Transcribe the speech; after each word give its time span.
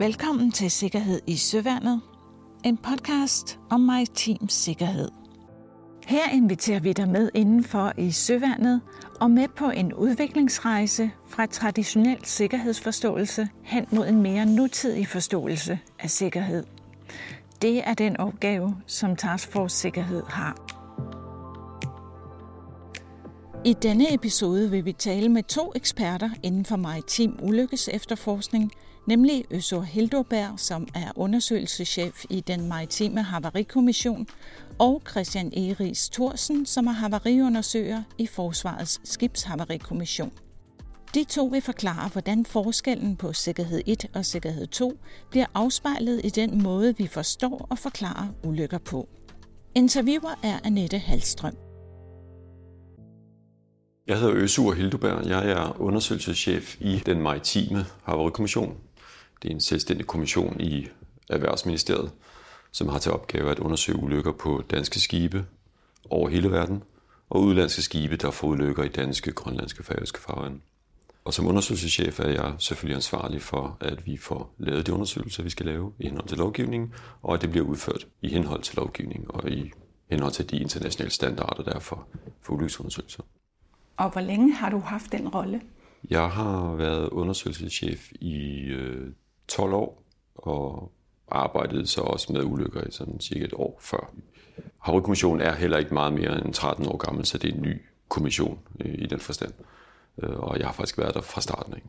Velkommen 0.00 0.52
til 0.52 0.70
Sikkerhed 0.70 1.20
i 1.26 1.36
Søværnet, 1.36 2.00
en 2.64 2.76
podcast 2.76 3.58
om 3.70 3.80
maritim 3.80 4.48
sikkerhed. 4.48 5.08
Her 6.06 6.30
inviterer 6.32 6.80
vi 6.80 6.92
dig 6.92 7.08
med 7.08 7.30
indenfor 7.34 7.92
i 7.98 8.10
Søværnet 8.10 8.80
og 9.20 9.30
med 9.30 9.48
på 9.56 9.70
en 9.70 9.94
udviklingsrejse 9.94 11.10
fra 11.28 11.46
traditionel 11.46 12.24
sikkerhedsforståelse 12.24 13.48
hen 13.62 13.86
mod 13.90 14.08
en 14.08 14.22
mere 14.22 14.46
nutidig 14.46 15.06
forståelse 15.06 15.78
af 15.98 16.10
sikkerhed. 16.10 16.64
Det 17.62 17.88
er 17.88 17.94
den 17.94 18.16
opgave, 18.16 18.76
som 18.86 19.16
Task 19.16 19.52
Force 19.52 19.76
Sikkerhed 19.76 20.22
har. 20.28 20.56
I 23.64 23.72
denne 23.72 24.14
episode 24.14 24.70
vil 24.70 24.84
vi 24.84 24.92
tale 24.92 25.28
med 25.28 25.42
to 25.42 25.72
eksperter 25.74 26.30
inden 26.42 26.64
for 26.64 26.76
maritim 26.76 27.38
ulykkes 27.42 27.88
efterforskning, 27.92 28.72
nemlig 29.06 29.44
Øsur 29.50 29.80
Hildoberg, 29.80 30.60
som 30.60 30.88
er 30.94 31.12
undersøgelseschef 31.16 32.24
i 32.30 32.40
den 32.40 32.68
maritime 32.68 33.22
havarikommission, 33.22 34.26
og 34.78 35.02
Christian 35.10 35.52
Eris 35.52 36.08
Thorsen, 36.08 36.66
som 36.66 36.86
er 36.86 36.92
havariundersøger 36.92 38.02
i 38.18 38.26
Forsvarets 38.26 39.00
skibshavarikommission. 39.04 40.32
De 41.14 41.24
to 41.24 41.44
vil 41.44 41.62
forklare, 41.62 42.08
hvordan 42.08 42.46
forskellen 42.46 43.16
på 43.16 43.32
sikkerhed 43.32 43.82
1 43.86 44.06
og 44.14 44.24
sikkerhed 44.24 44.66
2 44.66 44.98
bliver 45.30 45.46
afspejlet 45.54 46.20
i 46.24 46.28
den 46.28 46.62
måde, 46.62 46.96
vi 46.96 47.06
forstår 47.06 47.66
og 47.70 47.78
forklarer 47.78 48.28
ulykker 48.44 48.78
på. 48.78 49.08
Interviewer 49.74 50.38
er 50.42 50.58
Annette 50.64 50.98
Halstrøm. 50.98 51.56
Jeg 54.06 54.18
hedder 54.18 54.34
Øsur 54.34 54.72
Hildeberg. 54.72 55.26
Jeg 55.26 55.50
er 55.50 55.80
undersøgelseschef 55.80 56.76
i 56.80 57.02
den 57.06 57.22
maritime 57.22 57.84
havarikommission. 58.04 58.76
Det 59.42 59.50
er 59.50 59.54
en 59.54 59.60
selvstændig 59.60 60.06
kommission 60.06 60.60
i 60.60 60.88
Erhvervsministeriet, 61.30 62.12
som 62.72 62.88
har 62.88 62.98
til 62.98 63.12
opgave 63.12 63.50
at 63.50 63.58
undersøge 63.58 63.98
ulykker 63.98 64.32
på 64.32 64.62
danske 64.70 65.00
skibe 65.00 65.46
over 66.10 66.28
hele 66.28 66.50
verden, 66.50 66.82
og 67.30 67.42
udlandske 67.42 67.82
skibe, 67.82 68.16
der 68.16 68.30
får 68.30 68.48
ulykker 68.48 68.82
i 68.82 68.88
danske, 68.88 69.32
grønlandske 69.32 69.80
og 69.80 69.84
færøske 69.84 70.20
farvande. 70.20 70.60
Og 71.24 71.34
som 71.34 71.46
undersøgelseschef 71.46 72.20
er 72.20 72.28
jeg 72.28 72.54
selvfølgelig 72.58 72.96
ansvarlig 72.96 73.42
for, 73.42 73.76
at 73.80 74.06
vi 74.06 74.16
får 74.16 74.54
lavet 74.58 74.86
de 74.86 74.92
undersøgelser, 74.92 75.42
vi 75.42 75.50
skal 75.50 75.66
lave 75.66 75.92
i 75.98 76.04
henhold 76.04 76.28
til 76.28 76.38
lovgivningen, 76.38 76.94
og 77.22 77.34
at 77.34 77.42
det 77.42 77.50
bliver 77.50 77.66
udført 77.66 78.06
i 78.22 78.28
henhold 78.28 78.62
til 78.62 78.76
lovgivningen 78.76 79.30
og 79.30 79.50
i 79.50 79.72
henhold 80.10 80.32
til 80.32 80.50
de 80.50 80.58
internationale 80.58 81.10
standarder, 81.10 81.62
der 81.62 81.72
er 81.72 81.78
for, 81.78 82.08
for 82.42 82.52
ulykkesundersøgelser. 82.52 83.22
Og 83.96 84.10
hvor 84.10 84.20
længe 84.20 84.54
har 84.54 84.70
du 84.70 84.78
haft 84.78 85.12
den 85.12 85.28
rolle? 85.28 85.60
Jeg 86.10 86.30
har 86.30 86.74
været 86.74 87.08
undersøgelseschef 87.08 88.12
i 88.20 88.60
øh, 88.60 89.12
12 89.50 89.72
år, 89.74 90.02
og 90.34 90.92
arbejdede 91.28 91.86
så 91.86 92.00
også 92.00 92.32
med 92.32 92.44
ulykker 92.44 92.80
i 92.80 92.90
sådan 92.90 93.20
cirka 93.20 93.44
et 93.44 93.52
år 93.52 93.78
før. 93.80 94.12
Havrekommissionen 94.78 95.40
er 95.40 95.54
heller 95.54 95.78
ikke 95.78 95.94
meget 95.94 96.12
mere 96.12 96.44
end 96.44 96.54
13 96.54 96.86
år 96.86 96.96
gammel, 96.96 97.26
så 97.26 97.38
det 97.38 97.50
er 97.50 97.54
en 97.54 97.62
ny 97.62 97.82
kommission 98.08 98.58
øh, 98.80 98.94
i 98.94 99.06
den 99.06 99.20
forstand. 99.20 99.52
Øh, 100.22 100.38
og 100.38 100.58
jeg 100.58 100.66
har 100.66 100.72
faktisk 100.72 100.98
været 100.98 101.14
der 101.14 101.20
fra 101.20 101.40
starten 101.40 101.74
af. 101.74 101.82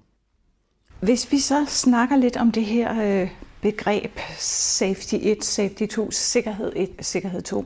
Hvis 0.99 1.31
vi 1.31 1.39
så 1.39 1.65
snakker 1.67 2.15
lidt 2.15 2.37
om 2.37 2.51
det 2.51 2.65
her 2.65 3.21
øh, 3.21 3.31
begreb 3.61 4.19
safety 4.39 5.15
1, 5.21 5.43
safety 5.43 5.85
2, 5.85 6.11
sikkerhed 6.11 6.73
1, 6.75 6.89
sikkerhed 6.99 7.41
2. 7.41 7.65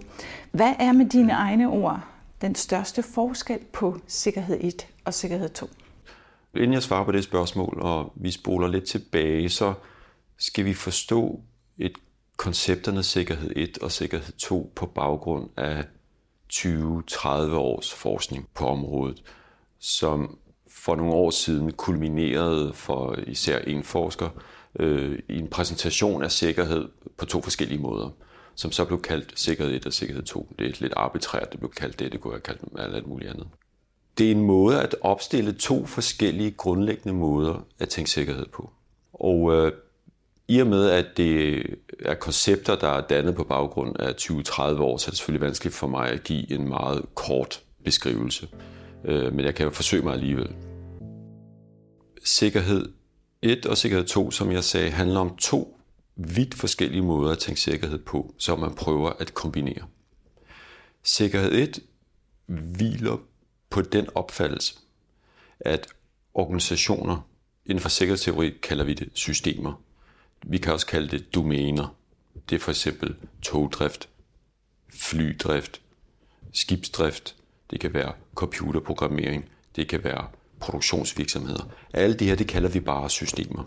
Hvad 0.52 0.74
er 0.80 0.92
med 0.92 1.06
dine 1.06 1.34
egne 1.34 1.68
ord 1.68 2.00
den 2.42 2.56
største 2.56 3.04
forskel 3.04 3.60
på 3.74 3.98
sikkerhed 4.08 4.58
1 4.62 4.88
og 5.06 5.14
sikkerhed 5.14 5.50
2? 5.50 5.68
Inden 6.56 6.74
jeg 6.74 6.84
svarer 6.84 7.06
på 7.06 7.12
det 7.12 7.24
spørgsmål, 7.24 7.78
og 7.82 8.14
vi 8.16 8.32
spoler 8.32 8.68
lidt 8.68 8.84
tilbage, 8.84 9.50
så 9.50 9.74
skal 10.38 10.66
vi 10.66 10.74
forstå 10.74 11.42
et 11.78 11.94
koncepterne 12.38 13.04
sikkerhed 13.04 13.52
1 13.56 13.78
og 13.78 13.92
sikkerhed 13.92 14.34
2 14.34 14.74
på 14.76 14.86
baggrund 14.86 15.50
af 15.58 15.86
20-30 16.54 17.28
års 17.54 17.94
forskning 17.94 18.50
på 18.54 18.68
området, 18.68 19.24
som 19.80 20.38
for 20.68 20.96
nogle 20.96 21.14
år 21.14 21.30
siden 21.30 21.72
kulminerede 21.72 22.74
for 22.74 23.16
især 23.28 23.60
en 23.60 23.84
forsker 23.84 24.30
øh, 24.80 25.20
i 25.30 25.40
en 25.40 25.48
præsentation 25.48 26.24
af 26.24 26.32
sikkerhed 26.32 26.90
på 27.18 27.26
to 27.26 27.42
forskellige 27.42 27.82
måder, 27.82 28.10
som 28.56 28.72
så 28.72 28.86
blev 28.86 29.02
kaldt 29.02 29.40
sikkerhed 29.40 29.74
1 29.74 29.86
og 29.86 29.94
sikkerhed 29.94 30.24
2. 30.24 30.56
Det 30.60 30.68
er 30.68 30.74
lidt 30.80 30.94
arbitrært, 30.96 31.52
det 31.52 31.60
blev 31.60 31.72
kaldt 31.72 32.00
det, 32.00 32.12
det 32.12 32.22
kunne 32.22 32.34
have 32.34 32.42
kaldt 32.42 32.62
alt 32.96 33.08
muligt 33.08 33.30
andet. 33.30 33.48
Det 34.18 34.28
er 34.28 34.32
en 34.32 34.42
måde 34.42 34.82
at 34.82 34.96
opstille 35.02 35.54
to 35.54 35.86
forskellige 35.86 36.52
grundlæggende 36.52 37.14
måder 37.14 37.66
at 37.80 37.90
tænke 37.90 38.12
sikkerhed 38.12 38.46
på. 38.46 38.70
Og 39.14 39.54
øh, 39.54 39.72
i 40.48 40.60
og 40.60 40.68
med, 40.68 40.90
at 40.90 41.06
det 41.18 41.64
er 42.00 42.16
koncepter, 42.16 42.76
der 42.76 42.88
er 42.88 43.08
dannet 43.08 43.36
på 43.36 43.44
baggrund 43.44 43.96
af 44.00 44.12
20-30 44.12 44.62
år, 44.62 44.98
så 44.98 45.08
er 45.08 45.10
det 45.10 45.18
selvfølgelig 45.18 45.46
vanskeligt 45.46 45.76
for 45.76 45.88
mig 45.88 46.10
at 46.10 46.24
give 46.24 46.52
en 46.52 46.70
meget 46.70 47.06
kort 47.16 47.64
beskrivelse. 47.84 48.48
Øh, 49.06 49.34
men 49.34 49.46
jeg 49.46 49.56
kan 49.56 49.64
jo 49.64 49.70
forsøge 49.70 50.04
mig 50.04 50.14
alligevel. 50.14 50.56
Sikkerhed 52.24 52.90
1 53.42 53.66
og 53.66 53.78
sikkerhed 53.78 54.06
2, 54.06 54.32
som 54.32 54.52
jeg 54.52 54.64
sagde, 54.64 54.92
handler 54.92 55.20
om 55.20 55.36
to 55.36 55.78
vidt 56.16 56.54
forskellige 56.54 57.02
måder 57.02 57.32
at 57.32 57.40
tænke 57.40 57.62
sikkerhed 57.62 58.00
på, 58.00 58.34
som 58.38 58.60
man 58.60 58.76
prøver 58.76 59.10
at 59.10 59.34
kombinere. 59.34 59.84
Sikkerhed 61.04 61.52
1 61.52 61.80
hviler 62.48 63.18
på 63.76 63.82
den 63.82 64.08
opfattelse, 64.16 64.76
at 65.60 65.88
organisationer 66.34 67.28
inden 67.66 67.82
for 67.82 67.90
sikkerhedsteori 67.90 68.50
kalder 68.64 68.84
vi 68.84 68.94
det 68.94 69.10
systemer. 69.14 69.82
Vi 70.44 70.58
kan 70.58 70.74
også 70.74 70.86
kalde 70.86 71.08
det 71.08 71.36
domæner. 71.36 71.96
Det 72.50 72.56
er 72.56 72.60
for 72.60 72.72
eksempel 72.72 73.16
togdrift, 73.42 74.10
flydrift, 74.90 75.82
skibsdrift, 76.54 77.36
det 77.72 77.80
kan 77.80 77.94
være 77.94 78.14
computerprogrammering, 78.36 79.50
det 79.76 79.88
kan 79.88 80.04
være 80.04 80.28
produktionsvirksomheder. 80.60 81.70
Alle 81.94 82.16
det 82.16 82.28
her, 82.28 82.36
det 82.36 82.48
kalder 82.48 82.70
vi 82.70 82.80
bare 82.80 83.10
systemer. 83.10 83.64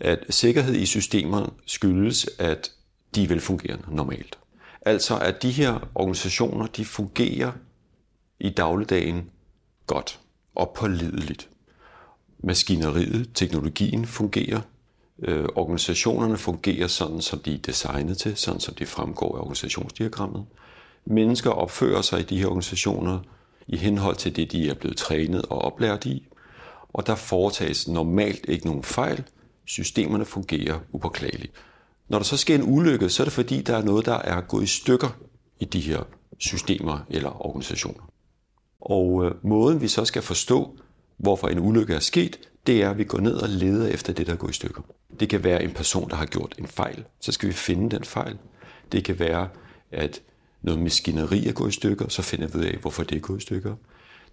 At 0.00 0.24
sikkerhed 0.30 0.74
i 0.74 0.86
systemer 0.86 1.54
skyldes, 1.66 2.30
at 2.38 2.72
de 3.14 3.24
er 3.24 3.28
velfungerende 3.28 3.94
normalt. 3.94 4.38
Altså 4.82 5.18
at 5.18 5.42
de 5.42 5.50
her 5.50 5.88
organisationer, 5.94 6.66
de 6.66 6.84
fungerer 6.84 7.52
i 8.40 8.50
dagligdagen 8.50 9.30
godt 9.86 10.20
og 10.54 10.72
pålideligt. 10.76 11.48
Maskineriet, 12.38 13.30
teknologien 13.34 14.06
fungerer, 14.06 14.60
øh, 15.22 15.44
organisationerne 15.54 16.36
fungerer 16.36 16.86
sådan, 16.86 17.20
som 17.20 17.38
de 17.38 17.54
er 17.54 17.58
designet 17.58 18.18
til, 18.18 18.36
sådan 18.36 18.60
som 18.60 18.74
det 18.74 18.88
fremgår 18.88 19.36
af 19.36 19.40
organisationsdiagrammet. 19.40 20.44
Mennesker 21.04 21.50
opfører 21.50 22.02
sig 22.02 22.20
i 22.20 22.22
de 22.22 22.38
her 22.38 22.46
organisationer 22.46 23.18
i 23.66 23.76
henhold 23.76 24.16
til 24.16 24.36
det, 24.36 24.52
de 24.52 24.68
er 24.68 24.74
blevet 24.74 24.96
trænet 24.96 25.42
og 25.42 25.58
oplært 25.58 26.06
i, 26.06 26.28
og 26.92 27.06
der 27.06 27.14
foretages 27.14 27.88
normalt 27.88 28.44
ikke 28.48 28.66
nogen 28.66 28.82
fejl. 28.82 29.24
Systemerne 29.64 30.24
fungerer 30.24 30.78
upåklageligt. 30.92 31.52
Når 32.08 32.18
der 32.18 32.24
så 32.24 32.36
sker 32.36 32.54
en 32.54 32.62
ulykke, 32.64 33.08
så 33.08 33.22
er 33.22 33.24
det 33.24 33.32
fordi, 33.32 33.62
der 33.62 33.76
er 33.76 33.82
noget, 33.82 34.06
der 34.06 34.18
er 34.18 34.40
gået 34.40 34.64
i 34.64 34.66
stykker 34.66 35.08
i 35.60 35.64
de 35.64 35.80
her 35.80 36.02
systemer 36.38 36.98
eller 37.10 37.46
organisationer. 37.46 38.07
Og 38.80 39.24
øh, 39.24 39.34
måden 39.42 39.80
vi 39.80 39.88
så 39.88 40.04
skal 40.04 40.22
forstå, 40.22 40.76
hvorfor 41.16 41.48
en 41.48 41.58
ulykke 41.58 41.94
er 41.94 42.00
sket, 42.00 42.38
det 42.66 42.82
er, 42.82 42.90
at 42.90 42.98
vi 42.98 43.04
går 43.04 43.20
ned 43.20 43.34
og 43.34 43.48
leder 43.48 43.88
efter 43.88 44.12
det, 44.12 44.26
der 44.26 44.36
går 44.36 44.48
i 44.48 44.52
stykker. 44.52 44.82
Det 45.20 45.28
kan 45.28 45.44
være 45.44 45.64
en 45.64 45.70
person, 45.70 46.10
der 46.10 46.16
har 46.16 46.26
gjort 46.26 46.54
en 46.58 46.66
fejl. 46.66 47.04
Så 47.20 47.32
skal 47.32 47.48
vi 47.48 47.52
finde 47.54 47.96
den 47.96 48.04
fejl. 48.04 48.38
Det 48.92 49.04
kan 49.04 49.18
være, 49.18 49.48
at 49.92 50.22
noget 50.62 50.80
maskineri 50.80 51.46
er 51.46 51.52
gået 51.52 51.68
i 51.68 51.72
stykker, 51.72 52.08
så 52.08 52.22
finder 52.22 52.46
vi 52.46 52.58
ud 52.58 52.64
af, 52.64 52.76
hvorfor 52.76 53.02
det 53.02 53.16
er 53.16 53.20
gået 53.20 53.38
i 53.38 53.42
stykker. 53.42 53.74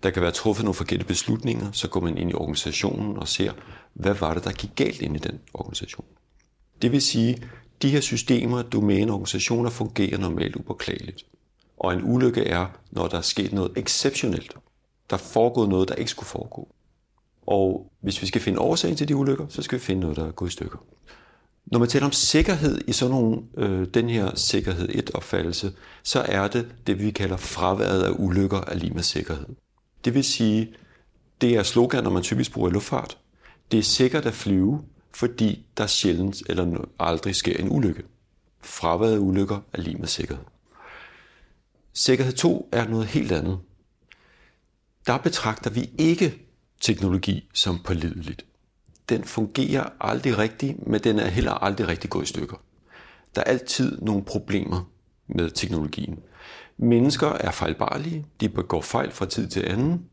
Der 0.04 0.10
kan 0.10 0.22
være 0.22 0.32
truffet 0.32 0.64
nogle 0.64 0.76
forkerte 0.76 1.06
beslutninger, 1.06 1.72
så 1.72 1.88
går 1.88 2.00
man 2.00 2.18
ind 2.18 2.32
i 2.32 2.34
organisationen 2.34 3.18
og 3.18 3.28
ser, 3.28 3.52
hvad 3.94 4.14
var 4.14 4.34
det, 4.34 4.44
der 4.44 4.52
gik 4.52 4.72
galt 4.76 5.02
ind 5.02 5.16
i 5.16 5.20
den 5.20 5.40
organisation. 5.54 6.06
Det 6.82 6.92
vil 6.92 7.02
sige, 7.02 7.44
de 7.82 7.90
her 7.90 8.02
systemer, 8.02 8.62
domæne 8.62 9.12
organisationer 9.12 9.70
fungerer 9.70 10.18
normalt 10.18 10.56
upåklageligt. 10.56 11.26
Og 11.78 11.94
en 11.94 12.02
ulykke 12.04 12.44
er, 12.44 12.66
når 12.92 13.08
der 13.08 13.18
er 13.18 13.22
sket 13.22 13.54
noget 13.54 13.72
exceptionelt. 13.76 14.56
Der 15.10 15.16
er 15.16 15.22
foregået 15.22 15.70
noget, 15.70 15.90
der 15.90 15.96
ikke 15.96 16.12
skulle 16.12 16.28
foregå. 16.28 16.68
Og 17.48 17.92
hvis 18.02 18.22
vi 18.22 18.28
skal 18.28 18.42
finde 18.42 18.60
årsagen 18.60 18.96
til 18.96 19.08
de 19.08 19.16
ulykker, 19.16 19.46
så 19.50 19.62
skal 19.62 19.80
vi 19.80 19.84
finde 19.84 20.02
noget, 20.02 20.18
der 20.18 20.28
er 20.28 20.32
gået 20.32 20.50
i 20.50 20.52
stykker. 20.52 20.78
Når 21.66 21.80
man 21.80 21.88
taler 21.88 22.06
om 22.06 22.12
sikkerhed 22.12 22.82
i 22.88 22.92
sådan 22.92 23.16
nogle, 23.16 23.42
øh, 23.58 23.88
den 23.94 24.10
her 24.10 24.36
sikkerhed 24.36 24.90
1-opfattelse, 24.90 25.72
så 26.04 26.22
er 26.22 26.48
det 26.48 26.68
det, 26.88 27.00
vi 27.00 27.12
kalder 27.12 27.38
fraværet 27.38 28.04
af 28.04 28.12
ulykker 28.20 28.62
er 28.68 28.76
lige 28.76 28.94
med 28.94 29.04
sikkerhed. 29.04 29.46
Det 30.06 30.14
vil 30.14 30.24
sige, 30.24 30.76
det 31.42 31.56
er 31.56 31.64
slogan, 31.64 32.04
når 32.04 32.12
man 32.12 32.24
typisk 32.24 32.54
bruger 32.54 32.70
i 32.70 32.74
luftfart. 32.74 33.18
Det 33.72 33.80
er 33.80 33.84
sikkert 33.84 34.26
at 34.26 34.34
flyve, 34.34 34.82
fordi 35.14 35.66
der 35.78 35.88
sjældent 35.88 36.42
eller 36.50 36.86
aldrig 37.00 37.36
sker 37.36 37.58
en 37.58 37.72
ulykke. 37.72 38.04
Fraværet 38.62 39.14
af 39.14 39.20
ulykker 39.20 39.60
er 39.74 39.82
lige 39.82 39.98
med 39.98 40.08
sikkerhed. 40.08 40.44
Sikkerhed 41.98 42.34
2 42.34 42.70
er 42.72 42.88
noget 42.88 43.06
helt 43.06 43.32
andet. 43.32 43.60
Der 45.08 45.18
betragter 45.18 45.70
vi 45.70 45.90
ikke 45.98 46.48
teknologi 46.82 47.50
som 47.54 47.80
pålideligt. 47.84 48.46
den 49.10 49.24
fungerer 49.24 49.90
aldrig 50.02 50.38
rigtigt, 50.38 50.88
men 50.88 51.02
den 51.04 51.20
er 51.20 51.28
heller 51.28 51.52
aldrig 51.52 51.88
rigtig 51.88 52.10
gået 52.10 52.24
i 52.24 52.28
stykker. 52.28 52.58
Der 53.36 53.42
er 53.42 53.46
altid 53.46 54.02
nogle 54.02 54.24
problemer 54.24 54.90
med 55.28 55.50
teknologien. 55.50 56.20
Mennesker 56.78 57.28
er 57.28 57.52
fejlbarlige, 57.52 58.26
de 58.40 58.50
begår 58.50 58.82
fejl 58.82 59.12
fra 59.12 59.26
tid 59.26 59.48
til 59.48 59.66
anden. 59.66 60.06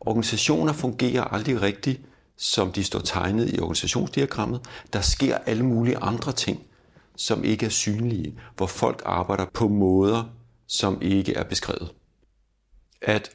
Organisationer 0.00 0.72
fungerer 0.72 1.24
aldrig 1.24 1.62
rigtigt, 1.62 2.00
som 2.36 2.72
de 2.72 2.84
står 2.84 3.00
tegnet 3.00 3.54
i 3.54 3.60
organisationsdiagrammet. 3.60 4.60
Der 4.92 5.00
sker 5.00 5.36
alle 5.36 5.62
mulige 5.62 5.98
andre 5.98 6.32
ting, 6.32 6.62
som 7.16 7.44
ikke 7.44 7.66
er 7.66 7.70
synlige, 7.70 8.38
hvor 8.56 8.66
folk 8.66 9.02
arbejder 9.04 9.46
på 9.54 9.68
måder, 9.68 10.35
som 10.66 11.02
ikke 11.02 11.34
er 11.34 11.44
beskrevet. 11.44 11.92
At 13.02 13.30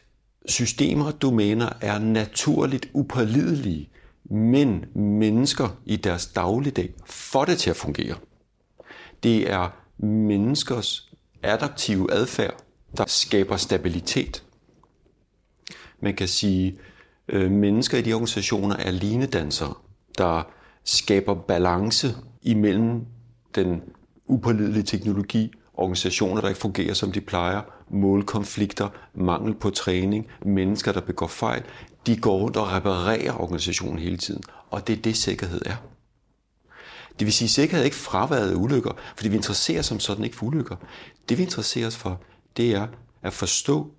systemer 0.46 1.06
og 1.06 1.22
domæner 1.22 1.70
er 1.82 2.00
naturligt 2.00 2.90
upålidelige, 2.94 3.90
men 4.24 4.86
mennesker 4.96 5.78
i 5.86 5.96
deres 5.96 6.28
dagligdag 6.28 6.94
får 7.06 7.46
det 7.46 7.58
til 7.58 7.70
at 7.70 7.76
fungere. 7.76 8.16
Det 9.24 9.52
er 9.52 9.70
menneskers 9.98 11.12
adaptive 11.44 12.14
adfærd, 12.14 12.64
der 12.98 13.06
skaber 13.08 13.58
stabilitet. 13.58 14.44
Man 16.00 16.16
kan 16.16 16.28
sige, 16.28 16.80
at 17.28 17.36
øh, 17.36 17.52
mennesker 17.52 17.98
i 17.98 18.02
de 18.02 18.14
organisationer 18.14 18.76
er 18.76 18.92
linedansere, 18.92 19.74
der 20.18 20.44
skaber 20.84 21.34
balance 21.36 22.16
imellem 22.42 23.06
den 23.56 23.82
upålidelige 24.26 24.84
teknologi, 24.84 25.52
organisationer, 25.74 26.42
der 26.42 26.48
ikke 26.48 26.62
fungerer, 26.62 26.94
som 26.94 27.12
de 27.12 27.22
plejer, 27.22 27.62
målkonflikter, 27.90 28.90
mangel 29.14 29.54
på 29.54 29.70
træning, 29.70 30.28
mennesker, 30.46 30.92
der 30.92 31.02
begår 31.02 31.28
fejl. 31.28 31.64
De 32.06 32.18
går 32.18 32.38
rundt 32.38 32.58
og 32.58 32.72
reparerer 32.72 33.42
organisationen 33.42 34.00
hele 34.00 34.18
tiden, 34.18 34.44
og 34.70 34.88
det 34.88 34.98
er 34.98 35.02
det, 35.02 35.18
sikkerhed 35.18 35.62
er. 35.66 35.76
Det 37.20 37.26
vil 37.26 37.34
sige, 37.34 37.46
at 37.46 37.50
sikkerhed 37.50 37.82
er 37.82 37.86
ikke 37.86 37.96
fraværet 37.96 38.52
af 38.52 38.56
ulykker, 38.56 38.92
fordi 39.16 39.30
vi 39.30 39.36
interesserer 39.36 39.80
os 39.80 39.86
som 39.86 40.00
sådan 40.00 40.24
ikke 40.24 40.36
for 40.36 40.46
ulykker. 40.46 40.76
Det 41.30 41.38
vi 41.38 41.44
interesserer 41.44 41.88
os 41.88 41.96
for, 41.96 42.22
det 42.58 42.76
er 42.76 42.88
at 43.22 43.34
forstå, 43.34 43.92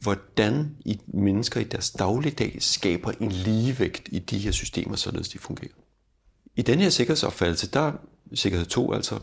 hvordan 0.00 0.76
i 0.84 1.00
mennesker 1.06 1.60
i 1.60 1.64
deres 1.64 1.90
dagligdag 1.90 2.56
skaber 2.60 3.12
en 3.20 3.32
ligevægt 3.32 4.08
i 4.12 4.18
de 4.18 4.38
her 4.38 4.50
systemer, 4.50 4.96
således 4.96 5.28
de 5.28 5.38
fungerer. 5.38 5.72
I 6.56 6.62
den 6.62 6.78
her 6.78 6.90
sikkerhedsopfattelse, 6.90 7.70
der 7.70 7.92
sikkerhed 8.34 8.66
2 8.66 8.92
altså, 8.92 9.18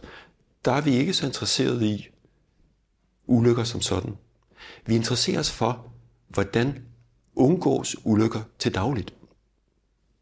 der 0.65 0.71
er 0.71 0.81
vi 0.81 0.91
ikke 0.95 1.13
så 1.13 1.25
interesseret 1.25 1.83
i 1.83 2.07
ulykker 3.27 3.63
som 3.63 3.81
sådan. 3.81 4.13
Vi 4.85 4.95
interesserer 4.95 5.39
os 5.39 5.51
for, 5.51 5.85
hvordan 6.27 6.81
undgås 7.35 7.95
ulykker 8.05 8.41
til 8.59 8.75
dagligt. 8.75 9.13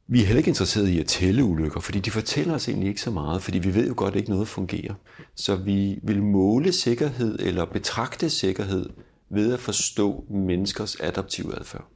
Vi 0.08 0.22
er 0.22 0.26
heller 0.26 0.38
ikke 0.38 0.50
interesseret 0.50 0.88
i 0.88 1.00
at 1.00 1.06
tælle 1.06 1.44
ulykker, 1.44 1.80
fordi 1.80 2.00
de 2.00 2.12
fortæller 2.12 2.54
os 2.54 2.68
egentlig 2.68 2.90
ikke 2.90 3.02
så 3.02 3.12
meget, 3.12 3.44
fordi 3.44 3.60
vi 3.60 3.76
ved 3.76 3.88
jo 3.88 3.94
godt, 3.98 4.14
at 4.14 4.18
ikke 4.18 4.30
noget 4.30 4.48
fungerer. 4.48 4.94
Så 5.36 5.56
vi 5.56 6.00
vil 6.04 6.24
måle 6.24 6.74
sikkerhed 6.74 7.40
eller 7.40 7.66
betragte 7.66 8.30
sikkerhed 8.30 8.90
ved 9.30 9.54
at 9.54 9.60
forstå 9.60 10.26
menneskers 10.30 10.96
adaptive 11.00 11.60
adfærd. 11.60 11.88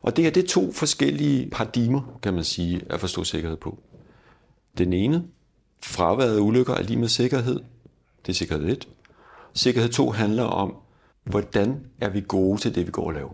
Og 0.00 0.16
det 0.16 0.26
er 0.26 0.30
det 0.30 0.46
to 0.46 0.72
forskellige 0.72 1.50
paradigmer, 1.50 2.18
kan 2.22 2.34
man 2.34 2.44
sige, 2.44 2.82
at 2.90 3.00
forstå 3.00 3.24
sikkerhed 3.24 3.56
på. 3.56 3.78
Den 4.78 4.92
ene, 4.92 5.24
fraværet 5.82 6.36
af 6.36 6.40
ulykker 6.40 6.74
er 6.74 6.82
lige 6.82 6.98
med 6.98 7.08
sikkerhed. 7.08 7.60
Det 8.26 8.32
er 8.32 8.34
sikkerhed 8.34 8.68
1. 8.68 8.88
Sikkerhed 9.54 9.90
2 9.90 10.10
handler 10.10 10.44
om, 10.44 10.76
hvordan 11.24 11.86
er 12.00 12.08
vi 12.08 12.24
gode 12.28 12.60
til 12.60 12.74
det, 12.74 12.86
vi 12.86 12.90
går 12.90 13.06
og 13.06 13.12
laver. 13.12 13.32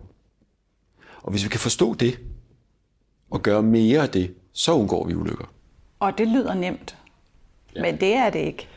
Og 1.21 1.31
hvis 1.31 1.43
vi 1.43 1.49
kan 1.49 1.59
forstå 1.59 1.93
det, 1.93 2.19
og 3.29 3.41
gøre 3.41 3.63
mere 3.63 4.01
af 4.01 4.09
det, 4.09 4.33
så 4.53 4.73
undgår 4.73 5.07
vi 5.07 5.15
ulykker. 5.15 5.53
Og 5.99 6.17
det 6.17 6.27
lyder 6.27 6.53
nemt, 6.53 6.97
ja. 7.75 7.81
men 7.81 7.99
det 7.99 8.13
er 8.13 8.29
det 8.29 8.39
ikke. 8.39 8.67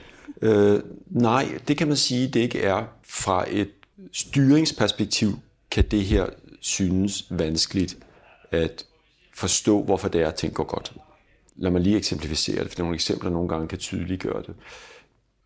Øh, 0.43 0.83
nej, 1.07 1.59
det 1.69 1.79
kan 1.79 1.89
man 1.89 1.97
sige, 1.97 2.29
det 2.29 2.41
ikke 2.41 2.63
er. 2.63 2.85
Fra 3.03 3.45
et 3.49 3.71
styringsperspektiv 4.13 5.39
kan 5.71 5.85
det 5.91 6.05
her 6.05 6.27
synes 6.61 7.27
vanskeligt 7.31 7.99
at 8.51 8.85
forstå, 9.35 9.83
hvorfor 9.83 10.09
det 10.09 10.21
er, 10.23 10.29
at 10.29 10.35
ting 10.35 10.55
går 10.55 10.65
godt. 10.65 10.93
Lad 11.57 11.71
mig 11.71 11.81
lige 11.81 11.97
eksemplificere 11.97 12.65
det, 12.65 12.73
for 12.73 12.79
nogle 12.79 12.95
eksempler 12.95 13.31
nogle 13.31 13.49
gange 13.49 13.69
kan 13.69 13.79
tydeliggøre 13.79 14.43
det. 14.43 14.55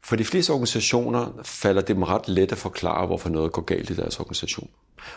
For 0.07 0.17
de 0.17 0.25
fleste 0.25 0.51
organisationer 0.51 1.41
falder 1.45 1.81
det 1.81 1.89
dem 1.89 2.03
ret 2.03 2.29
let 2.29 2.53
at 2.53 2.59
forklare, 2.59 3.07
hvorfor 3.07 3.29
noget 3.29 3.53
går 3.53 3.63
galt 3.63 3.91
i 3.91 3.97
deres 3.97 4.21
organisation. 4.21 4.71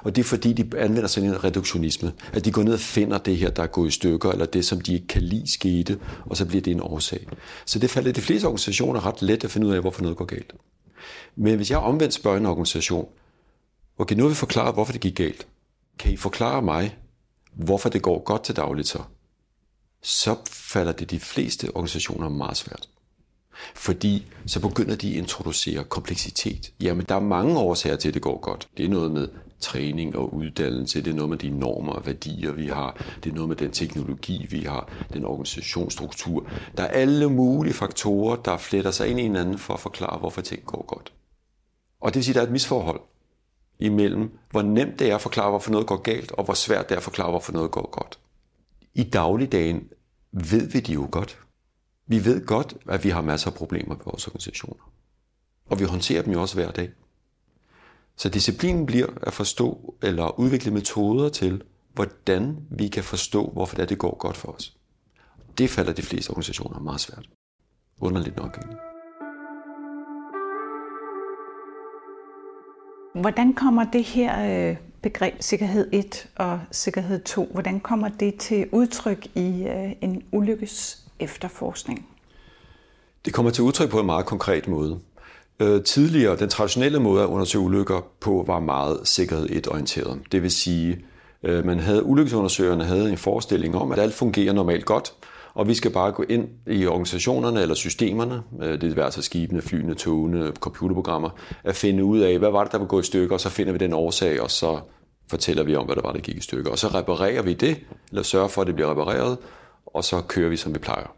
Og 0.03 0.15
det 0.15 0.21
er 0.21 0.25
fordi, 0.25 0.53
de 0.53 0.77
anvender 0.77 1.07
sådan 1.07 1.29
en 1.29 1.43
reduktionisme. 1.43 2.13
At 2.33 2.45
de 2.45 2.51
går 2.51 2.63
ned 2.63 2.73
og 2.73 2.79
finder 2.79 3.17
det 3.17 3.37
her, 3.37 3.49
der 3.49 3.63
er 3.63 3.67
gået 3.67 3.87
i 3.87 3.91
stykker, 3.91 4.31
eller 4.31 4.45
det, 4.45 4.65
som 4.65 4.81
de 4.81 4.93
ikke 4.93 5.07
kan 5.07 5.21
lide 5.21 5.51
skete, 5.51 5.99
og 6.25 6.37
så 6.37 6.45
bliver 6.45 6.61
det 6.61 6.71
en 6.71 6.81
årsag. 6.81 7.27
Så 7.65 7.79
det 7.79 7.89
falder 7.89 8.11
de 8.11 8.21
fleste 8.21 8.45
organisationer 8.45 9.05
ret 9.05 9.21
let 9.21 9.43
at 9.43 9.51
finde 9.51 9.67
ud 9.67 9.73
af, 9.73 9.81
hvorfor 9.81 10.01
noget 10.01 10.17
går 10.17 10.25
galt. 10.25 10.53
Men 11.35 11.55
hvis 11.55 11.71
jeg 11.71 11.79
omvendt 11.79 12.13
spørger 12.13 12.37
en 12.37 12.45
organisation, 12.45 13.07
okay, 13.97 14.15
nu 14.15 14.23
vil 14.23 14.29
vi 14.29 14.35
forklare, 14.35 14.71
hvorfor 14.71 14.91
det 14.91 15.01
gik 15.01 15.15
galt. 15.15 15.47
Kan 15.99 16.11
I 16.11 16.17
forklare 16.17 16.61
mig, 16.61 16.97
hvorfor 17.53 17.89
det 17.89 18.01
går 18.01 18.23
godt 18.23 18.43
til 18.43 18.55
dagligt 18.55 18.87
så? 18.87 18.99
Så 20.01 20.35
falder 20.51 20.91
det 20.91 21.11
de 21.11 21.19
fleste 21.19 21.71
organisationer 21.75 22.29
meget 22.29 22.57
svært. 22.57 22.87
Fordi 23.75 24.25
så 24.45 24.59
begynder 24.59 24.95
de 24.95 25.09
at 25.09 25.17
introducere 25.17 25.83
kompleksitet. 25.83 26.71
Jamen, 26.81 27.05
der 27.09 27.15
er 27.15 27.19
mange 27.19 27.59
årsager 27.59 27.95
til, 27.95 28.07
at 28.07 28.13
det 28.13 28.21
går 28.21 28.39
godt. 28.39 28.67
Det 28.77 28.85
er 28.85 28.89
noget 28.89 29.11
med 29.11 29.27
træning 29.59 30.15
og 30.15 30.33
uddannelse, 30.33 31.01
det 31.01 31.11
er 31.11 31.15
noget 31.15 31.29
med 31.29 31.37
de 31.37 31.49
normer 31.49 31.91
og 31.91 32.05
værdier, 32.05 32.51
vi 32.51 32.67
har, 32.67 33.05
det 33.23 33.29
er 33.29 33.33
noget 33.33 33.49
med 33.49 33.55
den 33.55 33.71
teknologi, 33.71 34.47
vi 34.49 34.59
har, 34.59 34.89
den 35.13 35.25
organisationsstruktur. 35.25 36.47
Der 36.77 36.83
er 36.83 36.87
alle 36.87 37.29
mulige 37.29 37.73
faktorer, 37.73 38.35
der 38.35 38.57
fletter 38.57 38.91
sig 38.91 39.07
ind 39.07 39.19
i 39.19 39.23
hinanden 39.23 39.57
for 39.57 39.73
at 39.73 39.79
forklare, 39.79 40.19
hvorfor 40.19 40.41
ting 40.41 40.65
går 40.65 40.85
godt. 40.87 41.13
Og 42.01 42.09
det 42.09 42.15
vil 42.15 42.23
sige, 42.23 42.31
at 42.31 42.35
der 42.35 42.41
er 42.41 42.45
et 42.45 42.51
misforhold 42.51 43.01
imellem, 43.79 44.31
hvor 44.51 44.61
nemt 44.61 44.99
det 44.99 45.11
er 45.11 45.15
at 45.15 45.21
forklare, 45.21 45.49
hvorfor 45.49 45.71
noget 45.71 45.87
går 45.87 45.97
galt, 45.97 46.31
og 46.31 46.43
hvor 46.43 46.53
svært 46.53 46.89
det 46.89 46.95
er 46.95 46.97
at 46.97 47.03
forklare, 47.03 47.29
hvorfor 47.29 47.53
noget 47.53 47.71
går 47.71 47.89
godt. 47.91 48.19
I 48.93 49.03
dagligdagen 49.03 49.83
ved 50.31 50.69
vi 50.69 50.79
det 50.79 50.93
jo 50.93 51.07
godt. 51.11 51.39
Vi 52.11 52.25
ved 52.25 52.45
godt, 52.45 52.77
at 52.87 53.03
vi 53.03 53.09
har 53.09 53.21
masser 53.21 53.49
af 53.49 53.53
problemer 53.53 53.95
på 53.95 54.03
vores 54.09 54.27
organisationer. 54.27 54.91
Og 55.65 55.79
vi 55.79 55.85
håndterer 55.85 56.21
dem 56.21 56.33
jo 56.33 56.41
også 56.41 56.55
hver 56.55 56.71
dag. 56.71 56.89
Så 58.15 58.29
disciplinen 58.29 58.85
bliver 58.85 59.07
at 59.21 59.33
forstå 59.33 59.95
eller 60.01 60.39
udvikle 60.39 60.71
metoder 60.71 61.29
til, 61.29 61.63
hvordan 61.93 62.57
vi 62.69 62.87
kan 62.87 63.03
forstå, 63.03 63.49
hvorfor 63.49 63.75
det, 63.75 63.83
er, 63.83 63.87
det 63.87 63.97
går 63.97 64.17
godt 64.17 64.37
for 64.37 64.51
os. 64.51 64.77
Det 65.57 65.69
falder 65.69 65.93
de 65.93 66.01
fleste 66.01 66.29
organisationer 66.29 66.79
meget 66.79 66.99
svært. 66.99 67.25
Underligt 68.01 68.37
nok. 68.37 68.59
Hvordan 73.21 73.53
kommer 73.53 73.83
det 73.83 74.03
her 74.03 74.69
øh, 74.69 74.77
begreb 75.01 75.33
sikkerhed 75.39 75.89
1 75.93 76.29
og 76.35 76.59
sikkerhed 76.71 77.23
2, 77.23 77.45
hvordan 77.51 77.79
kommer 77.79 78.09
det 78.09 78.35
til 78.35 78.69
udtryk 78.71 79.25
i 79.35 79.63
øh, 79.67 79.91
en 80.01 80.23
ulykkes 80.31 81.08
efterforskning? 81.19 82.07
Det 83.25 83.33
kommer 83.33 83.51
til 83.51 83.63
udtryk 83.63 83.89
på 83.89 83.99
en 83.99 84.05
meget 84.05 84.25
konkret 84.25 84.67
måde. 84.67 84.99
Øh, 85.59 85.83
tidligere, 85.83 86.37
den 86.37 86.49
traditionelle 86.49 86.99
måde 86.99 87.23
at 87.23 87.27
undersøge 87.27 87.63
ulykker 87.63 88.01
på, 88.19 88.43
var 88.47 88.59
meget 88.59 88.99
sikkerhed 89.03 89.49
1-orienteret. 89.49 90.17
Det 90.31 90.43
vil 90.43 90.51
sige, 90.51 90.99
øh, 91.43 91.65
man 91.65 91.79
havde, 91.79 92.03
ulykkesundersøgerne 92.03 92.83
havde 92.83 93.09
en 93.09 93.17
forestilling 93.17 93.75
om, 93.75 93.91
at 93.91 93.99
alt 93.99 94.13
fungerer 94.13 94.53
normalt 94.53 94.85
godt, 94.85 95.13
og 95.53 95.67
vi 95.67 95.73
skal 95.73 95.91
bare 95.91 96.11
gå 96.11 96.23
ind 96.29 96.47
i 96.67 96.85
organisationerne 96.85 97.61
eller 97.61 97.75
systemerne, 97.75 98.41
øh, 98.61 98.81
det 98.81 98.97
er 98.97 99.03
altså 99.03 99.21
skibene, 99.21 99.61
flyene, 99.61 99.93
togene, 99.93 100.51
computerprogrammer, 100.59 101.29
at 101.63 101.75
finde 101.75 102.03
ud 102.03 102.19
af, 102.19 102.39
hvad 102.39 102.49
var 102.49 102.63
det, 102.63 102.71
der 102.71 102.77
var 102.77 102.85
gået 102.85 103.03
i 103.03 103.07
stykker, 103.07 103.33
og 103.33 103.39
så 103.39 103.49
finder 103.49 103.71
vi 103.71 103.77
den 103.77 103.93
årsag, 103.93 104.41
og 104.41 104.51
så 104.51 104.79
fortæller 105.29 105.63
vi 105.63 105.75
om, 105.75 105.85
hvad 105.85 105.95
der 105.95 106.01
var, 106.01 106.11
der 106.11 106.19
gik 106.19 106.37
i 106.37 106.41
stykker. 106.41 106.71
Og 106.71 106.79
så 106.79 106.87
reparerer 106.87 107.41
vi 107.41 107.53
det, 107.53 107.79
eller 108.09 108.23
sørger 108.23 108.47
for, 108.47 108.61
at 108.61 108.67
det 108.67 108.75
bliver 108.75 108.91
repareret, 108.91 109.37
og 109.93 110.03
så 110.03 110.21
kører 110.21 110.49
vi, 110.49 110.57
som 110.57 110.73
vi 110.73 110.79
plejer. 110.79 111.15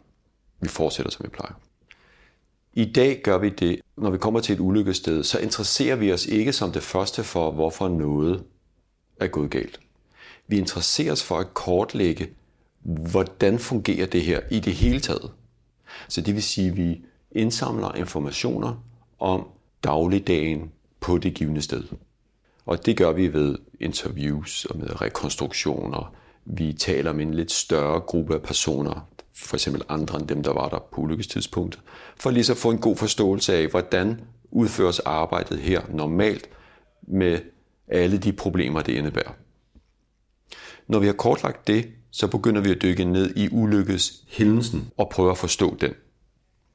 Vi 0.60 0.68
fortsætter, 0.68 1.10
som 1.10 1.24
vi 1.24 1.28
plejer. 1.28 1.54
I 2.74 2.92
dag 2.92 3.20
gør 3.24 3.38
vi 3.38 3.48
det, 3.48 3.80
når 3.96 4.10
vi 4.10 4.18
kommer 4.18 4.40
til 4.40 4.52
et 4.52 4.60
ulykkested, 4.60 5.24
så 5.24 5.38
interesserer 5.38 5.96
vi 5.96 6.12
os 6.12 6.26
ikke 6.26 6.52
som 6.52 6.72
det 6.72 6.82
første 6.82 7.24
for, 7.24 7.50
hvorfor 7.50 7.88
noget 7.88 8.44
er 9.20 9.26
gået 9.26 9.50
galt. 9.50 9.80
Vi 10.46 10.58
interesserer 10.58 11.12
os 11.12 11.22
for 11.22 11.38
at 11.38 11.54
kortlægge, 11.54 12.30
hvordan 12.82 13.58
fungerer 13.58 14.06
det 14.06 14.22
her 14.22 14.40
i 14.50 14.60
det 14.60 14.72
hele 14.72 15.00
taget. 15.00 15.32
Så 16.08 16.20
det 16.20 16.34
vil 16.34 16.42
sige, 16.42 16.68
at 16.68 16.76
vi 16.76 17.04
indsamler 17.32 17.94
informationer 17.94 18.84
om 19.18 19.48
dagligdagen 19.84 20.72
på 21.00 21.18
det 21.18 21.34
givende 21.34 21.62
sted. 21.62 21.84
Og 22.66 22.86
det 22.86 22.96
gør 22.96 23.12
vi 23.12 23.32
ved 23.32 23.58
interviews 23.80 24.64
og 24.64 24.78
med 24.78 25.00
rekonstruktioner. 25.02 26.14
Vi 26.44 26.72
taler 26.72 27.10
om 27.10 27.20
en 27.20 27.34
lidt 27.34 27.52
større 27.52 28.00
gruppe 28.00 28.34
af 28.34 28.42
personer, 28.42 29.08
for 29.34 29.56
eksempel 29.56 29.82
andre 29.88 30.18
end 30.18 30.28
dem, 30.28 30.42
der 30.42 30.52
var 30.52 30.68
der 30.68 30.78
på 30.78 31.00
ulykkestidspunktet, 31.00 31.82
for 32.16 32.30
lige 32.30 32.44
så 32.44 32.54
få 32.54 32.70
en 32.70 32.78
god 32.78 32.96
forståelse 32.96 33.54
af, 33.54 33.66
hvordan 33.66 34.20
udføres 34.50 34.98
arbejdet 34.98 35.58
her 35.58 35.82
normalt 35.88 36.48
med 37.02 37.38
alle 37.88 38.18
de 38.18 38.32
problemer, 38.32 38.82
det 38.82 38.92
indebærer. 38.92 39.32
Når 40.86 40.98
vi 40.98 41.06
har 41.06 41.12
kortlagt 41.12 41.66
det, 41.66 41.88
så 42.10 42.28
begynder 42.28 42.60
vi 42.60 42.70
at 42.70 42.82
dykke 42.82 43.04
ned 43.04 43.36
i 43.36 43.48
ulykkes 43.52 44.24
hændelsen 44.28 44.90
og 44.96 45.08
prøve 45.08 45.30
at 45.30 45.38
forstå 45.38 45.76
den. 45.80 45.94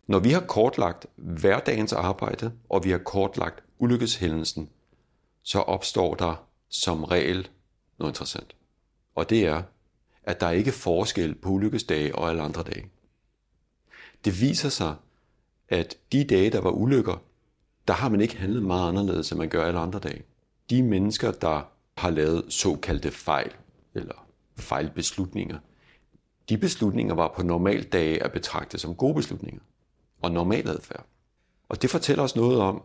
Når 0.08 0.20
vi 0.20 0.32
har 0.32 0.40
kortlagt 0.40 1.06
hverdagens 1.16 1.94
arbejde, 1.94 2.52
og 2.70 2.84
vi 2.84 2.92
har 2.92 2.98
kortlagt 2.98 3.64
ulykkeshændelsen, 3.80 4.70
så 5.44 5.60
opstår 5.60 6.16
der 6.16 6.48
som 6.70 7.04
regel 7.04 7.48
noget 8.00 8.12
interessant. 8.12 8.57
Og 9.18 9.30
det 9.30 9.46
er, 9.46 9.64
at 10.24 10.42
der 10.42 10.50
ikke 10.50 10.68
er 10.68 10.74
forskel 10.74 11.36
på 11.36 11.50
ulykkesdage 11.50 12.16
og 12.16 12.30
alle 12.30 12.42
andre 12.42 12.64
dage. 12.64 12.90
Det 14.26 14.42
viser 14.42 14.70
sig, 14.70 14.96
at 15.70 15.98
de 16.12 16.24
dage, 16.24 16.50
der 16.50 16.62
var 16.62 16.70
ulykker, 16.70 17.24
der 17.88 17.94
har 17.94 18.10
man 18.10 18.22
ikke 18.22 18.38
handlet 18.38 18.64
meget 18.64 18.90
anderledes, 18.90 19.32
end 19.32 19.40
man 19.40 19.50
gør 19.50 19.66
alle 19.66 19.80
andre 19.80 20.00
dage. 20.00 20.24
De 20.70 20.84
mennesker, 20.84 21.32
der 21.32 21.72
har 21.98 22.10
lavet 22.10 22.46
såkaldte 22.54 23.12
fejl, 23.12 23.52
eller 23.94 24.28
fejlbeslutninger, 24.58 25.60
de 26.50 26.58
beslutninger 26.58 27.14
var 27.16 27.34
på 27.36 27.44
normal 27.44 27.84
dage 27.84 28.24
at 28.24 28.32
betragte 28.32 28.78
som 28.78 28.96
gode 28.96 29.14
beslutninger 29.14 29.62
og 30.22 30.32
normal 30.32 30.68
adfærd. 30.68 31.06
Og 31.70 31.82
det 31.82 31.90
fortæller 31.90 32.24
os 32.24 32.36
noget 32.36 32.60
om, 32.60 32.84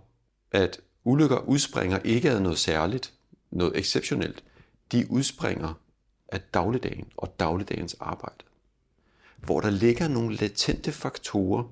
at 0.50 0.80
ulykker 1.04 1.38
udspringer 1.38 1.98
ikke 1.98 2.30
af 2.30 2.42
noget 2.42 2.58
særligt, 2.58 3.12
noget 3.50 3.78
exceptionelt. 3.78 4.44
De 4.92 5.10
udspringer 5.10 5.74
af 6.32 6.40
dagligdagen 6.40 7.06
og 7.16 7.40
dagligdagens 7.40 7.96
arbejde. 8.00 8.44
Hvor 9.36 9.60
der 9.60 9.70
ligger 9.70 10.08
nogle 10.08 10.36
latente 10.36 10.92
faktorer, 10.92 11.64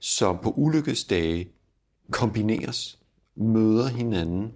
som 0.00 0.38
på 0.38 0.50
ulykkesdage 0.50 1.48
kombineres, 2.10 2.98
møder 3.36 3.88
hinanden 3.88 4.52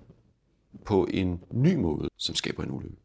på 0.85 1.09
en 1.11 1.40
ny 1.50 1.75
måde, 1.75 2.09
som 2.16 2.35
skaber 2.35 2.62
en 2.62 2.71
ulykke. 2.71 2.97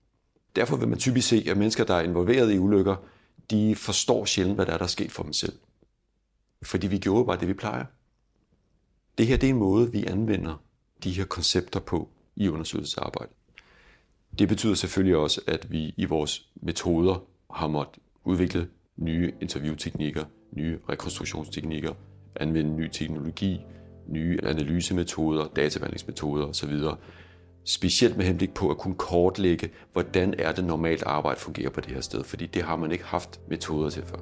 Derfor 0.56 0.78
vil 0.78 0.88
man 0.88 1.00
typisk 1.00 1.28
se, 1.28 1.46
at 1.50 1.58
mennesker, 1.58 1.84
der 1.84 1.94
er 1.94 2.02
involveret 2.02 2.54
i 2.54 2.60
ulykker, 2.60 2.96
de 3.52 3.76
forstår 3.76 4.26
sjældent, 4.26 4.58
hvad 4.58 4.66
der 4.66 4.74
er, 4.74 4.78
der 4.78 4.86
er 4.86 4.90
sket 4.90 5.12
for 5.12 5.24
dem 5.24 5.34
selv. 5.34 5.60
Fordi 6.62 6.88
vi 6.88 6.98
gjorde 6.98 7.26
bare 7.26 7.40
det, 7.40 7.48
vi 7.48 7.54
plejer. 7.54 7.86
Det 9.18 9.28
her 9.28 9.38
det 9.38 9.50
er 9.50 9.54
en 9.54 9.60
måde, 9.60 9.92
vi 9.92 10.06
anvender 10.06 10.64
de 11.04 11.12
her 11.12 11.26
koncepter 11.26 11.80
på 11.80 12.10
i 12.36 12.50
undersøgelsesarbejdet. 12.50 13.36
Det 14.40 14.48
betyder 14.48 14.74
selvfølgelig 14.74 15.16
også, 15.16 15.42
at 15.48 15.72
vi 15.72 15.94
i 15.98 16.06
vores 16.06 16.50
metoder 16.62 17.24
har 17.54 17.68
måttet 17.68 18.04
udvikle 18.24 18.68
nye 18.98 19.34
interviewteknikker, 19.42 20.24
nye 20.52 20.80
rekonstruktionsteknikker, 20.90 21.94
anvende 22.36 22.72
ny 22.72 22.88
teknologi, 22.88 23.62
nye 24.08 24.40
analysemetoder, 24.44 25.48
databehandlingsmetoder 25.56 26.46
osv. 26.46 26.74
Specielt 27.64 28.18
med 28.18 28.26
henblik 28.26 28.54
på 28.54 28.70
at 28.70 28.78
kunne 28.78 28.96
kortlægge, 28.96 29.70
hvordan 29.94 30.34
er 30.40 30.52
det 30.52 30.66
normalt 30.66 31.04
arbejde 31.04 31.40
fungerer 31.40 31.70
på 31.70 31.82
det 31.82 31.92
her 31.92 32.02
sted, 32.02 32.24
fordi 32.24 32.46
det 32.46 32.64
har 32.64 32.76
man 32.76 32.92
ikke 32.92 33.04
haft 33.04 33.40
metoder 33.50 33.90
til 33.90 34.04
før. 34.04 34.18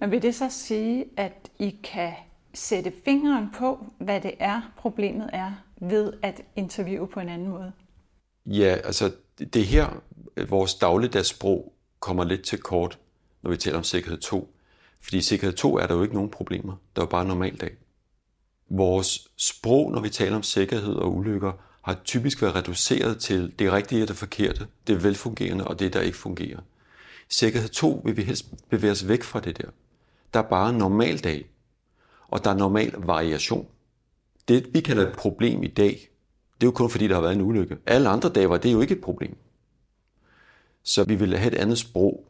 Men 0.00 0.10
vil 0.10 0.22
det 0.22 0.34
så 0.34 0.46
sige, 0.50 1.04
at 1.16 1.50
I 1.58 1.80
kan 1.84 2.12
sætte 2.54 2.92
fingeren 3.04 3.48
på, 3.58 3.86
hvad 3.98 4.20
det 4.20 4.32
er, 4.38 4.72
problemet 4.76 5.30
er, 5.32 5.52
ved 5.80 6.12
at 6.22 6.42
interviewe 6.56 7.08
på 7.08 7.20
en 7.20 7.28
anden 7.28 7.48
måde? 7.48 7.72
Ja, 8.46 8.76
altså 8.84 9.12
det 9.52 9.66
her, 9.66 10.02
vores 10.48 10.74
dagligdagssprog 10.74 11.72
kommer 12.00 12.24
lidt 12.24 12.42
til 12.42 12.58
kort, 12.58 12.98
når 13.42 13.50
vi 13.50 13.56
taler 13.56 13.78
om 13.78 13.84
sikkerhed 13.84 14.18
2. 14.18 14.54
Fordi 15.00 15.16
i 15.16 15.20
sikkerhed 15.20 15.56
2 15.56 15.76
er 15.76 15.86
der 15.86 15.94
jo 15.94 16.02
ikke 16.02 16.14
nogen 16.14 16.30
problemer. 16.30 16.72
Der 16.96 17.02
er 17.02 17.06
jo 17.06 17.10
bare 17.10 17.22
en 17.22 17.28
normal 17.28 17.56
dag. 17.56 17.76
Vores 18.70 19.28
sprog, 19.36 19.92
når 19.92 20.00
vi 20.00 20.08
taler 20.08 20.36
om 20.36 20.42
sikkerhed 20.42 20.94
og 20.94 21.16
ulykker, 21.16 21.52
har 21.82 22.00
typisk 22.04 22.42
været 22.42 22.54
reduceret 22.54 23.18
til 23.18 23.54
det 23.58 23.72
rigtige 23.72 24.02
og 24.02 24.08
det 24.08 24.16
forkerte, 24.16 24.66
det 24.86 25.04
velfungerende 25.04 25.66
og 25.66 25.78
det, 25.78 25.92
der 25.92 26.00
ikke 26.00 26.18
fungerer. 26.18 26.60
I 27.30 27.32
sikkerhed 27.32 27.68
2 27.68 28.02
vil 28.04 28.16
vi 28.16 28.22
helst 28.22 28.68
bevæge 28.68 28.90
os 28.90 29.08
væk 29.08 29.22
fra 29.22 29.40
det 29.40 29.58
der. 29.58 29.68
Der 30.34 30.40
er 30.40 30.48
bare 30.48 30.70
en 30.70 30.76
normal 30.76 31.18
dag, 31.18 31.50
og 32.28 32.44
der 32.44 32.50
er 32.50 32.54
normal 32.54 32.94
variation. 32.98 33.68
Det, 34.48 34.74
vi 34.74 34.80
kalder 34.80 35.06
et 35.06 35.16
problem 35.16 35.62
i 35.62 35.66
dag, 35.66 36.08
det 36.60 36.66
er 36.66 36.66
jo 36.66 36.70
kun 36.70 36.90
fordi, 36.90 37.08
der 37.08 37.14
har 37.14 37.22
været 37.22 37.34
en 37.34 37.40
ulykke. 37.40 37.76
Alle 37.86 38.08
andre 38.08 38.28
dage 38.28 38.50
var 38.50 38.56
det 38.56 38.72
jo 38.72 38.80
ikke 38.80 38.94
et 38.94 39.00
problem. 39.00 39.36
Så 40.82 41.04
vi 41.04 41.14
vil 41.14 41.36
have 41.36 41.52
et 41.52 41.58
andet 41.58 41.78
sprog, 41.78 42.24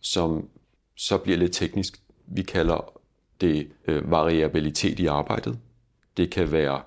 som 0.00 0.48
så 0.96 1.18
bliver 1.18 1.38
lidt 1.38 1.52
teknisk. 1.52 2.00
Vi 2.26 2.42
kalder 2.42 2.92
det 3.40 3.68
øh, 3.88 4.10
variabilitet 4.10 4.98
i 4.98 5.06
arbejdet. 5.06 5.58
Det 6.16 6.30
kan 6.30 6.52
være 6.52 6.82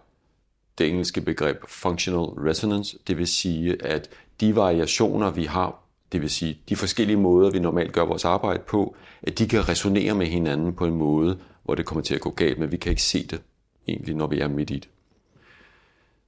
det 0.77 0.87
engelske 0.87 1.21
begreb 1.21 1.57
functional 1.67 2.49
resonance, 2.49 2.97
det 3.07 3.17
vil 3.17 3.27
sige, 3.27 3.85
at 3.85 4.09
de 4.39 4.55
variationer, 4.55 5.31
vi 5.31 5.43
har, 5.43 5.83
det 6.11 6.21
vil 6.21 6.29
sige 6.29 6.59
de 6.69 6.75
forskellige 6.75 7.17
måder, 7.17 7.51
vi 7.51 7.59
normalt 7.59 7.93
gør 7.93 8.05
vores 8.05 8.25
arbejde 8.25 8.63
på, 8.67 8.95
at 9.21 9.39
de 9.39 9.47
kan 9.47 9.69
resonere 9.69 10.15
med 10.15 10.25
hinanden 10.25 10.73
på 10.73 10.85
en 10.85 10.93
måde, 10.93 11.39
hvor 11.63 11.75
det 11.75 11.85
kommer 11.85 12.01
til 12.01 12.15
at 12.15 12.21
gå 12.21 12.29
galt, 12.29 12.59
men 12.59 12.71
vi 12.71 12.77
kan 12.77 12.89
ikke 12.89 13.03
se 13.03 13.27
det 13.27 13.41
egentlig, 13.87 14.15
når 14.15 14.27
vi 14.27 14.39
er 14.39 14.47
midt 14.47 14.69
i 14.69 14.73
det. 14.73 14.89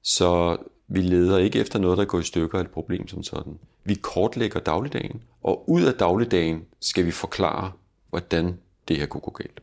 Så 0.02 0.58
vi 0.88 1.02
leder 1.02 1.38
ikke 1.38 1.60
efter 1.60 1.80
noget, 1.80 1.98
der 1.98 2.06
går 2.06 2.20
i 2.20 2.24
stykker 2.24 2.58
af 2.58 2.62
et 2.62 2.72
problem 2.72 3.08
som 3.08 3.24
sådan. 3.24 3.60
Vi 3.84 3.94
kortlægger 3.94 4.60
dagligdagen, 4.60 5.22
og 5.44 5.70
ud 5.70 5.84
af 5.84 5.94
dagligdagen 5.94 6.66
skal 6.80 7.06
vi 7.06 7.12
forklare, 7.12 7.72
hvordan 8.10 8.60
det 8.88 8.98
her 8.98 9.06
kunne 9.06 9.22
gå 9.22 9.32
galt. 9.32 9.62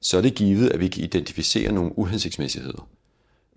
Så 0.00 0.18
er 0.18 0.22
det 0.22 0.34
givet, 0.34 0.70
at 0.70 0.80
vi 0.80 0.88
kan 0.88 1.04
identificere 1.04 1.72
nogle 1.72 1.98
uhensigtsmæssigheder 1.98 2.88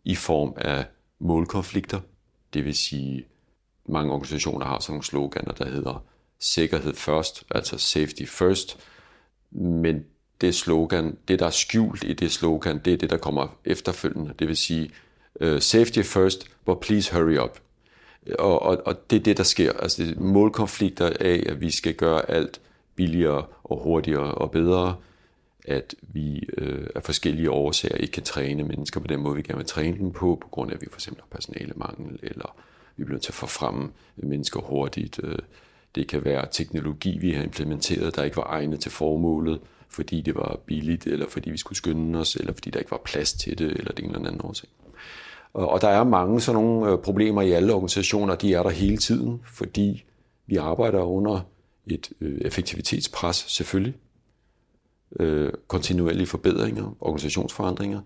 i 0.03 0.15
form 0.15 0.53
af 0.57 0.85
målkonflikter. 1.19 1.99
Det 2.53 2.65
vil 2.65 2.75
sige, 2.75 3.25
mange 3.85 4.11
organisationer 4.13 4.65
har 4.65 4.79
sådan 4.79 4.93
nogle 4.93 5.03
sloganer, 5.03 5.51
der 5.51 5.65
hedder 5.65 6.03
sikkerhed 6.39 6.93
først, 6.93 7.43
altså 7.51 7.77
safety 7.77 8.23
first. 8.23 8.77
Men 9.51 10.05
det 10.41 10.55
slogan, 10.55 11.17
det 11.27 11.39
der 11.39 11.45
er 11.45 11.49
skjult 11.49 12.03
i 12.03 12.13
det 12.13 12.31
slogan, 12.31 12.81
det 12.85 12.93
er 12.93 12.97
det, 12.97 13.09
der 13.09 13.17
kommer 13.17 13.57
efterfølgende. 13.65 14.33
Det 14.39 14.47
vil 14.47 14.57
sige, 14.57 14.91
uh, 15.41 15.59
safety 15.59 16.01
first, 16.01 16.47
but 16.65 16.79
please 16.79 17.15
hurry 17.15 17.37
up. 17.37 17.59
Og, 18.39 18.61
og, 18.61 18.81
og 18.85 19.09
det 19.09 19.19
er 19.19 19.23
det, 19.23 19.37
der 19.37 19.43
sker. 19.43 19.73
Altså 19.73 20.03
det 20.03 20.17
er 20.17 20.21
målkonflikter 20.21 21.11
af, 21.19 21.43
at 21.49 21.61
vi 21.61 21.71
skal 21.71 21.93
gøre 21.93 22.29
alt 22.29 22.61
billigere 22.95 23.45
og 23.63 23.83
hurtigere 23.83 24.33
og 24.33 24.51
bedre. 24.51 24.95
At 25.67 25.95
vi 26.01 26.43
øh, 26.57 26.87
af 26.95 27.03
forskellige 27.03 27.51
årsager 27.51 27.95
ikke 27.95 28.11
kan 28.11 28.23
træne 28.23 28.63
mennesker 28.63 28.99
på 28.99 29.07
den 29.07 29.19
måde, 29.19 29.35
vi 29.35 29.41
gerne 29.41 29.57
vil 29.57 29.65
træne 29.65 29.97
dem 29.97 30.11
på, 30.11 30.37
på 30.41 30.47
grund 30.47 30.71
af, 30.71 30.75
at 30.75 30.81
vi 30.81 30.87
for 30.91 30.97
eksempel 30.97 31.21
har 31.21 31.27
personalemangel, 31.31 32.19
eller 32.23 32.55
vi 32.97 33.03
bliver 33.03 33.15
nødt 33.15 33.23
til 33.23 33.31
at 33.31 33.35
få 33.35 33.45
frem 33.45 33.91
mennesker 34.15 34.59
hurtigt. 34.59 35.19
Øh, 35.23 35.37
det 35.95 36.07
kan 36.07 36.25
være 36.25 36.47
teknologi, 36.51 37.17
vi 37.17 37.31
har 37.31 37.43
implementeret, 37.43 38.15
der 38.15 38.23
ikke 38.23 38.37
var 38.37 38.47
egnet 38.49 38.79
til 38.79 38.91
formålet, 38.91 39.59
fordi 39.89 40.21
det 40.21 40.35
var 40.35 40.59
billigt, 40.65 41.07
eller 41.07 41.29
fordi 41.29 41.49
vi 41.49 41.57
skulle 41.57 41.77
skynde 41.77 42.19
os, 42.19 42.35
eller 42.35 42.53
fordi 42.53 42.69
der 42.69 42.79
ikke 42.79 42.91
var 42.91 43.01
plads 43.05 43.33
til 43.33 43.57
det, 43.57 43.71
eller 43.71 43.91
det 43.91 44.05
en 44.05 44.15
eller 44.15 44.27
anden 44.27 44.41
årsag. 44.43 44.69
Og 45.53 45.81
der 45.81 45.87
er 45.87 46.03
mange 46.03 46.41
sådan 46.41 46.61
nogle 46.61 46.91
øh, 46.91 46.97
problemer 46.97 47.41
i 47.41 47.51
alle 47.51 47.73
organisationer, 47.73 48.35
de 48.35 48.53
er 48.53 48.63
der 48.63 48.69
hele 48.69 48.97
tiden, 48.97 49.41
fordi 49.43 50.03
vi 50.47 50.55
arbejder 50.55 51.01
under 51.01 51.39
et 51.87 52.09
øh, 52.21 52.37
effektivitetspres 52.41 53.45
selvfølgelig, 53.47 53.95
øh, 55.19 55.53
kontinuerlige 55.67 56.27
forbedringer, 56.27 56.95
organisationsforandringer, 57.01 58.01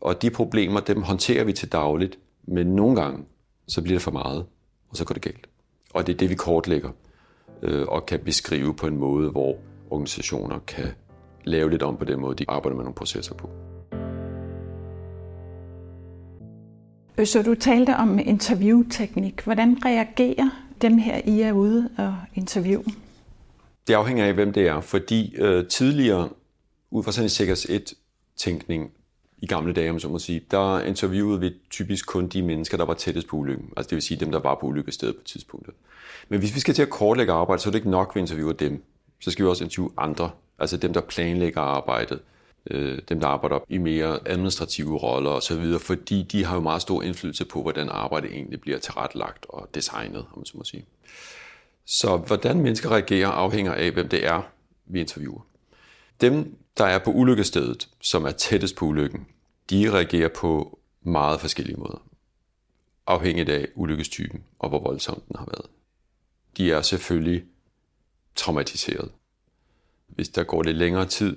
og 0.00 0.22
de 0.22 0.30
problemer, 0.30 0.80
dem 0.80 1.02
håndterer 1.02 1.44
vi 1.44 1.52
til 1.52 1.72
dagligt, 1.72 2.18
men 2.44 2.66
nogle 2.66 2.96
gange, 3.02 3.24
så 3.66 3.82
bliver 3.82 3.94
det 3.94 4.02
for 4.02 4.10
meget, 4.10 4.46
og 4.88 4.96
så 4.96 5.04
går 5.04 5.12
det 5.12 5.22
galt. 5.22 5.48
Og 5.94 6.06
det 6.06 6.12
er 6.12 6.16
det, 6.16 6.30
vi 6.30 6.34
kortlægger 6.34 6.90
øh, 7.62 7.88
og 7.88 8.06
kan 8.06 8.20
beskrive 8.20 8.74
på 8.74 8.86
en 8.86 8.96
måde, 8.96 9.30
hvor 9.30 9.56
organisationer 9.90 10.58
kan 10.58 10.88
lave 11.44 11.70
lidt 11.70 11.82
om 11.82 11.96
på 11.96 12.04
den 12.04 12.20
måde, 12.20 12.36
de 12.36 12.44
arbejder 12.48 12.76
med 12.76 12.84
nogle 12.84 12.94
processer 12.94 13.34
på. 13.34 13.50
Så 17.24 17.42
du 17.42 17.54
talte 17.54 17.96
om 17.96 18.18
interviewteknik. 18.18 19.40
Hvordan 19.40 19.76
reagerer 19.84 20.50
dem 20.82 20.98
her, 20.98 21.20
I 21.24 21.40
er 21.40 21.52
ude 21.52 21.90
og 21.98 22.16
interviewe? 22.34 22.84
Det 23.88 23.94
afhænger 23.94 24.24
af, 24.24 24.34
hvem 24.34 24.52
det 24.52 24.66
er, 24.68 24.80
fordi 24.80 25.34
øh, 25.36 25.66
tidligere, 25.66 26.28
ud 26.90 27.02
fra 27.02 27.12
sådan 27.12 27.24
en 27.24 27.28
sikkerheds 27.28 27.66
1-tænkning, 27.66 28.90
i 29.38 29.46
gamle 29.46 29.72
dage, 29.72 29.90
om 29.90 29.98
så 29.98 30.08
må 30.08 30.18
sige, 30.18 30.42
der 30.50 30.80
interviewede 30.80 31.40
vi 31.40 31.52
typisk 31.70 32.06
kun 32.06 32.28
de 32.28 32.42
mennesker, 32.42 32.76
der 32.76 32.84
var 32.84 32.94
tættest 32.94 33.28
på 33.28 33.36
ulykken. 33.36 33.70
Altså 33.76 33.90
det 33.90 33.96
vil 33.96 34.02
sige 34.02 34.20
dem, 34.20 34.30
der 34.30 34.40
var 34.40 34.54
på 34.60 34.66
ulykkestedet 34.66 35.16
på 35.16 35.22
tidspunktet. 35.24 35.74
Men 36.28 36.38
hvis 36.38 36.54
vi 36.54 36.60
skal 36.60 36.74
til 36.74 36.82
at 36.82 36.90
kortlægge 36.90 37.32
arbejde, 37.32 37.62
så 37.62 37.68
er 37.68 37.70
det 37.70 37.78
ikke 37.78 37.90
nok, 37.90 38.08
at 38.10 38.14
vi 38.14 38.20
interviewer 38.20 38.52
dem. 38.52 38.82
Så 39.20 39.30
skal 39.30 39.44
vi 39.44 39.48
også 39.48 39.64
interviewe 39.64 39.90
andre. 39.96 40.30
Altså 40.58 40.76
dem, 40.76 40.92
der 40.92 41.00
planlægger 41.00 41.60
arbejdet. 41.60 42.20
Øh, 42.70 42.98
dem, 43.08 43.20
der 43.20 43.26
arbejder 43.26 43.58
i 43.68 43.78
mere 43.78 44.18
administrative 44.26 44.98
roller 44.98 45.30
osv., 45.30 45.78
fordi 45.78 46.22
de 46.22 46.44
har 46.44 46.54
jo 46.54 46.60
meget 46.60 46.82
stor 46.82 47.02
indflydelse 47.02 47.44
på, 47.44 47.62
hvordan 47.62 47.88
arbejdet 47.88 48.30
egentlig 48.32 48.60
bliver 48.60 48.78
tilrettelagt 48.78 49.46
og 49.48 49.68
designet, 49.74 50.26
om 50.32 50.38
man 50.38 50.46
så 50.46 50.56
må 50.56 50.64
sige. 50.64 50.84
Så 51.84 52.16
hvordan 52.16 52.60
mennesker 52.60 52.90
reagerer 52.90 53.28
afhænger 53.28 53.72
af, 53.72 53.90
hvem 53.90 54.08
det 54.08 54.26
er, 54.26 54.42
vi 54.86 55.00
interviewer. 55.00 55.40
Dem, 56.20 56.56
der 56.78 56.84
er 56.84 56.98
på 56.98 57.10
ulykkestedet, 57.10 57.88
som 58.00 58.24
er 58.24 58.30
tættest 58.30 58.76
på 58.76 58.84
ulykken, 58.84 59.26
de 59.70 59.92
reagerer 59.92 60.28
på 60.28 60.78
meget 61.02 61.40
forskellige 61.40 61.76
måder. 61.76 62.02
Afhængigt 63.06 63.48
af 63.48 63.68
ulykkestypen 63.74 64.44
og 64.58 64.68
hvor 64.68 64.80
voldsom 64.80 65.22
den 65.28 65.36
har 65.38 65.44
været. 65.44 65.66
de 66.56 66.72
er 66.72 66.82
selvfølgelig 66.82 67.44
traumatiseret. 68.36 69.10
Hvis 70.08 70.28
der 70.28 70.44
går 70.44 70.62
lidt 70.62 70.76
længere 70.76 71.06
tid 71.06 71.36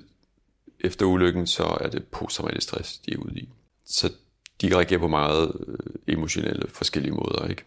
efter 0.80 1.06
ulykken, 1.06 1.46
så 1.46 1.78
er 1.80 1.88
det 1.88 2.04
posttraumatisk 2.04 2.68
stress, 2.68 2.98
de 2.98 3.12
er 3.12 3.16
ude 3.16 3.38
i. 3.38 3.48
Så 3.86 4.12
de 4.60 4.76
reagerer 4.76 5.00
på 5.00 5.08
meget 5.08 5.52
øh, 5.66 6.14
emotionelle 6.14 6.68
forskellige 6.68 7.12
måder. 7.12 7.46
Ikke? 7.48 7.64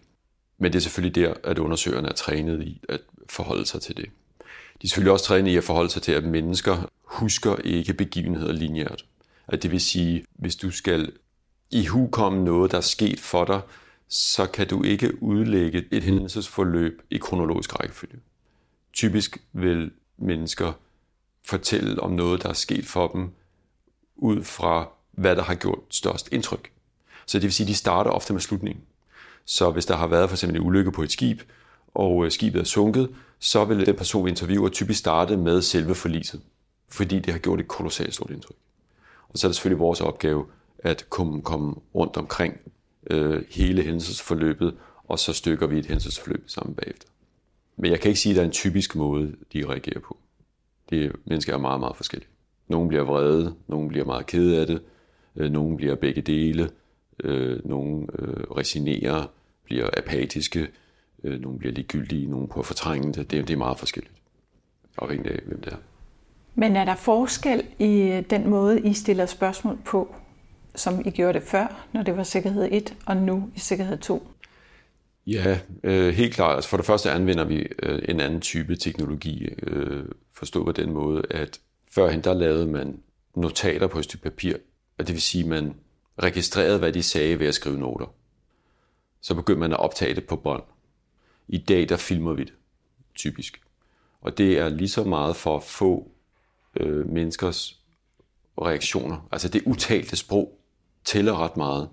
Men 0.57 0.74
det 0.74 0.79
er 0.79 0.81
selvfølgelig 0.81 1.15
der, 1.15 1.33
at 1.43 1.59
undersøgerne 1.59 2.07
er 2.07 2.13
trænet 2.13 2.63
i 2.63 2.81
at 2.89 3.01
forholde 3.29 3.65
sig 3.65 3.81
til 3.81 3.97
det. 3.97 4.05
De 4.81 4.83
er 4.83 4.88
selvfølgelig 4.88 5.12
også 5.12 5.25
trænet 5.25 5.51
i 5.51 5.55
at 5.55 5.63
forholde 5.63 5.89
sig 5.89 6.01
til, 6.01 6.12
at 6.12 6.24
mennesker 6.24 6.89
husker 7.03 7.55
ikke 7.55 7.93
begivenheder 7.93 8.53
lineært. 8.53 9.05
At 9.47 9.63
det 9.63 9.71
vil 9.71 9.81
sige, 9.81 10.25
hvis 10.35 10.55
du 10.55 10.71
skal 10.71 11.12
i 11.71 11.88
komme 12.12 12.43
noget, 12.43 12.71
der 12.71 12.77
er 12.77 12.81
sket 12.81 13.19
for 13.19 13.45
dig, 13.45 13.62
så 14.07 14.45
kan 14.45 14.67
du 14.67 14.83
ikke 14.83 15.24
udlægge 15.24 15.85
et 15.91 16.03
hændelsesforløb 16.03 17.01
i 17.09 17.17
kronologisk 17.17 17.79
rækkefølge. 17.79 18.19
Typisk 18.93 19.38
vil 19.53 19.91
mennesker 20.17 20.74
fortælle 21.47 21.99
om 21.99 22.11
noget, 22.11 22.43
der 22.43 22.49
er 22.49 22.53
sket 22.53 22.85
for 22.85 23.07
dem, 23.07 23.29
ud 24.15 24.43
fra 24.43 24.89
hvad 25.11 25.35
der 25.35 25.43
har 25.43 25.55
gjort 25.55 25.79
størst 25.89 26.29
indtryk. 26.31 26.71
Så 27.25 27.37
det 27.37 27.43
vil 27.43 27.53
sige, 27.53 27.65
at 27.65 27.67
de 27.67 27.75
starter 27.75 28.11
ofte 28.11 28.33
med 28.33 28.41
slutningen. 28.41 28.83
Så 29.45 29.71
hvis 29.71 29.85
der 29.85 29.95
har 29.95 30.07
været 30.07 30.29
for 30.29 30.35
eksempel 30.35 30.61
en 30.61 30.67
ulykke 30.67 30.91
på 30.91 31.03
et 31.03 31.11
skib, 31.11 31.41
og 31.93 32.25
øh, 32.25 32.31
skibet 32.31 32.59
er 32.59 32.65
sunket, 32.65 33.15
så 33.39 33.65
vil 33.65 33.85
den 33.85 33.95
person, 33.95 34.25
vi 34.25 34.29
interviewer, 34.29 34.69
typisk 34.69 34.99
starte 34.99 35.37
med 35.37 35.61
selve 35.61 35.95
forliset, 35.95 36.41
fordi 36.89 37.19
det 37.19 37.33
har 37.33 37.39
gjort 37.39 37.59
et 37.59 37.67
kolossalt 37.67 38.13
stort 38.13 38.31
indtryk. 38.31 38.57
Og 39.29 39.37
så 39.37 39.47
er 39.47 39.49
det 39.49 39.55
selvfølgelig 39.55 39.79
vores 39.79 40.01
opgave 40.01 40.45
at 40.79 41.09
komme, 41.09 41.41
komme 41.41 41.75
rundt 41.95 42.17
omkring 42.17 42.57
øh, 43.09 43.43
hele 43.51 43.83
hændelsesforløbet, 43.83 44.75
og 45.03 45.19
så 45.19 45.33
stykker 45.33 45.67
vi 45.67 45.79
et 45.79 45.85
hændelsesforløb 45.85 46.43
sammen 46.47 46.75
bagefter. 46.75 47.07
Men 47.77 47.91
jeg 47.91 47.99
kan 47.99 48.09
ikke 48.09 48.19
sige, 48.19 48.31
at 48.31 48.35
der 48.35 48.41
er 48.41 48.45
en 48.45 48.51
typisk 48.51 48.95
måde, 48.95 49.35
de 49.53 49.65
reagerer 49.65 49.99
på. 49.99 50.17
Det 50.89 51.12
mennesker 51.25 51.54
er 51.54 51.58
meget, 51.58 51.80
meget 51.80 51.96
forskellige. 51.96 52.30
Nogle 52.68 52.88
bliver 52.88 53.04
vrede, 53.04 53.56
nogle 53.68 53.89
bliver 53.89 54.06
meget 54.06 54.25
kede 54.25 54.62
af 54.62 54.68
det, 54.68 54.82
øh, 55.36 55.51
nogle 55.51 55.77
bliver 55.77 55.96
begge 55.96 56.22
dele, 56.22 56.70
øh, 57.24 57.60
nogle 57.65 58.08
øh, 58.20 58.44
resignerer, 58.58 59.32
bliver 59.63 59.89
apatiske, 59.98 60.68
øh, 61.24 61.42
nogle 61.42 61.60
bliver 61.60 61.74
ligegyldige, 61.74 62.27
nogle 62.27 62.48
på 62.48 62.63
fortrænge 62.63 63.13
det. 63.13 63.32
det. 63.32 63.50
Er 63.50 63.58
meget 63.58 63.80
forskelligt, 63.80 64.13
afhængig 64.98 65.32
af, 65.32 65.39
hvem 65.46 65.62
det 65.62 65.74
er. 65.74 65.77
Men 66.56 66.75
er 66.75 66.86
der 66.86 66.96
forskel 66.96 67.63
i 67.80 68.22
den 68.30 68.50
måde, 68.50 68.82
I 68.82 68.94
stiller 68.94 69.25
spørgsmål 69.25 69.77
på, 69.86 70.15
som 70.75 71.01
I 71.06 71.10
gjorde 71.10 71.34
det 71.39 71.48
før, 71.48 71.88
når 71.94 72.04
det 72.04 72.18
var 72.18 72.24
sikkerhed 72.24 72.68
1, 72.72 72.96
og 73.06 73.18
nu 73.18 73.50
i 73.56 73.60
sikkerhed 73.60 73.98
2? 73.98 74.27
Ja, 75.27 75.60
øh, 75.84 76.13
helt 76.13 76.34
klart. 76.34 76.56
Altså 76.56 76.70
for 76.70 76.77
det 76.77 76.86
første 76.86 77.12
anvender 77.12 77.44
vi 77.44 77.68
øh, 77.84 78.01
en 78.10 78.20
anden 78.20 78.42
type 78.42 78.75
teknologi, 78.75 79.46
øh, 79.63 80.06
forstået 80.36 80.65
på 80.65 80.72
den 80.72 80.92
måde, 80.92 81.24
at 81.30 81.60
førhen 81.92 82.22
der 82.22 82.34
lavede 82.34 82.68
man 82.68 83.04
notater 83.36 83.88
på 83.88 84.00
et 84.00 84.06
stykke 84.06 84.24
papir, 84.24 84.58
og 84.98 85.08
det 85.08 85.13
vil 85.13 85.22
sige, 85.22 85.44
at 85.44 85.50
man 85.50 85.75
registrerede, 86.24 86.80
hvad 86.80 86.94
de 86.94 87.04
sagde 87.04 87.39
ved 87.39 87.48
at 87.48 87.56
skrive 87.56 87.77
noter. 87.77 88.13
Så 89.22 89.36
begyndte 89.36 89.60
man 89.60 89.72
at 89.72 89.80
optage 89.80 90.15
det 90.15 90.27
på 90.27 90.36
bånd. 90.36 90.63
I 91.48 91.58
dag, 91.58 91.89
der 91.89 91.98
filmer 91.98 92.34
vi 92.34 92.44
det, 92.44 92.54
typisk. 93.15 93.62
Og 94.22 94.38
det 94.38 94.60
er 94.60 94.70
lige 94.70 94.89
så 94.89 95.04
meget 95.04 95.36
for 95.36 95.58
at 95.58 95.63
få 95.63 96.12
øh, 96.75 97.10
menneskers 97.10 97.80
reaktioner. 98.62 99.27
Altså 99.32 99.50
det 99.50 99.63
utalte 99.65 100.15
sprog 100.15 100.60
tæller 101.04 101.44
ret 101.44 101.58
meget. 101.58 101.89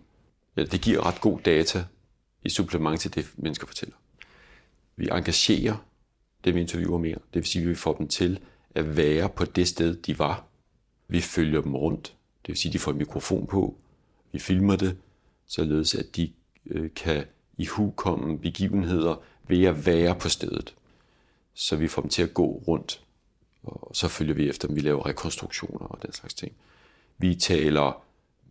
Ja, 0.56 0.64
det 0.64 0.80
giver 0.80 1.06
ret 1.06 1.20
god 1.20 1.38
data 1.40 1.84
i 2.42 2.48
supplement 2.48 3.00
til 3.00 3.14
det, 3.14 3.32
mennesker 3.36 3.66
fortæller. 3.66 3.96
Vi 4.96 5.08
engagerer 5.12 5.76
det, 6.44 6.54
vi 6.54 6.60
interviewer 6.60 6.98
mere. 6.98 7.14
Det 7.14 7.34
vil 7.34 7.44
sige, 7.44 7.62
at 7.62 7.68
vi 7.68 7.74
får 7.74 7.94
dem 7.94 8.08
til 8.08 8.38
at 8.74 8.96
være 8.96 9.28
på 9.28 9.44
det 9.44 9.68
sted, 9.68 9.96
de 9.96 10.18
var. 10.18 10.44
Vi 11.08 11.20
følger 11.20 11.60
dem 11.60 11.76
rundt. 11.76 12.16
Det 12.42 12.48
vil 12.48 12.56
sige, 12.56 12.70
at 12.70 12.72
de 12.72 12.78
får 12.78 12.92
en 12.92 12.98
mikrofon 12.98 13.46
på. 13.46 13.76
Vi 14.32 14.38
filmer 14.38 14.76
det, 14.76 14.96
således 15.46 15.94
at 15.94 16.16
de 16.16 16.32
øh, 16.66 16.90
kan 16.96 17.24
i 17.58 17.68
komme 17.96 18.38
begivenheder 18.38 19.22
ved 19.48 19.64
at 19.64 19.86
være 19.86 20.14
på 20.14 20.28
stedet. 20.28 20.74
Så 21.54 21.76
vi 21.76 21.88
får 21.88 22.02
dem 22.02 22.08
til 22.08 22.22
at 22.22 22.34
gå 22.34 22.62
rundt. 22.68 23.04
Og 23.62 23.96
så 23.96 24.08
følger 24.08 24.34
vi 24.34 24.48
efter 24.48 24.68
dem. 24.68 24.76
Vi 24.76 24.80
laver 24.80 25.06
rekonstruktioner 25.06 25.86
og 25.86 26.02
den 26.02 26.12
slags 26.12 26.34
ting. 26.34 26.52
Vi 27.18 27.34
taler 27.34 28.02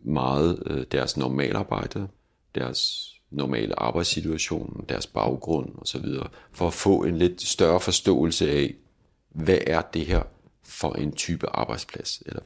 meget 0.02 0.62
øh, 0.66 0.86
deres 0.92 1.16
normalarbejde, 1.16 2.08
deres 2.54 3.12
normale 3.32 3.80
arbejdssituation, 3.80 4.84
deres 4.88 5.06
baggrund 5.06 5.68
osv., 5.78 6.04
for 6.52 6.66
at 6.66 6.74
få 6.74 7.04
en 7.04 7.18
lidt 7.18 7.42
større 7.42 7.80
forståelse 7.80 8.50
af, 8.50 8.74
hvad 9.30 9.58
er 9.66 9.80
det 9.80 10.06
her 10.06 10.22
for 10.64 10.92
en 10.92 11.12
type 11.12 11.46
arbejdsplads, 11.46 12.22
eller 12.26 12.42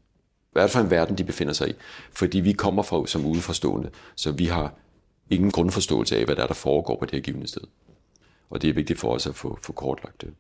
hvad 0.53 0.62
er 0.62 0.66
det 0.66 0.72
for 0.72 0.81
en 0.81 0.90
verden, 0.90 1.18
de 1.18 1.25
befinder 1.25 1.53
sig 1.53 1.68
i. 1.68 1.75
Fordi 2.12 2.40
vi 2.40 2.53
kommer 2.53 2.83
fra 2.83 3.07
som 3.07 3.27
udeforstående, 3.27 3.90
så 4.14 4.33
vi 4.33 4.46
har 4.46 4.75
ingen 5.31 5.51
grundforståelse 5.51 6.16
af, 6.16 6.25
hvad 6.25 6.37
der 6.37 6.42
er, 6.42 6.46
der 6.46 6.55
foregår 6.55 6.99
på 6.99 7.05
det 7.05 7.12
her 7.12 7.20
givende 7.20 7.49
sted. 7.49 7.62
Og 8.51 8.62
det 8.62 8.70
er 8.70 8.75
vigtigt 8.75 8.99
for 8.99 9.14
os 9.14 9.27
at 9.27 9.35
få, 9.35 9.59
få 9.62 9.72
kortlagt 9.72 10.20
det. 10.20 10.35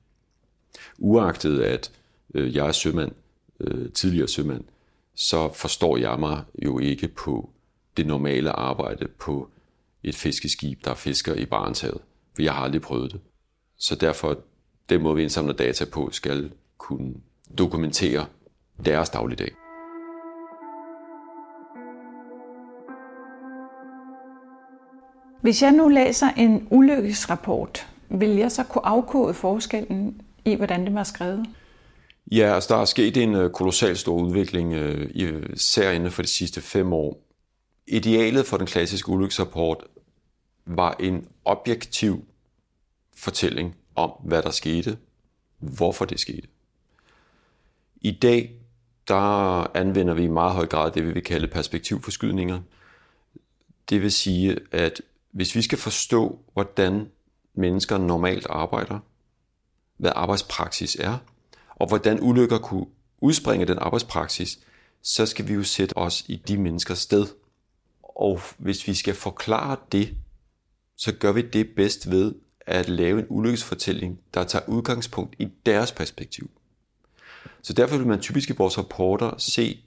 Uagtet 0.98 1.60
at 1.60 1.92
øh, 2.34 2.56
jeg 2.56 2.66
er 2.66 2.72
sømand, 2.72 3.12
øh, 3.60 3.92
tidligere 3.92 4.28
sømand, 4.28 4.64
så 5.14 5.52
forstår 5.52 5.96
jeg 5.96 6.20
mig 6.20 6.42
jo 6.64 6.78
ikke 6.78 7.08
på 7.08 7.50
det 7.96 8.06
normale 8.06 8.50
arbejde 8.52 9.08
på 9.08 9.50
et 10.06 10.14
fiskeskib, 10.14 10.84
der 10.84 10.94
fisker 10.94 11.34
i 11.34 11.44
Barentshavet, 11.44 12.00
for 12.34 12.42
jeg 12.42 12.52
har 12.52 12.62
aldrig 12.62 12.82
prøvet 12.82 13.12
det. 13.12 13.20
Så 13.78 13.94
derfor, 13.94 14.38
den 14.88 15.02
måde 15.02 15.16
vi 15.16 15.22
indsamler 15.22 15.52
data 15.52 15.84
på, 15.84 16.10
skal 16.12 16.50
kunne 16.78 17.14
dokumentere 17.58 18.26
deres 18.84 19.10
dagligdag. 19.10 19.50
Hvis 25.42 25.62
jeg 25.62 25.72
nu 25.72 25.88
læser 25.88 26.26
en 26.36 26.68
ulykkesrapport, 26.70 27.86
vil 28.08 28.30
jeg 28.30 28.52
så 28.52 28.64
kunne 28.64 28.86
afkode 28.86 29.34
forskellen 29.34 30.20
i, 30.44 30.54
hvordan 30.54 30.86
det 30.86 30.94
var 30.94 31.04
skrevet? 31.04 31.46
Ja, 32.32 32.54
altså 32.54 32.74
der 32.74 32.80
er 32.80 32.84
sket 32.84 33.16
en 33.16 33.34
øh, 33.34 33.50
kolossal 33.50 33.96
stor 33.96 34.22
udvikling, 34.22 34.74
øh, 34.74 35.10
især 35.54 35.90
inden 35.90 36.10
for 36.10 36.22
de 36.22 36.28
sidste 36.28 36.60
fem 36.60 36.92
år. 36.92 37.22
Idealet 37.88 38.46
for 38.46 38.56
den 38.56 38.66
klassiske 38.66 39.08
ulykkesrapport 39.08 39.84
var 40.66 40.96
en 41.00 41.28
objektiv 41.44 42.24
fortælling 43.16 43.76
om, 43.94 44.10
hvad 44.24 44.42
der 44.42 44.50
skete, 44.50 44.98
hvorfor 45.58 46.04
det 46.04 46.20
skete. 46.20 46.48
I 48.00 48.10
dag 48.10 48.52
der 49.08 49.76
anvender 49.76 50.14
vi 50.14 50.24
i 50.24 50.28
meget 50.28 50.54
høj 50.54 50.66
grad 50.66 50.90
det, 50.90 51.06
vi 51.06 51.12
vil 51.12 51.24
kalde 51.24 51.48
perspektivforskydninger. 51.48 52.60
Det 53.90 54.02
vil 54.02 54.12
sige, 54.12 54.58
at 54.72 55.02
hvis 55.30 55.54
vi 55.54 55.62
skal 55.62 55.78
forstå, 55.78 56.40
hvordan 56.52 57.10
mennesker 57.54 57.98
normalt 57.98 58.46
arbejder, 58.50 58.98
hvad 59.96 60.12
arbejdspraksis 60.14 60.96
er, 60.96 61.18
og 61.68 61.88
hvordan 61.88 62.18
ulykker 62.22 62.58
kunne 62.58 62.86
udspringe 63.20 63.66
den 63.66 63.78
arbejdspraksis, 63.78 64.58
så 65.02 65.26
skal 65.26 65.48
vi 65.48 65.54
jo 65.54 65.62
sætte 65.62 65.98
os 65.98 66.24
i 66.28 66.36
de 66.36 66.56
menneskers 66.58 66.98
sted. 66.98 67.26
Og 68.02 68.40
hvis 68.58 68.88
vi 68.88 68.94
skal 68.94 69.14
forklare 69.14 69.76
det, 69.92 70.16
så 70.96 71.12
gør 71.12 71.32
vi 71.32 71.42
det 71.42 71.68
bedst 71.76 72.10
ved 72.10 72.34
at 72.60 72.88
lave 72.88 73.20
en 73.20 73.26
ulykkesfortælling, 73.28 74.20
der 74.34 74.44
tager 74.44 74.68
udgangspunkt 74.68 75.36
i 75.38 75.48
deres 75.66 75.92
perspektiv. 75.92 76.50
Så 77.62 77.72
derfor 77.72 77.96
vil 77.96 78.06
man 78.06 78.20
typisk 78.20 78.50
i 78.50 78.54
vores 78.58 78.78
rapporter 78.78 79.34
se 79.38 79.84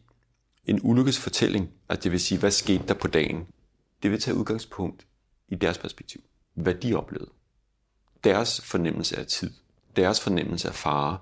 en 0.66 0.80
ulykkesfortælling, 0.84 1.70
at 1.90 2.04
det 2.04 2.12
vil 2.12 2.20
sige, 2.20 2.40
hvad 2.40 2.52
skete 2.52 2.84
der 2.88 2.94
på 2.94 3.08
dagen. 3.08 3.48
Det 4.04 4.12
vil 4.12 4.22
tage 4.22 4.38
udgangspunkt 4.38 5.08
i 5.48 5.56
deres 5.56 5.78
perspektiv. 5.78 6.22
Hvad 6.54 6.74
de 6.74 6.96
oplevede. 6.96 7.30
Deres 8.24 8.62
fornemmelse 8.62 9.20
af 9.20 9.26
tid. 9.26 9.52
Deres 9.96 10.22
fornemmelse 10.22 10.68
af 10.68 10.76
fare. 10.76 11.18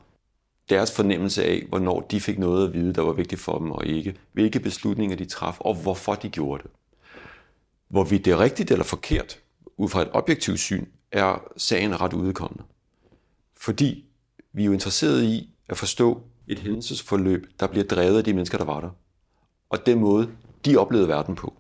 Deres 0.70 0.92
fornemmelse 0.92 1.46
af, 1.46 1.66
hvornår 1.70 2.02
de 2.02 2.22
fik 2.22 2.40
noget 2.40 2.68
at 2.68 2.74
vide, 2.74 2.94
der 2.94 3.02
var 3.02 3.14
vigtigt 3.14 3.42
for 3.42 3.60
dem 3.60 3.72
og 3.72 3.86
ikke. 3.86 4.18
Hvilke 4.32 4.60
beslutninger 4.60 5.16
de 5.16 5.26
traf, 5.26 5.58
og 5.60 5.76
hvorfor 5.76 6.16
de 6.16 6.30
gjorde 6.30 6.64
det. 6.64 6.72
Hvorvidt 7.88 8.26
det 8.26 8.32
er 8.34 8.40
rigtigt 8.40 8.72
eller 8.72 8.86
forkert, 8.86 9.40
ud 9.78 9.90
fra 9.90 10.02
et 10.02 10.10
objektivt 10.14 10.60
syn, 10.60 10.86
er 11.12 11.52
sagen 11.58 12.02
ret 12.02 12.14
udkommende. 12.14 12.64
Fordi 13.58 14.06
vi 14.54 14.62
er 14.62 14.66
jo 14.66 14.74
interesserede 14.74 15.26
i 15.26 15.50
at 15.70 15.78
forstå 15.78 16.22
et 16.48 16.60
hændelsesforløb, 16.60 17.48
der 17.60 17.68
bliver 17.68 17.84
drevet 17.86 18.18
af 18.18 18.24
de 18.24 18.34
mennesker, 18.34 18.58
der 18.58 18.66
var 18.66 18.80
der. 18.80 18.90
Og 19.70 19.86
den 19.86 20.00
måde, 20.00 20.32
de 20.66 20.78
oplevede 20.78 21.08
verden 21.08 21.36
på. 21.36 21.54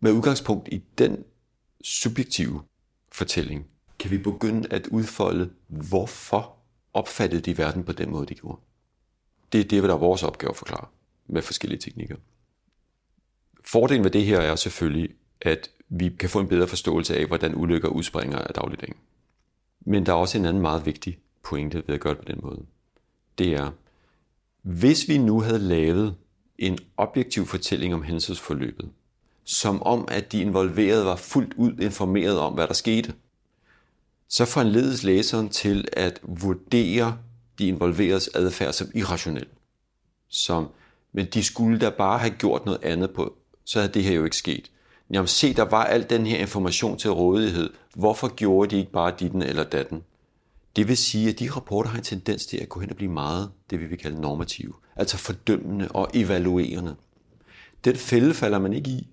Med 0.00 0.12
udgangspunkt 0.12 0.68
i 0.68 0.82
den 0.98 1.24
subjektive 1.84 2.62
fortælling, 3.12 3.66
kan 3.98 4.10
vi 4.10 4.18
begynde 4.18 4.68
at 4.70 4.86
udfolde, 4.86 5.50
hvorfor 5.66 6.56
opfattede 6.92 7.40
de 7.42 7.58
verden 7.58 7.84
på 7.84 7.92
den 7.92 8.10
måde, 8.10 8.26
de 8.26 8.34
gjorde. 8.34 8.60
Det 9.52 9.60
er 9.60 9.64
det, 9.64 9.82
der 9.82 9.94
er 9.94 9.98
vores 9.98 10.22
opgave 10.22 10.50
at 10.50 10.56
forklare 10.56 10.86
med 11.26 11.42
forskellige 11.42 11.80
teknikker. 11.80 12.16
Fordelen 13.64 14.04
ved 14.04 14.10
det 14.10 14.24
her 14.24 14.40
er 14.40 14.56
selvfølgelig, 14.56 15.14
at 15.40 15.70
vi 15.88 16.08
kan 16.08 16.30
få 16.30 16.40
en 16.40 16.48
bedre 16.48 16.68
forståelse 16.68 17.16
af, 17.16 17.26
hvordan 17.26 17.54
ulykker 17.54 17.88
udspringer 17.88 18.38
af 18.38 18.54
dagligdagen. 18.54 18.96
Men 19.80 20.06
der 20.06 20.12
er 20.12 20.16
også 20.16 20.38
en 20.38 20.44
anden 20.44 20.62
meget 20.62 20.86
vigtig 20.86 21.18
pointe 21.42 21.82
ved 21.86 21.94
at 21.94 22.00
gøre 22.00 22.14
det 22.14 22.22
på 22.22 22.32
den 22.32 22.40
måde. 22.42 22.62
Det 23.38 23.52
er, 23.52 23.70
hvis 24.62 25.08
vi 25.08 25.18
nu 25.18 25.40
havde 25.40 25.58
lavet 25.58 26.14
en 26.58 26.78
objektiv 26.96 27.46
fortælling 27.46 27.94
om 27.94 28.02
hændelsesforløbet, 28.02 28.90
som 29.44 29.82
om 29.82 30.08
at 30.08 30.32
de 30.32 30.40
involverede 30.40 31.04
var 31.04 31.16
fuldt 31.16 31.54
ud 31.54 31.78
informeret 31.78 32.38
om, 32.38 32.52
hvad 32.52 32.66
der 32.66 32.74
skete, 32.74 33.14
så 34.28 34.44
foranledes 34.44 35.02
læseren 35.02 35.48
til 35.48 35.88
at 35.92 36.20
vurdere 36.22 37.18
de 37.58 37.66
involveredes 37.66 38.30
adfærd 38.34 38.72
som 38.72 38.88
irrationel. 38.94 39.46
Som, 40.28 40.68
men 41.12 41.26
de 41.26 41.44
skulle 41.44 41.78
da 41.78 41.90
bare 41.90 42.18
have 42.18 42.30
gjort 42.30 42.64
noget 42.66 42.82
andet 42.82 43.10
på, 43.10 43.36
så 43.64 43.78
havde 43.78 43.92
det 43.92 44.04
her 44.04 44.14
jo 44.14 44.24
ikke 44.24 44.36
sket. 44.36 44.70
Jamen 45.10 45.28
se, 45.28 45.54
der 45.54 45.62
var 45.62 45.84
al 45.84 46.10
den 46.10 46.26
her 46.26 46.38
information 46.38 46.98
til 46.98 47.10
rådighed. 47.10 47.70
Hvorfor 47.94 48.34
gjorde 48.34 48.70
de 48.70 48.80
ikke 48.80 48.92
bare 48.92 49.14
ditten 49.18 49.42
eller 49.42 49.64
datten? 49.64 50.02
Det 50.76 50.88
vil 50.88 50.96
sige, 50.96 51.28
at 51.28 51.38
de 51.38 51.50
rapporter 51.50 51.90
har 51.90 51.98
en 51.98 52.04
tendens 52.04 52.46
til 52.46 52.56
at 52.56 52.68
gå 52.68 52.80
hen 52.80 52.90
og 52.90 52.96
blive 52.96 53.12
meget, 53.12 53.50
det 53.70 53.80
vi 53.80 53.86
vil 53.86 53.98
kalde 53.98 54.20
normative. 54.20 54.72
Altså 54.96 55.16
fordømmende 55.16 55.88
og 55.88 56.08
evaluerende. 56.14 56.96
Den 57.84 57.96
fælde 57.96 58.34
falder 58.34 58.58
man 58.58 58.72
ikke 58.72 58.90
i, 58.90 59.08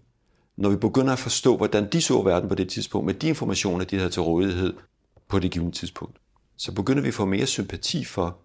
når 0.58 0.70
vi 0.70 0.76
begynder 0.76 1.14
at 1.14 1.20
forstå, 1.20 1.58
hvordan 1.58 1.90
de 1.90 2.02
så 2.02 2.22
verden 2.22 2.50
på 2.50 2.56
det 2.56 2.70
tidspunkt, 2.70 3.06
med 3.06 3.14
de 3.14 3.28
informationer, 3.28 3.86
de 3.86 3.98
havde 3.98 4.10
til 4.10 4.22
rådighed 4.22 4.74
på 5.28 5.40
det 5.40 5.52
givende 5.52 5.76
tidspunkt. 5.76 6.18
Så 6.58 6.72
begynder 6.72 7.02
vi 7.02 7.08
at 7.08 7.14
få 7.14 7.26
mere 7.26 7.46
sympati 7.46 8.06
for, 8.06 8.38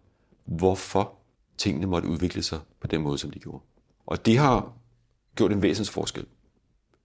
hvorfor 0.45 1.13
tingene 1.59 1.87
måtte 1.87 2.09
udvikle 2.09 2.43
sig 2.43 2.59
på 2.81 2.87
den 2.87 3.01
måde, 3.01 3.19
som 3.19 3.31
de 3.31 3.39
gjorde. 3.39 3.63
Og 4.07 4.27
det 4.27 4.39
har 4.39 4.73
gjort 5.37 5.53
en 5.53 5.63
væsentlig 5.63 5.93
forskel. 5.93 6.27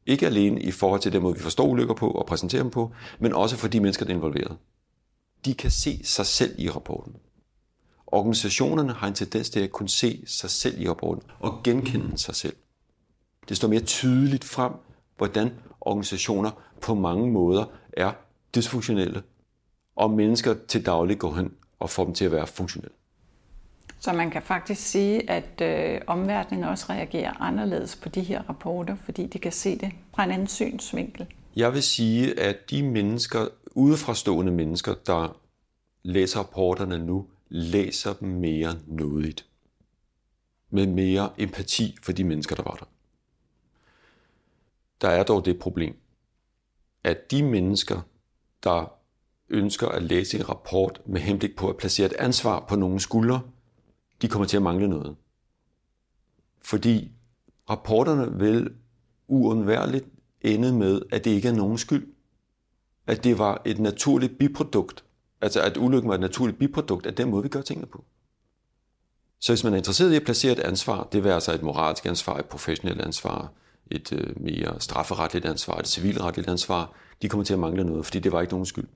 Ikke 0.05 0.25
alene 0.25 0.61
i 0.61 0.71
forhold 0.71 1.01
til 1.01 1.13
den 1.13 1.21
måde, 1.21 1.35
vi 1.35 1.41
forstår 1.41 1.67
ulykker 1.67 1.93
på 1.93 2.11
og 2.11 2.25
præsenterer 2.25 2.61
dem 2.61 2.71
på, 2.71 2.91
men 3.19 3.33
også 3.33 3.57
for 3.57 3.67
de 3.67 3.79
mennesker, 3.79 4.05
der 4.05 4.11
er 4.13 4.17
involveret. 4.17 4.57
De 5.45 5.53
kan 5.53 5.71
se 5.71 6.01
sig 6.03 6.25
selv 6.25 6.55
i 6.57 6.69
rapporten. 6.69 7.15
Organisationerne 8.07 8.93
har 8.93 9.07
en 9.07 9.13
tendens 9.13 9.49
til 9.49 9.59
at 9.59 9.71
kunne 9.71 9.89
se 9.89 10.23
sig 10.27 10.49
selv 10.49 10.81
i 10.81 10.89
rapporten 10.89 11.23
og 11.39 11.63
genkende 11.63 12.17
sig 12.17 12.35
selv. 12.35 12.55
Det 13.49 13.57
står 13.57 13.67
mere 13.67 13.81
tydeligt 13.81 14.43
frem, 14.43 14.73
hvordan 15.17 15.51
organisationer 15.81 16.51
på 16.81 16.95
mange 16.95 17.31
måder 17.31 17.65
er 17.93 18.11
dysfunktionelle, 18.55 19.23
og 19.95 20.11
mennesker 20.11 20.55
til 20.67 20.85
daglig 20.85 21.19
går 21.19 21.35
hen 21.35 21.53
og 21.79 21.89
får 21.89 22.05
dem 22.05 22.13
til 22.13 22.25
at 22.25 22.31
være 22.31 22.47
funktionelle. 22.47 22.95
Så 24.03 24.13
man 24.13 24.31
kan 24.31 24.41
faktisk 24.41 24.81
sige, 24.81 25.29
at 25.29 25.61
øh, 25.61 26.01
omverdenen 26.07 26.63
også 26.63 26.85
reagerer 26.89 27.41
anderledes 27.41 27.95
på 27.95 28.09
de 28.09 28.21
her 28.21 28.41
rapporter, 28.49 28.95
fordi 28.95 29.27
de 29.27 29.39
kan 29.39 29.51
se 29.51 29.77
det 29.77 29.91
fra 30.15 30.23
en 30.23 30.31
anden 30.31 30.47
synsvinkel. 30.47 31.27
Jeg 31.55 31.73
vil 31.73 31.83
sige, 31.83 32.39
at 32.39 32.69
de 32.69 32.83
mennesker, 32.83 33.47
udefrastående 33.71 34.51
mennesker, 34.51 34.93
der 35.05 35.39
læser 36.03 36.39
rapporterne 36.39 37.05
nu, 37.05 37.27
læser 37.49 38.13
dem 38.13 38.29
mere 38.29 38.75
nådigt. 38.87 39.45
Med 40.69 40.87
mere 40.87 41.29
empati 41.37 41.97
for 42.03 42.11
de 42.11 42.23
mennesker, 42.23 42.55
der 42.55 42.63
var 42.63 42.75
der. 42.75 42.85
Der 45.01 45.09
er 45.09 45.23
dog 45.23 45.45
det 45.45 45.59
problem, 45.59 45.95
at 47.03 47.31
de 47.31 47.43
mennesker, 47.43 48.01
der 48.63 48.93
ønsker 49.49 49.87
at 49.87 50.03
læse 50.03 50.37
en 50.37 50.49
rapport 50.49 51.01
med 51.05 51.21
henblik 51.21 51.55
på 51.55 51.69
at 51.69 51.77
placere 51.77 52.05
et 52.05 52.13
ansvar 52.13 52.65
på 52.69 52.75
nogle 52.75 52.99
skuldre, 52.99 53.41
de 54.21 54.27
kommer 54.27 54.47
til 54.47 54.57
at 54.57 54.63
mangle 54.63 54.87
noget. 54.87 55.15
Fordi 56.61 57.11
rapporterne 57.69 58.39
vil 58.39 58.73
uundværligt 59.27 60.05
ende 60.41 60.73
med, 60.73 61.01
at 61.11 61.25
det 61.25 61.31
ikke 61.31 61.47
er 61.47 61.53
nogen 61.53 61.77
skyld. 61.77 62.13
At 63.07 63.23
det 63.23 63.37
var 63.37 63.61
et 63.65 63.79
naturligt 63.79 64.37
biprodukt. 64.37 65.03
Altså 65.41 65.61
at 65.61 65.77
ulykken 65.77 66.09
var 66.09 66.15
et 66.15 66.21
naturligt 66.21 66.59
biprodukt 66.59 67.05
af 67.05 67.15
den 67.15 67.29
måde, 67.29 67.43
vi 67.43 67.49
gør 67.49 67.61
tingene 67.61 67.87
på. 67.87 68.03
Så 69.39 69.51
hvis 69.51 69.63
man 69.63 69.73
er 69.73 69.77
interesseret 69.77 70.13
i 70.13 70.15
at 70.15 70.23
placere 70.23 70.51
et 70.51 70.59
ansvar, 70.59 71.07
det 71.11 71.23
vil 71.23 71.29
altså 71.29 71.53
et 71.53 71.63
moralsk 71.63 72.05
ansvar, 72.05 72.37
et 72.37 72.45
professionelt 72.45 73.01
ansvar, 73.01 73.51
et 73.91 74.13
øh, 74.13 74.41
mere 74.41 74.79
strafferetligt 74.79 75.45
ansvar, 75.45 75.77
et 75.77 75.87
civilretligt 75.87 76.49
ansvar, 76.49 76.93
de 77.21 77.29
kommer 77.29 77.43
til 77.43 77.53
at 77.53 77.59
mangle 77.59 77.83
noget, 77.83 78.05
fordi 78.05 78.19
det 78.19 78.31
var 78.31 78.41
ikke 78.41 78.53
nogen 78.53 78.65
skyld. 78.65 78.87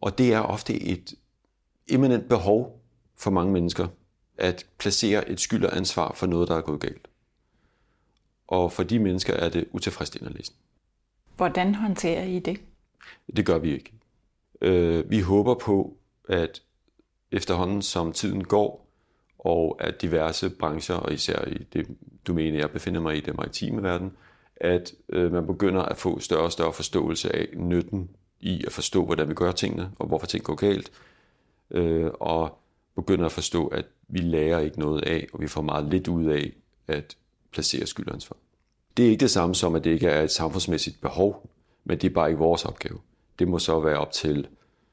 Og 0.00 0.18
det 0.18 0.32
er 0.32 0.40
ofte 0.40 0.82
et 0.82 1.14
eminent 1.88 2.28
behov 2.28 2.81
for 3.22 3.30
mange 3.30 3.52
mennesker 3.52 3.88
at 4.38 4.66
placere 4.78 5.28
et 5.28 5.40
skyld 5.40 5.64
og 5.64 5.76
ansvar 5.76 6.12
for 6.14 6.26
noget, 6.26 6.48
der 6.48 6.56
er 6.56 6.60
gået 6.60 6.80
galt. 6.80 7.08
Og 8.46 8.72
for 8.72 8.82
de 8.82 8.98
mennesker 8.98 9.34
er 9.34 9.48
det 9.48 9.64
utilfredsstillende 9.72 10.36
læse. 10.38 10.52
Hvordan 11.36 11.74
håndterer 11.74 12.24
I 12.24 12.38
det? 12.38 12.60
Det 13.36 13.46
gør 13.46 13.58
vi 13.58 13.72
ikke. 13.72 13.92
Øh, 14.60 15.10
vi 15.10 15.20
håber 15.20 15.54
på, 15.54 15.96
at 16.28 16.62
efterhånden 17.32 17.82
som 17.82 18.12
tiden 18.12 18.44
går, 18.44 18.86
og 19.38 19.76
at 19.80 20.02
diverse 20.02 20.50
brancher, 20.50 20.94
og 20.94 21.12
især 21.12 21.44
i 21.48 21.66
det 21.72 21.86
domæne, 22.26 22.58
jeg 22.58 22.70
befinder 22.70 23.00
mig 23.00 23.16
i, 23.16 23.20
den 23.20 23.36
maritime 23.36 23.82
verden, 23.82 24.12
at 24.56 24.92
øh, 25.08 25.32
man 25.32 25.46
begynder 25.46 25.82
at 25.82 25.96
få 25.96 26.20
større 26.20 26.44
og 26.44 26.52
større 26.52 26.72
forståelse 26.72 27.36
af 27.36 27.48
nytten 27.56 28.10
i 28.40 28.64
at 28.64 28.72
forstå, 28.72 29.04
hvordan 29.04 29.28
vi 29.28 29.34
gør 29.34 29.52
tingene, 29.52 29.90
og 29.98 30.06
hvorfor 30.06 30.26
ting 30.26 30.44
går 30.44 30.54
galt, 30.54 30.92
øh, 31.70 32.10
og 32.20 32.61
begynder 32.96 33.26
at 33.26 33.32
forstå, 33.32 33.66
at 33.66 33.84
vi 34.08 34.18
lærer 34.18 34.58
ikke 34.58 34.80
noget 34.80 35.02
af, 35.02 35.26
og 35.32 35.40
vi 35.40 35.48
får 35.48 35.62
meget 35.62 35.84
lidt 35.84 36.08
ud 36.08 36.24
af 36.24 36.52
at 36.88 37.16
placere 37.52 37.86
skyldansvar. 37.86 38.36
Det 38.96 39.06
er 39.06 39.10
ikke 39.10 39.20
det 39.20 39.30
samme 39.30 39.54
som, 39.54 39.74
at 39.74 39.84
det 39.84 39.90
ikke 39.90 40.06
er 40.06 40.22
et 40.22 40.30
samfundsmæssigt 40.30 41.00
behov, 41.00 41.50
men 41.84 41.98
det 41.98 42.10
er 42.10 42.14
bare 42.14 42.28
ikke 42.28 42.38
vores 42.38 42.64
opgave. 42.64 42.98
Det 43.38 43.48
må 43.48 43.58
så 43.58 43.80
være 43.80 43.98
op 43.98 44.12
til, 44.12 44.48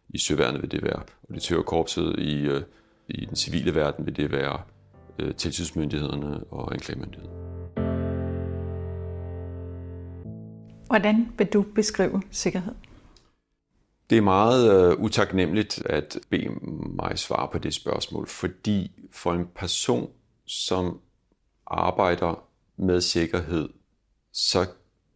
i 0.09 0.17
søværnet 0.17 0.62
vil 0.62 0.71
det 0.71 0.83
være 0.83 1.01
auditørkorpset, 1.29 2.15
i, 2.19 2.41
øh, 2.41 2.62
i 3.07 3.25
den 3.25 3.35
civile 3.35 3.75
verden 3.75 4.05
vil 4.05 4.15
det 4.15 4.31
være 4.31 4.62
øh, 5.19 5.35
tilsynsmyndighederne 5.35 6.43
og 6.51 6.73
anklagemyndigheden. 6.73 7.35
Hvordan 10.88 11.27
vil 11.38 11.47
du 11.47 11.62
beskrive 11.75 12.21
sikkerhed? 12.31 12.73
Det 14.10 14.17
er 14.17 14.22
meget 14.22 14.91
øh, 14.91 15.00
utaknemmeligt 15.00 15.86
at 15.86 16.17
bede 16.30 16.50
mig 16.98 17.19
svare 17.19 17.50
på 17.52 17.58
det 17.58 17.74
spørgsmål, 17.74 18.28
fordi 18.28 18.91
for 19.12 19.34
en 19.34 19.48
person, 19.56 20.10
som 20.45 21.00
arbejder 21.67 22.43
med 22.78 23.02
sikkerhed, 23.02 23.69
så 24.32 24.65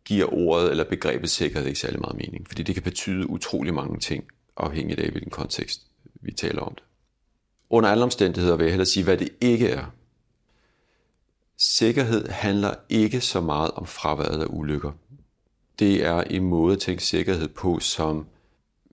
giver 0.05 0.33
ordet 0.33 0.71
eller 0.71 0.83
begrebet 0.83 1.29
sikkerhed 1.29 1.67
ikke 1.67 1.79
særlig 1.79 1.99
meget 1.99 2.15
mening, 2.15 2.47
fordi 2.47 2.63
det 2.63 2.75
kan 2.75 2.83
betyde 2.83 3.29
utrolig 3.29 3.73
mange 3.73 3.99
ting, 3.99 4.23
afhængigt 4.57 4.99
af 4.99 5.09
hvilken 5.09 5.31
kontekst 5.31 5.81
vi 6.21 6.31
taler 6.31 6.61
om 6.61 6.75
det. 6.75 6.83
Under 7.69 7.89
alle 7.89 8.03
omstændigheder 8.03 8.55
vil 8.55 8.63
jeg 8.63 8.71
hellere 8.71 8.85
sige, 8.85 9.03
hvad 9.03 9.17
det 9.17 9.29
ikke 9.41 9.69
er. 9.69 9.85
Sikkerhed 11.57 12.27
handler 12.27 12.73
ikke 12.89 13.21
så 13.21 13.41
meget 13.41 13.71
om 13.71 13.85
fraværet 13.85 14.41
af 14.41 14.47
ulykker. 14.49 14.91
Det 15.79 16.05
er 16.05 16.21
en 16.21 16.43
måde 16.43 16.73
at 16.73 16.79
tænke 16.79 17.03
sikkerhed 17.03 17.47
på, 17.47 17.79
som 17.79 18.25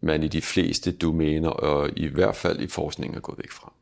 man 0.00 0.22
i 0.22 0.28
de 0.28 0.42
fleste 0.42 0.92
domæner, 0.92 1.48
og 1.48 1.90
i 1.96 2.06
hvert 2.06 2.36
fald 2.36 2.60
i 2.60 2.66
forskningen, 2.66 3.16
er 3.16 3.20
gået 3.20 3.38
væk 3.38 3.50
fra. 3.50 3.72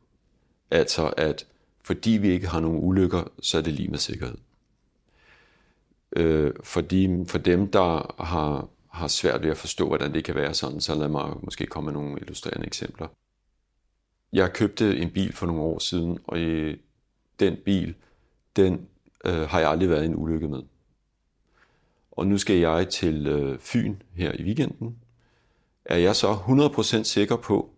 Altså 0.71 1.15
at 1.17 1.47
fordi 1.89 2.11
vi 2.11 2.29
ikke 2.29 2.47
har 2.49 2.61
nogen 2.61 2.85
ulykker, 2.85 3.25
så 3.41 3.59
er 3.59 3.63
det 3.63 3.73
lige 3.73 3.89
med 3.89 3.99
sikkerhed. 3.99 4.39
Øh, 6.17 6.53
fordi 6.63 7.25
for 7.27 7.39
dem, 7.39 7.71
der 7.71 8.15
har, 8.23 8.69
har 8.89 9.09
svært 9.09 9.43
ved 9.43 9.51
at 9.51 9.57
forstå, 9.57 9.89
hvordan 9.89 10.15
det 10.15 10.25
kan 10.25 10.35
være 10.35 10.55
sådan, 10.55 10.81
så 10.81 10.95
lad 10.95 11.09
mig 11.09 11.37
måske 11.43 11.67
komme 11.67 11.93
med 11.93 12.01
nogle 12.01 12.21
illustrerende 12.21 12.67
eksempler. 12.67 13.09
Jeg 14.33 14.53
købte 14.53 14.99
en 14.99 15.11
bil 15.11 15.33
for 15.33 15.47
nogle 15.47 15.63
år 15.63 15.79
siden, 15.79 16.19
og 16.25 16.41
i 16.41 16.77
den 17.41 17.57
bil, 17.65 17.95
den 18.57 18.89
øh, 19.25 19.41
har 19.49 19.61
jeg 19.61 19.71
aldrig 19.71 19.91
været 19.91 20.03
i 20.03 20.07
en 20.07 20.17
ulykke 20.17 20.49
med. 20.49 20.63
Og 22.11 22.27
nu 22.27 22.39
skal 22.39 22.57
jeg 22.57 22.89
til 22.89 23.27
øh, 23.27 23.59
Fyn 23.59 23.97
her 24.15 24.33
i 24.33 24.43
weekenden, 24.43 24.97
er 25.89 25.97
jeg 25.97 26.17
så 26.17 26.35
100% 27.01 27.03
sikker 27.03 27.37
på, 27.37 27.71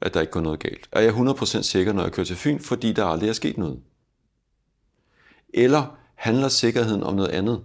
at 0.00 0.14
der 0.14 0.20
ikke 0.20 0.32
går 0.32 0.40
noget 0.40 0.60
galt? 0.60 0.88
Er 0.92 1.00
jeg 1.00 1.12
100% 1.12 1.62
sikker, 1.62 1.92
når 1.92 2.02
jeg 2.02 2.12
kører 2.12 2.26
til 2.26 2.36
Fyn, 2.36 2.58
fordi 2.58 2.92
der 2.92 3.04
aldrig 3.04 3.28
er 3.28 3.32
sket 3.32 3.58
noget? 3.58 3.80
Eller 5.54 5.96
handler 6.14 6.48
sikkerheden 6.48 7.02
om 7.02 7.14
noget 7.14 7.28
andet? 7.28 7.64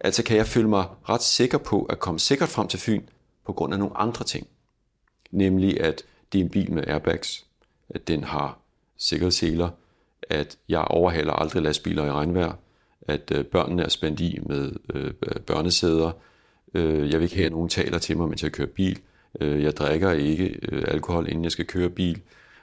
Altså 0.00 0.24
kan 0.24 0.36
jeg 0.36 0.46
føle 0.46 0.68
mig 0.68 0.84
ret 1.08 1.22
sikker 1.22 1.58
på 1.58 1.82
at 1.82 1.98
komme 1.98 2.20
sikkert 2.20 2.48
frem 2.48 2.68
til 2.68 2.78
Fyn 2.80 3.02
på 3.46 3.52
grund 3.52 3.72
af 3.72 3.78
nogle 3.78 3.96
andre 3.96 4.24
ting. 4.24 4.46
Nemlig 5.30 5.80
at 5.80 6.02
det 6.32 6.40
er 6.40 6.44
en 6.44 6.50
bil 6.50 6.72
med 6.72 6.84
airbags, 6.86 7.46
at 7.88 8.08
den 8.08 8.24
har 8.24 8.58
sikkerhedsseler, 8.96 9.68
at 10.22 10.58
jeg 10.68 10.80
overhaler 10.80 11.32
aldrig 11.32 11.62
lastbiler 11.62 12.04
i 12.04 12.10
regnvejr, 12.10 12.52
at 13.02 13.32
øh, 13.34 13.44
børnene 13.44 13.82
er 13.82 13.88
spændt 13.88 14.20
i 14.20 14.38
med 14.46 14.72
øh, 14.94 15.12
børnesæder, 15.46 16.12
øh, 16.74 17.10
jeg 17.10 17.18
vil 17.18 17.24
ikke 17.24 17.36
have, 17.36 17.46
at 17.46 17.52
nogen 17.52 17.68
taler 17.68 17.98
til 17.98 18.16
mig, 18.16 18.28
mens 18.28 18.42
jeg 18.42 18.52
kører 18.52 18.68
bil, 18.68 19.00
Øh, 19.40 19.62
jeg 19.62 19.76
drikker 19.76 20.12
ikke 20.12 20.58
øh, 20.72 20.84
alkohol, 20.88 21.28
inden 21.28 21.44
jeg 21.44 21.52
skal 21.52 21.66
køre 21.66 21.90
bil. 21.90 22.20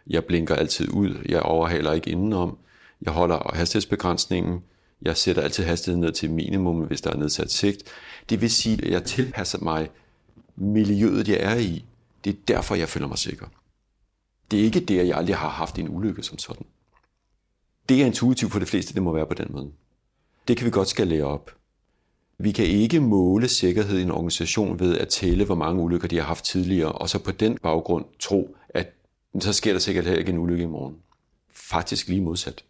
Jeg 0.08 0.26
blinker 0.26 0.56
altid 0.56 0.90
ud. 0.90 1.26
Jeg 1.30 1.42
overhaler 1.42 1.94
ikke 1.94 2.10
indenom. 2.10 2.58
Jeg 3.02 3.14
holder 3.14 3.52
hastighedsbegrænsningen. 3.56 4.64
Jeg 5.02 5.18
sætter 5.18 5.42
altid 5.42 5.64
hastigheden 5.64 6.02
ned 6.02 6.12
til 6.12 6.32
minimum, 6.32 6.80
hvis 6.80 7.02
der 7.02 7.12
er 7.12 7.18
nedsat 7.18 7.52
sigt. 7.52 7.84
Det 8.30 8.42
vil 8.42 8.52
sige, 8.52 8.86
at 8.86 8.92
jeg 8.92 9.04
tilpasser 9.04 9.60
mig 9.60 9.90
miljøet, 10.56 11.28
jeg 11.28 11.38
er 11.42 11.56
i. 11.56 11.86
Det 12.24 12.34
er 12.34 12.38
derfor, 12.48 12.76
jeg 12.76 12.90
føler 12.90 13.08
mig 13.08 13.18
sikker. 13.18 13.46
Det 14.52 14.60
er 14.60 14.64
ikke 14.64 14.80
det, 14.80 15.00
at 15.00 15.08
jeg 15.08 15.18
aldrig 15.18 15.36
har 15.36 15.50
haft 15.50 15.80
en 15.80 15.90
ulykke 15.90 16.24
som 16.24 16.38
sådan. 16.38 16.66
Det 17.90 18.02
er 18.02 18.06
intuitivt 18.06 18.52
for 18.52 18.60
de 18.60 18.66
fleste, 18.66 18.94
det 18.94 19.04
må 19.04 19.14
være 19.14 19.26
på 19.26 19.34
den 19.34 19.48
måde. 19.50 19.72
Det 20.48 20.58
kan 20.58 20.66
vi 20.66 20.72
godt 20.72 20.88
skal 20.88 21.08
lære 21.08 21.24
op. 21.24 21.59
Vi 22.42 22.52
kan 22.52 22.66
ikke 22.66 23.00
måle 23.00 23.48
sikkerhed 23.48 23.98
i 23.98 24.02
en 24.02 24.12
organisation 24.12 24.80
ved 24.80 24.98
at 24.98 25.08
tælle, 25.08 25.46
hvor 25.46 25.56
mange 25.56 25.82
ulykker 25.82 26.08
de 26.08 26.18
har 26.18 26.24
haft 26.24 26.46
tidligere, 26.46 26.92
og 26.92 27.10
så 27.10 27.24
på 27.24 27.32
den 27.32 27.58
baggrund 27.58 28.06
tro, 28.20 28.56
at 28.70 28.94
så 29.40 29.54
sker 29.54 29.72
der 29.72 29.80
sikkert 29.80 30.06
heller 30.06 30.20
ikke 30.20 30.32
en 30.32 30.38
ulykke 30.38 30.64
i 30.64 30.68
morgen. 30.68 30.96
Faktisk 31.52 32.08
lige 32.08 32.22
modsat. 32.22 32.64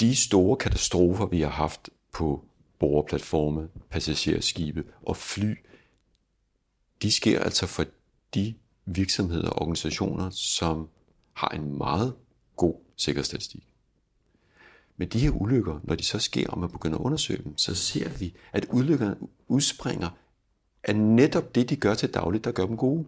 De 0.00 0.16
store 0.16 0.56
katastrofer, 0.56 1.26
vi 1.26 1.40
har 1.40 1.48
haft 1.48 1.90
på 2.12 2.44
boreplatforme, 2.78 3.68
passagerskibe 3.90 4.84
og 5.02 5.16
fly, 5.16 5.54
de 7.02 7.12
sker 7.12 7.40
altså 7.40 7.66
for 7.66 7.84
de 8.34 8.54
virksomheder 8.86 9.50
og 9.50 9.62
organisationer, 9.62 10.30
som 10.30 10.88
har 11.32 11.48
en 11.48 11.78
meget 11.78 12.14
god 12.56 12.74
sikkerhedsstatistik. 12.96 13.68
Men 14.96 15.08
de 15.08 15.18
her 15.18 15.30
ulykker, 15.30 15.80
når 15.84 15.94
de 15.94 16.04
så 16.04 16.18
sker, 16.18 16.48
og 16.50 16.58
man 16.58 16.70
begynder 16.70 16.98
at 16.98 17.02
undersøge 17.02 17.42
dem, 17.44 17.58
så 17.58 17.74
ser 17.74 18.08
vi, 18.08 18.34
at 18.52 18.66
ulykkerne 18.72 19.16
udspringer 19.48 20.08
af 20.84 20.96
netop 20.96 21.54
det, 21.54 21.70
de 21.70 21.76
gør 21.76 21.94
til 21.94 22.14
dagligt, 22.14 22.44
der 22.44 22.52
gør 22.52 22.66
dem 22.66 22.76
gode. 22.76 23.04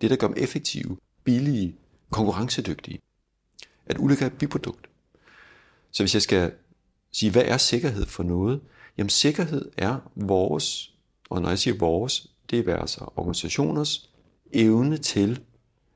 Det, 0.00 0.10
der 0.10 0.16
gør 0.16 0.26
dem 0.26 0.36
effektive, 0.38 0.96
billige, 1.24 1.76
konkurrencedygtige. 2.10 3.00
At 3.86 3.98
ulykker 3.98 4.26
er 4.26 4.30
et 4.30 4.38
biprodukt. 4.38 4.88
Så 5.90 6.02
hvis 6.02 6.14
jeg 6.14 6.22
skal 6.22 6.52
sige, 7.12 7.32
hvad 7.32 7.44
er 7.44 7.56
sikkerhed 7.56 8.06
for 8.06 8.22
noget? 8.22 8.60
Jamen 8.98 9.10
sikkerhed 9.10 9.70
er 9.76 10.10
vores, 10.14 10.94
og 11.30 11.42
når 11.42 11.48
jeg 11.48 11.58
siger 11.58 11.78
vores, 11.78 12.30
det 12.50 12.68
er 12.68 12.76
altså 12.76 13.04
organisationers 13.16 14.10
evne 14.52 14.96
til 14.96 15.40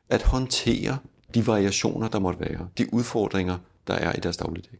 at 0.08 0.22
håndtere 0.22 0.98
de 1.34 1.46
variationer, 1.46 2.08
der 2.08 2.18
måtte 2.18 2.40
være, 2.40 2.68
de 2.78 2.94
udfordringer, 2.94 3.58
der 3.86 3.94
er 3.94 4.16
i 4.16 4.20
deres 4.20 4.36
dagligdag 4.36 4.78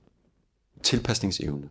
tilpasningsevne. 0.85 1.69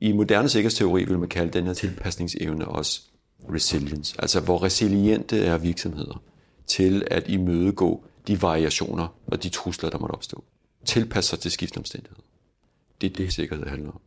I 0.00 0.12
moderne 0.12 0.48
sikkerhedsteori 0.48 1.04
vil 1.04 1.18
man 1.18 1.28
kalde 1.28 1.52
den 1.52 1.66
her 1.66 1.74
tilpasningsevne 1.74 2.68
også 2.68 3.02
resilience, 3.54 4.16
altså 4.18 4.40
hvor 4.40 4.62
resiliente 4.62 5.38
er 5.38 5.58
virksomheder 5.58 6.22
til 6.66 7.06
at 7.10 7.28
imødegå 7.28 8.04
de 8.26 8.42
variationer 8.42 9.08
og 9.26 9.42
de 9.42 9.48
trusler, 9.48 9.90
der 9.90 9.98
måtte 9.98 10.12
opstå. 10.12 10.44
Tilpasse 10.84 11.30
sig 11.30 11.38
til 11.38 11.50
skiftende 11.50 11.80
omstændigheder. 11.80 12.22
Det 13.00 13.12
er 13.12 13.14
det, 13.14 13.32
sikkerhed 13.32 13.66
handler 13.66 13.90
om. 13.90 14.00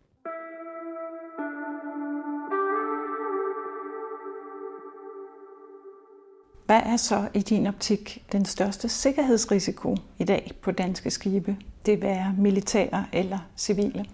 Hvad 6.70 6.82
er 6.86 6.98
så 6.98 7.28
i 7.34 7.40
din 7.40 7.68
optik 7.68 8.24
den 8.32 8.46
største 8.46 8.90
sikkerhedsrisiko 8.90 9.96
i 10.20 10.24
dag 10.24 10.52
på 10.62 10.72
danske 10.72 11.12
skibe? 11.12 11.58
Det 11.86 12.02
være 12.02 12.36
militære 12.38 13.06
eller 13.14 13.40
civile? 13.58 14.06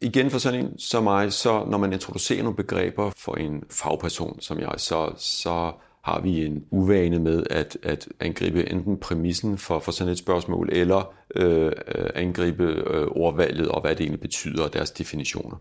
Igen 0.00 0.30
for 0.30 0.38
sådan 0.38 0.60
en 0.60 0.78
som 0.78 1.04
mig, 1.04 1.32
så 1.32 1.64
når 1.64 1.78
man 1.78 1.92
introducerer 1.92 2.42
nogle 2.42 2.56
begreber 2.56 3.10
for 3.16 3.34
en 3.34 3.62
fagperson 3.70 4.40
som 4.40 4.60
jeg, 4.60 4.74
så, 4.76 5.12
så 5.16 5.72
har 6.02 6.20
vi 6.20 6.46
en 6.46 6.64
uvane 6.70 7.18
med 7.18 7.44
at, 7.50 7.78
at 7.82 8.08
angribe 8.20 8.70
enten 8.70 8.96
præmissen 8.96 9.58
for, 9.58 9.78
for 9.78 9.92
sådan 9.92 10.12
et 10.12 10.18
spørgsmål, 10.18 10.68
eller 10.72 11.14
øh, 11.34 11.72
angribe 12.14 12.64
øh, 12.64 13.06
ordvalget 13.06 13.68
og 13.68 13.80
hvad 13.80 13.90
det 13.90 14.00
egentlig 14.00 14.20
betyder 14.20 14.64
og 14.64 14.72
deres 14.72 14.90
definitioner. 14.90 15.56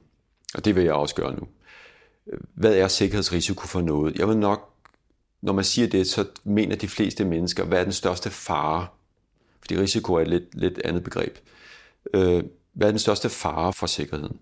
Og 0.56 0.66
det 0.66 0.76
vil 0.76 0.84
jeg 0.84 0.94
også 0.94 1.16
gøre 1.16 1.36
nu. 1.36 1.48
Hvad 2.54 2.76
er 2.76 2.88
sikkerhedsrisiko 2.88 3.68
for 3.68 3.82
noget? 3.82 4.16
Jeg 4.16 4.28
vil 4.28 4.38
nok 4.38 4.73
når 5.44 5.54
man 5.54 5.64
siger 5.64 5.88
det, 5.88 6.08
så 6.08 6.26
mener 6.44 6.76
de 6.76 6.88
fleste 6.88 7.26
mennesker, 7.26 7.64
hvad 7.64 7.80
er 7.80 7.84
den 7.84 7.94
største 7.94 8.30
fare? 8.30 8.88
Fordi 9.60 9.78
risiko 9.78 10.14
er 10.14 10.22
et 10.22 10.28
lidt, 10.28 10.56
lidt 10.56 10.82
andet 10.86 11.04
begreb. 11.04 11.38
Øh, 12.14 12.44
hvad 12.74 12.88
er 12.88 12.92
den 12.92 13.00
største 13.00 13.30
fare 13.30 13.74
for 13.74 13.88
sikkerheden? 13.88 14.40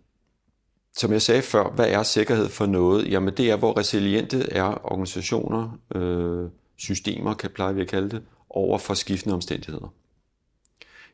Som 0.97 1.11
jeg 1.11 1.21
sagde 1.21 1.41
før, 1.41 1.69
hvad 1.69 1.89
er 1.89 2.03
sikkerhed 2.03 2.49
for 2.49 2.65
noget? 2.65 3.11
Jamen 3.11 3.37
det 3.37 3.51
er, 3.51 3.55
hvor 3.55 3.77
resiliente 3.77 4.53
er 4.53 4.91
organisationer, 4.91 5.79
øh, 5.95 6.49
systemer, 6.75 7.33
kan 7.33 7.49
pleje 7.49 7.75
vi 7.75 7.81
at 7.81 7.87
kalde 7.87 8.09
det, 8.09 8.23
over 8.49 8.77
for 8.77 8.93
skiftende 8.93 9.33
omstændigheder. 9.33 9.93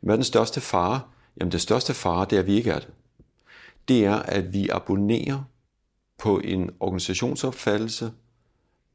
Hvad 0.02 0.14
er 0.14 0.18
den 0.18 0.24
største 0.24 0.62
fare? 0.62 1.02
Jamen 1.40 1.52
det 1.52 1.62
største 1.62 1.94
fare, 1.94 2.28
det 2.30 2.36
er, 2.36 2.40
at 2.40 2.48
vi 2.48 2.56
ikke 2.56 2.72
er 2.72 2.80
det. 2.80 2.90
Det 3.88 4.06
er, 4.06 4.16
at 4.16 4.54
vi 4.54 4.70
abonnerer 4.70 5.44
på 6.18 6.40
en 6.40 6.70
organisationsopfattelse, 6.80 8.12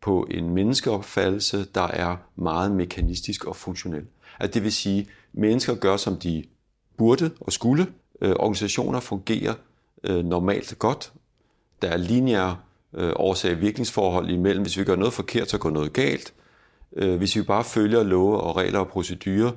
på 0.02 0.26
en 0.30 0.50
menneskeopfattelse, 0.50 1.64
der 1.74 1.86
er 1.88 2.16
meget 2.36 2.72
mekanistisk 2.72 3.44
og 3.44 3.56
funktionel. 3.56 4.06
At 4.40 4.54
det 4.54 4.62
vil 4.62 4.72
sige, 4.72 5.00
at 5.00 5.06
mennesker 5.32 5.74
gør, 5.74 5.96
som 5.96 6.16
de 6.16 6.44
burde 6.96 7.30
og 7.40 7.52
skulle. 7.52 7.86
Øh, 8.20 8.30
organisationer 8.30 9.00
fungerer 9.00 9.54
øh, 10.04 10.24
normalt 10.24 10.78
godt. 10.78 11.12
Der 11.82 11.88
er 11.88 11.96
lineære 11.96 12.56
øh, 12.94 13.12
årsag-virkningsforhold 13.16 14.30
imellem. 14.30 14.62
Hvis 14.62 14.78
vi 14.78 14.84
gør 14.84 14.96
noget 14.96 15.12
forkert, 15.12 15.50
så 15.50 15.58
går 15.58 15.70
noget 15.70 15.92
galt. 15.92 16.34
Øh, 16.96 17.16
hvis 17.16 17.36
vi 17.36 17.42
bare 17.42 17.64
følger 17.64 18.02
love 18.02 18.40
og 18.40 18.56
regler 18.56 18.78
og 18.78 18.88
procedurer 18.88 19.52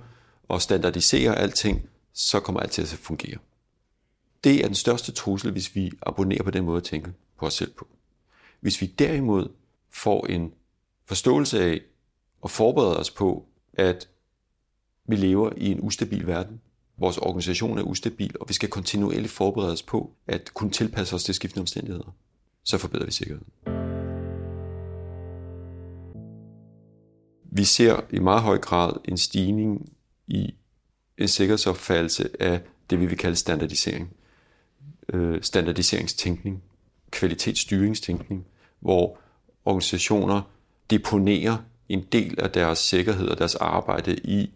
og 0.48 0.62
standardiserer 0.62 1.36
alting, 1.36 1.90
så 2.14 2.40
kommer 2.40 2.62
alt 2.62 2.72
til 2.72 2.82
at 2.82 2.88
fungere. 2.88 3.38
Det 4.44 4.64
er 4.64 4.66
den 4.66 4.76
største 4.76 5.12
trussel, 5.12 5.52
hvis 5.52 5.76
vi 5.76 5.92
abonnerer 6.02 6.44
på 6.44 6.52
den 6.52 6.66
måde 6.66 6.78
at 6.78 6.84
tænke 6.84 7.12
på 7.40 7.46
os 7.46 7.54
selv 7.54 7.72
på. 7.72 7.88
Hvis 8.60 8.82
vi 8.82 8.86
derimod 8.86 9.48
får 9.96 10.26
en 10.26 10.54
forståelse 11.06 11.64
af 11.64 11.82
og 12.42 12.52
forbereder 12.52 12.96
os 12.96 13.12
på, 13.12 13.46
at 13.74 14.10
vi 15.08 15.16
lever 15.16 15.52
i 15.58 15.72
en 15.72 15.80
ustabil 15.82 16.28
verden. 16.28 16.62
Vores 16.98 17.18
organisation 17.18 17.78
er 17.78 17.84
ustabil, 17.84 18.36
og 18.40 18.50
vi 18.50 18.54
skal 18.54 18.70
kontinuerligt 18.70 19.32
forberede 19.32 19.72
os 19.72 19.84
på 19.84 20.12
at 20.28 20.54
kunne 20.54 20.72
tilpasse 20.72 21.16
os 21.16 21.24
til 21.24 21.34
skiftende 21.34 21.62
omstændigheder. 21.62 22.16
Så 22.64 22.78
forbedrer 22.78 23.06
vi 23.06 23.12
sikkerheden. 23.12 23.48
Vi 27.44 27.64
ser 27.64 28.02
i 28.10 28.20
meget 28.20 28.42
høj 28.42 28.58
grad 28.58 28.94
en 29.06 29.18
stigning 29.18 29.92
i 30.28 30.56
en 31.18 31.28
sikkerhedsopfattelse 31.28 32.30
af 32.40 32.62
det, 32.90 33.00
vi 33.00 33.06
vil 33.06 33.18
kalde 33.18 33.36
standardisering. 33.36 34.14
Øh, 35.14 35.42
standardiseringstænkning, 35.42 36.64
kvalitetsstyringstænkning, 37.12 38.46
hvor 38.80 39.18
organisationer 39.66 40.42
deponerer 40.90 41.58
en 41.90 42.02
del 42.12 42.40
af 42.40 42.52
deres 42.52 42.80
sikkerhed 42.80 43.28
og 43.28 43.38
deres 43.38 43.56
arbejde 43.56 44.16
i 44.16 44.50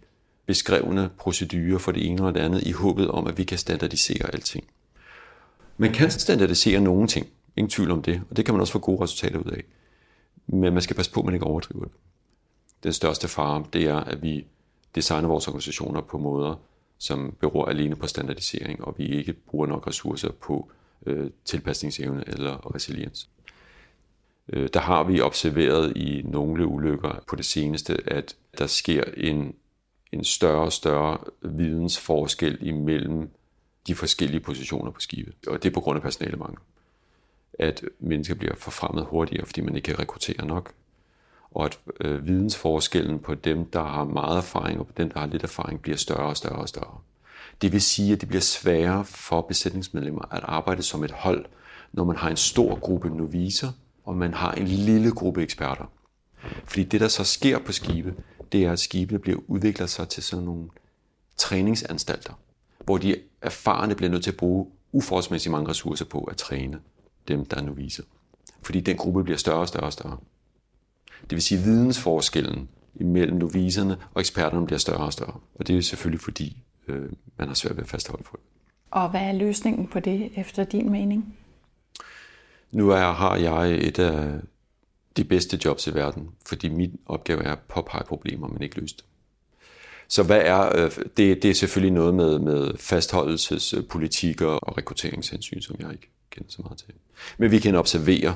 beskrevne 0.46 1.10
procedurer 1.18 1.78
for 1.78 1.92
det 1.92 2.08
ene 2.08 2.26
og 2.26 2.34
det 2.34 2.40
andet, 2.40 2.64
i 2.64 2.72
håbet 2.72 3.12
om, 3.12 3.28
at 3.28 3.38
vi 3.38 3.44
kan 3.44 3.58
standardisere 3.58 4.34
alting. 4.34 4.68
Man 5.78 5.94
kan 5.94 6.12
standardisere 6.12 6.82
nogle 6.82 7.08
ting, 7.08 7.28
ingen 7.56 7.70
tvivl 7.70 7.92
om 7.92 8.02
det, 8.02 8.22
og 8.30 8.38
det 8.38 8.46
kan 8.46 8.54
man 8.54 8.62
også 8.62 8.74
få 8.74 8.80
gode 8.80 9.04
resultater 9.04 9.40
ud 9.40 9.52
af. 9.52 9.64
Men 10.48 10.74
man 10.74 10.82
skal 10.82 10.96
passe 10.96 11.12
på, 11.12 11.20
at 11.20 11.26
man 11.26 11.34
ikke 11.34 11.46
overdriver 11.46 11.84
det. 11.84 11.94
Den 12.84 12.94
største 12.94 13.28
fare, 13.28 13.66
det 13.74 13.84
er, 13.84 13.96
at 13.96 14.24
vi 14.24 14.46
designer 14.96 15.28
vores 15.28 15.48
organisationer 15.48 16.02
på 16.02 16.18
måder, 16.18 16.56
som 16.98 17.36
beror 17.40 17.66
alene 17.66 17.96
på 17.96 18.08
standardisering, 18.08 18.84
og 18.84 18.96
vi 18.98 19.06
ikke 19.06 19.34
bruger 19.34 19.68
nok 19.68 19.88
ressourcer 19.88 20.32
på 20.32 20.72
øh, 21.06 21.30
tilpasningsevne 21.46 22.24
eller 22.28 22.76
resiliens. 22.76 23.30
Øh, 24.54 24.70
der 24.74 24.80
har 24.80 25.04
vi 25.04 25.22
observeret 25.22 25.98
i 25.98 26.22
nogle 26.26 26.68
ulykker 26.68 27.24
på 27.28 27.36
det 27.36 27.46
seneste, 27.46 27.98
at 28.06 28.36
der 28.58 28.68
sker 28.68 29.04
en, 29.18 29.56
en 30.12 30.24
større 30.24 30.62
og 30.62 30.74
større 30.74 31.18
vidensforskel 31.42 32.58
imellem 32.62 33.30
de 33.88 33.96
forskellige 33.96 34.40
positioner 34.40 34.92
på 34.92 35.00
skibet. 35.00 35.34
Og 35.48 35.64
det 35.64 35.70
er 35.70 35.74
på 35.74 35.80
grund 35.82 35.98
af 35.98 36.02
personalemangel. 36.02 36.58
At 37.60 37.84
mennesker 38.00 38.36
bliver 38.36 38.56
forfremmet 38.56 39.06
hurtigere, 39.06 39.46
fordi 39.46 39.62
man 39.62 39.76
ikke 39.76 39.86
kan 39.86 40.00
rekruttere 40.00 40.46
nok. 40.46 40.74
Og 41.52 41.66
at 41.66 41.80
øh, 42.02 42.28
vidensforskellen 42.28 43.20
på 43.20 43.34
dem, 43.36 43.66
der 43.66 43.84
har 43.84 44.04
meget 44.04 44.38
erfaring, 44.38 44.80
og 44.80 44.88
på 44.88 44.94
dem, 44.98 45.10
der 45.10 45.20
har 45.20 45.28
lidt 45.28 45.44
erfaring, 45.44 45.82
bliver 45.82 45.98
større 45.98 46.30
og 46.30 46.38
større 46.38 46.62
og 46.62 46.70
større. 46.70 46.98
Det 47.62 47.72
vil 47.72 47.82
sige, 47.82 48.14
at 48.14 48.22
det 48.22 48.30
bliver 48.30 48.42
sværere 48.42 49.06
for 49.06 49.42
besætningsmedlemmer 49.42 50.34
at 50.36 50.44
arbejde 50.44 50.84
som 50.84 51.04
et 51.04 51.12
hold, 51.12 51.46
når 51.94 52.04
man 52.04 52.16
har 52.16 52.30
en 52.30 52.38
stor 52.38 52.80
gruppe 52.80 53.10
noviser, 53.10 53.72
og 54.10 54.18
man 54.18 54.34
har 54.34 54.52
en 54.52 54.68
lille 54.68 55.12
gruppe 55.12 55.44
eksperter. 55.44 55.92
Fordi 56.66 56.84
det, 56.84 57.02
der 57.02 57.08
så 57.08 57.24
sker 57.24 57.60
på 57.60 57.72
skibe, 57.72 58.16
det 58.52 58.64
er, 58.64 58.72
at 58.72 58.80
skibene 58.80 59.20
bliver 59.20 59.40
udviklet 59.48 59.90
sig 59.90 60.10
til 60.10 60.24
sådan 60.24 60.46
nogle 60.46 60.70
træningsanstalter, 61.38 62.34
hvor 62.86 62.98
de 62.98 63.16
erfarne 63.42 63.96
bliver 63.96 64.12
nødt 64.12 64.24
til 64.24 64.32
at 64.32 64.38
bruge 64.38 64.68
uforholdsmæssigt 64.92 65.52
mange 65.52 65.70
ressourcer 65.70 66.06
på 66.06 66.24
at 66.24 66.38
træne 66.38 66.80
dem, 67.28 67.46
der 67.46 67.58
er 67.58 67.62
noviser. 67.62 68.04
Fordi 68.62 68.80
den 68.80 68.98
gruppe 68.98 69.24
bliver 69.24 69.38
større 69.38 69.60
og 69.60 69.68
større 69.68 69.86
og 69.86 69.94
større. 69.94 70.18
Det 71.22 71.32
vil 71.32 71.42
sige, 71.42 71.60
at 71.60 71.66
vidensforskellen 71.66 72.70
imellem 72.96 73.38
noviserne 73.38 73.98
og 74.14 74.20
eksperterne 74.20 74.66
bliver 74.66 74.80
større 74.80 75.06
og 75.06 75.14
større. 75.14 75.40
Og 75.56 75.68
det 75.68 75.78
er 75.78 75.82
selvfølgelig 75.82 76.22
fordi, 76.22 76.64
øh, 76.88 77.10
man 77.38 77.48
har 77.48 77.56
svært 77.56 77.76
ved 77.76 77.84
at 77.84 77.90
fastholde 77.90 78.24
folk. 78.24 78.44
Og 78.92 79.10
hvad 79.10 79.22
er 79.22 79.32
løsningen 79.32 79.88
på 79.88 80.00
det, 80.00 80.32
efter 80.36 80.64
din 80.64 80.92
mening? 80.92 81.36
Nu 82.72 82.90
er, 82.90 83.12
har 83.12 83.36
jeg 83.36 83.72
et 83.72 84.00
af 84.00 84.40
de 85.18 85.24
bedste 85.24 85.60
jobs 85.66 85.88
i 85.88 85.96
verden, 85.96 86.30
fordi 86.46 86.70
min 86.70 87.00
opgave 87.06 87.44
er 87.44 87.52
at 87.52 87.60
påpege 87.60 88.04
problemer, 88.04 88.48
men 88.48 88.62
ikke 88.62 88.80
løse 88.80 88.96
dem. 88.98 89.06
Så 90.08 90.24
hvad 90.24 90.42
er, 90.42 90.76
øh, 90.76 90.92
det, 91.18 91.44
det 91.44 91.46
er 91.46 91.54
selvfølgelig 91.54 91.94
noget 91.94 92.14
med, 92.14 92.40
med 92.40 92.78
fastholdelsespolitikker 92.78 94.48
og 94.48 94.78
rekrutteringshensyn, 94.78 95.62
som 95.62 95.76
jeg 95.80 95.92
ikke 95.92 96.10
kender 96.30 96.52
så 96.52 96.62
meget 96.62 96.78
til. 96.78 96.94
Men 97.38 97.52
vi 97.52 97.60
kan 97.60 97.76
observere 97.76 98.36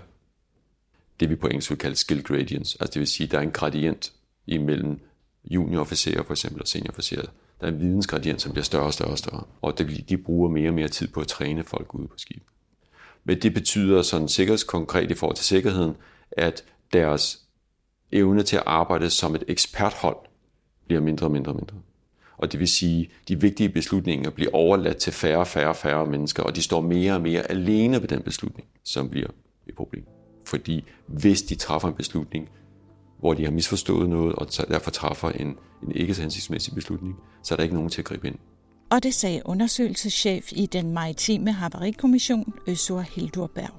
det, 1.20 1.30
vi 1.30 1.36
på 1.36 1.48
engelsk 1.48 1.70
vil 1.70 1.78
kalde 1.78 1.96
skill 1.96 2.24
gradients. 2.24 2.76
Altså 2.80 2.94
det 2.94 3.00
vil 3.00 3.08
sige, 3.08 3.26
at 3.26 3.32
der 3.32 3.38
er 3.38 3.42
en 3.42 3.52
gradient 3.52 4.14
imellem 4.48 5.00
juniorofficerer 5.46 6.24
for 6.24 6.34
eksempel 6.34 6.62
og 6.62 6.68
seniorofficerer. 6.68 7.26
Der 7.62 7.68
er 7.68 7.72
en 7.72 7.80
vidensgradient, 7.80 8.42
som 8.42 8.52
bliver 8.52 8.64
større 8.64 8.86
og 8.86 8.94
større 8.94 9.12
og 9.12 9.18
større. 9.18 9.44
Og 9.62 9.78
det, 9.78 10.10
de 10.10 10.18
bruger 10.18 10.50
mere 10.50 10.70
og 10.70 10.74
mere 10.74 10.88
tid 10.88 11.08
på 11.08 11.22
at 11.22 11.28
træne 11.28 11.64
folk 11.64 11.96
ude 11.96 12.08
på 12.08 12.18
skib. 12.18 12.44
Men 13.26 13.42
det 13.42 13.54
betyder 13.54 14.02
sådan 14.02 14.28
sikkerhedskonkret 14.28 15.12
i 15.12 15.14
forhold 15.14 15.36
til 15.36 15.46
sikkerheden, 15.46 15.96
at 16.32 16.64
deres 16.94 17.40
evne 18.12 18.44
til 18.44 18.56
at 18.56 18.64
arbejde 18.66 19.10
som 19.10 19.36
et 19.36 19.44
eksperthold 19.48 20.18
bliver 20.86 21.02
mindre 21.02 21.26
og 21.26 21.32
mindre 21.32 21.52
og 21.52 21.56
mindre. 21.56 21.76
Og 22.38 22.52
det 22.52 22.60
vil 22.60 22.68
sige, 22.68 23.02
at 23.22 23.28
de 23.28 23.42
vigtige 23.42 23.70
beslutninger 23.70 24.30
bliver 24.30 24.52
overladt 24.54 24.98
til 24.98 25.14
færre 25.14 25.38
og 25.38 25.48
færre 25.48 25.70
og 25.70 25.76
færre 25.76 26.06
mennesker, 26.06 26.44
og 26.44 26.56
de 26.56 26.62
står 26.62 26.82
mere 26.82 27.14
og 27.14 27.22
mere 27.22 27.52
alene 27.52 28.02
ved 28.02 28.08
den 28.08 28.22
beslutning, 28.22 28.68
som 28.84 29.10
bliver 29.10 29.28
et 29.68 29.76
problem. 29.76 30.06
Fordi 30.46 30.84
hvis 31.08 31.42
de 31.42 31.56
træffer 31.56 31.88
en 31.88 31.94
beslutning, 31.94 32.50
hvor 33.20 33.34
de 33.34 33.44
har 33.44 33.52
misforstået 33.52 34.10
noget, 34.10 34.36
og 34.36 34.48
derfor 34.68 34.92
træffer 34.92 35.30
en, 35.30 35.58
en 35.84 35.92
ikke 35.92 36.14
så 36.14 36.22
hensigtsmæssig 36.22 36.76
beslutning, 36.76 37.16
så 37.44 37.54
er 37.54 37.56
der 37.56 37.64
ikke 37.64 37.76
nogen 37.76 37.90
til 37.90 38.02
at 38.02 38.06
gribe 38.06 38.28
ind. 38.28 38.36
Og 38.94 39.04
det 39.04 39.14
sagde 39.14 39.42
undersøgelseschef 39.46 40.52
i 40.52 40.66
den 40.66 40.94
maritime 40.94 41.52
havarikommission, 41.52 42.54
Øsur 42.68 43.02
Hildurberg. 43.02 43.70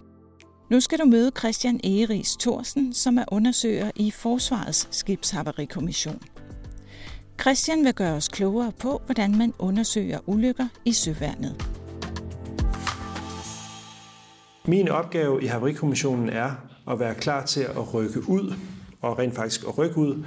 Nu 0.70 0.81
skal 0.81 0.98
du 0.98 1.05
møde 1.05 1.31
Christian 1.38 1.81
Egeris 1.85 2.37
Thorsen, 2.37 2.92
som 2.92 3.18
er 3.18 3.24
undersøger 3.29 3.90
i 3.96 4.11
Forsvarets 4.11 4.88
skibshavarikommission. 4.90 6.22
Christian 7.40 7.85
vil 7.85 7.94
gøre 7.94 8.14
os 8.14 8.29
klogere 8.29 8.72
på, 8.81 9.03
hvordan 9.07 9.38
man 9.38 9.53
undersøger 9.59 10.18
ulykker 10.27 10.68
i 10.85 10.92
søværnet. 10.92 11.64
Min 14.66 14.88
opgave 14.88 15.42
i 15.42 15.46
Havarikommissionen 15.46 16.29
er 16.29 16.50
at 16.90 16.98
være 16.98 17.14
klar 17.14 17.46
til 17.46 17.62
at 17.62 17.94
rykke 17.94 18.29
ud, 18.29 18.55
og 19.00 19.18
rent 19.18 19.35
faktisk 19.35 19.64
at 19.68 19.79
rykke 19.79 19.98
ud 19.98 20.24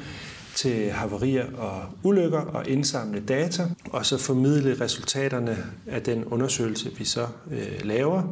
til 0.58 0.92
havarier 0.92 1.46
og 1.58 1.82
ulykker 2.04 2.40
og 2.40 2.68
indsamle 2.68 3.20
data, 3.20 3.64
og 3.90 4.06
så 4.06 4.18
formidle 4.18 4.82
resultaterne 4.82 5.58
af 5.88 6.04
den 6.04 6.26
undersøgelse, 6.26 6.92
vi 6.98 7.06
så 7.06 7.28
øh, 7.52 7.80
laver, 7.84 8.24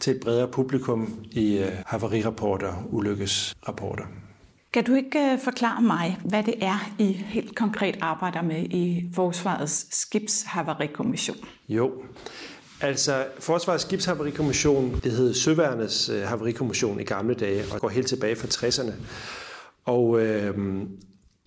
til 0.00 0.14
et 0.14 0.20
bredere 0.20 0.48
publikum 0.48 1.14
i 1.30 1.58
øh, 1.58 1.72
havarirapporter, 1.86 2.86
ulykkesrapporter. 2.90 4.04
Kan 4.72 4.84
du 4.84 4.94
ikke 4.94 5.18
øh, 5.18 5.38
forklare 5.38 5.82
mig, 5.82 6.18
hvad 6.24 6.42
det 6.42 6.54
er, 6.60 6.92
I 6.98 7.12
helt 7.12 7.56
konkret 7.56 7.98
arbejder 8.00 8.42
med 8.42 8.62
i 8.62 9.10
Forsvarets 9.14 10.00
skibshavarikommission? 10.00 11.36
Jo, 11.68 11.92
altså 12.80 13.26
Forsvarets 13.38 13.84
skibshavarikommission, 13.84 15.00
det 15.04 15.12
hed 15.12 15.34
Søværnets 15.34 16.08
øh, 16.08 16.22
havarikommission 16.22 17.00
i 17.00 17.04
gamle 17.04 17.34
dage, 17.34 17.64
og 17.72 17.80
går 17.80 17.88
helt 17.88 18.06
tilbage 18.06 18.36
fra 18.36 18.46
60'erne. 18.46 18.92
Og 19.84 20.20
øh, 20.20 20.54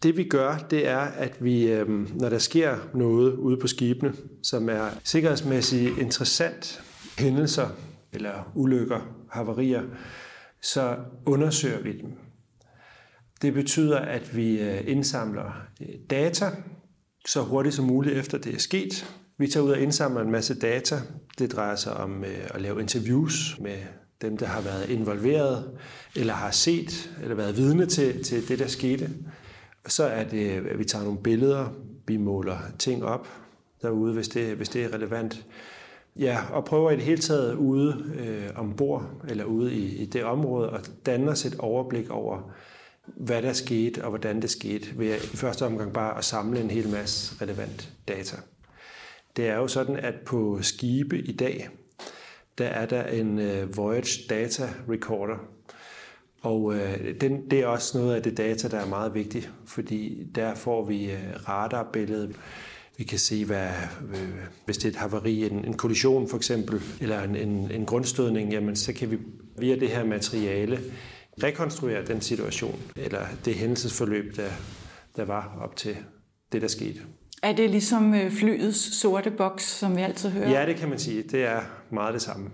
det 0.04 0.18
vi 0.18 0.24
gør, 0.24 0.58
det 0.58 0.88
er, 0.88 1.00
at 1.00 1.44
vi, 1.44 1.72
øh, 1.72 1.90
når 2.20 2.30
der 2.30 2.38
sker 2.38 2.78
noget 2.94 3.34
ude 3.34 3.58
på 3.58 3.68
skibene, 3.68 4.14
som 4.44 4.70
er 4.70 4.90
sikkerhedsmæssigt 5.04 5.98
interessant, 5.98 6.84
hændelser 7.20 7.68
eller 8.14 8.52
ulykker, 8.56 9.26
havarier, 9.32 9.84
så 10.62 10.96
undersøger 11.26 11.82
vi 11.82 11.92
dem. 11.92 12.12
Det 13.42 13.54
betyder, 13.54 14.00
at 14.00 14.38
vi 14.38 14.60
øh, 14.62 14.82
indsamler 14.88 15.62
øh, 15.82 15.88
data 16.10 16.52
så 17.26 17.42
hurtigt 17.42 17.76
som 17.76 17.86
muligt 17.86 18.18
efter 18.18 18.38
det 18.38 18.56
er 18.56 18.60
sket. 18.60 19.16
Vi 19.38 19.48
tager 19.48 19.64
ud 19.64 19.72
og 19.72 19.80
indsamler 19.80 20.22
en 20.22 20.32
masse 20.32 20.60
data. 20.60 20.96
Det 21.40 21.52
drejer 21.52 21.76
sig 21.76 21.94
om 21.94 22.24
at 22.24 22.62
lave 22.62 22.82
interviews 22.82 23.58
med 23.60 23.78
dem, 24.22 24.38
der 24.38 24.46
har 24.46 24.62
været 24.62 24.90
involveret, 24.90 25.78
eller 26.16 26.34
har 26.34 26.52
set, 26.52 27.12
eller 27.22 27.36
været 27.36 27.58
vidne 27.58 27.86
til, 27.86 28.24
til 28.24 28.48
det, 28.48 28.60
der 28.60 28.68
skete. 28.68 29.10
Så 29.88 30.04
er 30.04 30.24
det, 30.24 30.50
at 30.50 30.80
vi 30.80 30.86
tager 30.86 31.04
nogle 31.04 31.20
billeder, 31.20 31.74
vi 32.08 32.18
måler 32.18 32.58
ting 32.80 33.06
op 33.06 33.28
derude, 33.82 34.14
hvis 34.14 34.28
det, 34.28 34.56
hvis 34.56 34.70
det 34.70 34.84
er 34.84 34.94
relevant. 34.94 35.46
Ja, 36.16 36.40
og 36.52 36.66
prøver 36.66 36.92
i 36.92 36.96
det 36.96 37.04
hele 37.04 37.22
taget 37.22 37.56
ude 37.56 38.14
øh, 38.20 38.50
ombord, 38.56 39.04
eller 39.28 39.44
ude 39.44 39.74
i, 39.74 39.96
i 39.96 40.06
det 40.06 40.24
område, 40.24 40.70
og 40.70 40.80
danne 41.06 41.32
os 41.32 41.46
et 41.46 41.56
overblik 41.60 42.10
over, 42.10 42.52
hvad 43.06 43.42
der 43.42 43.54
skete 43.54 44.04
og 44.04 44.10
hvordan 44.10 44.42
det 44.42 44.50
skete, 44.50 45.00
ved 45.00 45.10
at 45.10 45.24
i 45.24 45.38
første 45.38 45.66
omgang 45.66 45.94
bare 45.94 46.18
at 46.18 46.26
samle 46.26 46.62
en 46.62 46.72
hel 46.72 46.90
masse 46.90 47.42
relevant 47.42 47.94
data. 48.08 48.38
Det 49.36 49.48
er 49.48 49.56
jo 49.56 49.68
sådan, 49.68 49.96
at 49.96 50.16
på 50.26 50.60
skibe 50.62 51.20
i 51.20 51.32
dag, 51.32 51.70
der 52.58 52.66
er 52.66 52.86
der 52.86 53.04
en 53.04 53.40
øh, 53.40 53.78
Voyage 53.78 54.20
Data 54.30 54.70
Recorder, 54.90 55.38
og 56.44 56.64
uh, 56.64 56.78
den, 57.22 57.50
det 57.52 57.60
er 57.60 57.68
også 57.68 57.98
noget 57.98 58.16
af 58.16 58.24
det 58.24 58.38
data, 58.38 58.68
der 58.68 58.78
er 58.78 58.88
meget 58.88 59.14
vigtigt, 59.14 59.52
fordi 59.66 60.28
der 60.36 60.56
får 60.56 60.86
vi 60.86 61.06
uh, 61.06 61.50
radarbilledet. 61.50 62.36
Vi 62.98 63.04
kan 63.04 63.20
se, 63.20 63.46
hvad, 63.46 63.70
uh, 64.02 64.18
hvis 64.66 64.78
det 64.78 64.86
er 64.86 64.90
et 64.90 64.96
havari, 64.96 65.46
en, 65.46 65.66
en 65.66 65.74
kollision 65.74 66.30
for 66.30 66.38
eksempel, 66.38 66.82
eller 67.02 67.24
en, 67.24 67.36
en, 67.36 67.72
en 67.72 67.86
grundstødning, 67.86 68.52
jamen 68.52 68.76
så 68.76 68.94
kan 68.94 69.12
vi 69.12 69.18
via 69.58 69.76
det 69.76 69.90
her 69.90 70.06
materiale 70.06 70.80
rekonstruere 71.44 72.06
den 72.06 72.22
situation, 72.22 72.80
eller 72.96 73.22
det 73.46 73.56
hændelsesforløb, 73.56 74.36
der, 74.36 74.50
der 75.16 75.26
var 75.26 75.58
op 75.62 75.76
til 75.76 75.98
det, 76.52 76.62
der 76.62 76.68
skete. 76.68 77.00
Er 77.44 77.54
det 77.54 77.70
ligesom 77.70 78.14
øh, 78.14 78.32
flyets 78.32 79.00
sorte 79.00 79.32
boks, 79.32 79.64
som 79.64 79.98
vi 79.98 80.02
altid 80.02 80.30
hører? 80.30 80.50
Ja, 80.50 80.66
det 80.66 80.76
kan 80.76 80.90
man 80.90 81.00
sige. 81.00 81.24
Det 81.24 81.44
er 81.44 81.62
meget 81.90 82.14
det 82.14 82.22
samme. 82.22 82.50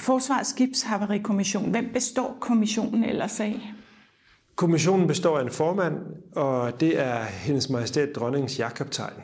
Forsvars 0.00 0.46
Skibshavarikommission. 0.46 1.70
Hvem 1.70 1.90
består 1.92 2.36
kommissionen 2.40 3.04
ellers 3.04 3.40
af? 3.40 3.72
Kommissionen 4.56 5.06
består 5.06 5.38
af 5.38 5.42
en 5.42 5.50
formand, 5.50 5.94
og 6.36 6.80
det 6.80 7.00
er 7.00 7.24
hendes 7.24 7.70
majestæt 7.70 8.08
dronningens 8.16 8.58
jagtkaptajn. 8.58 9.22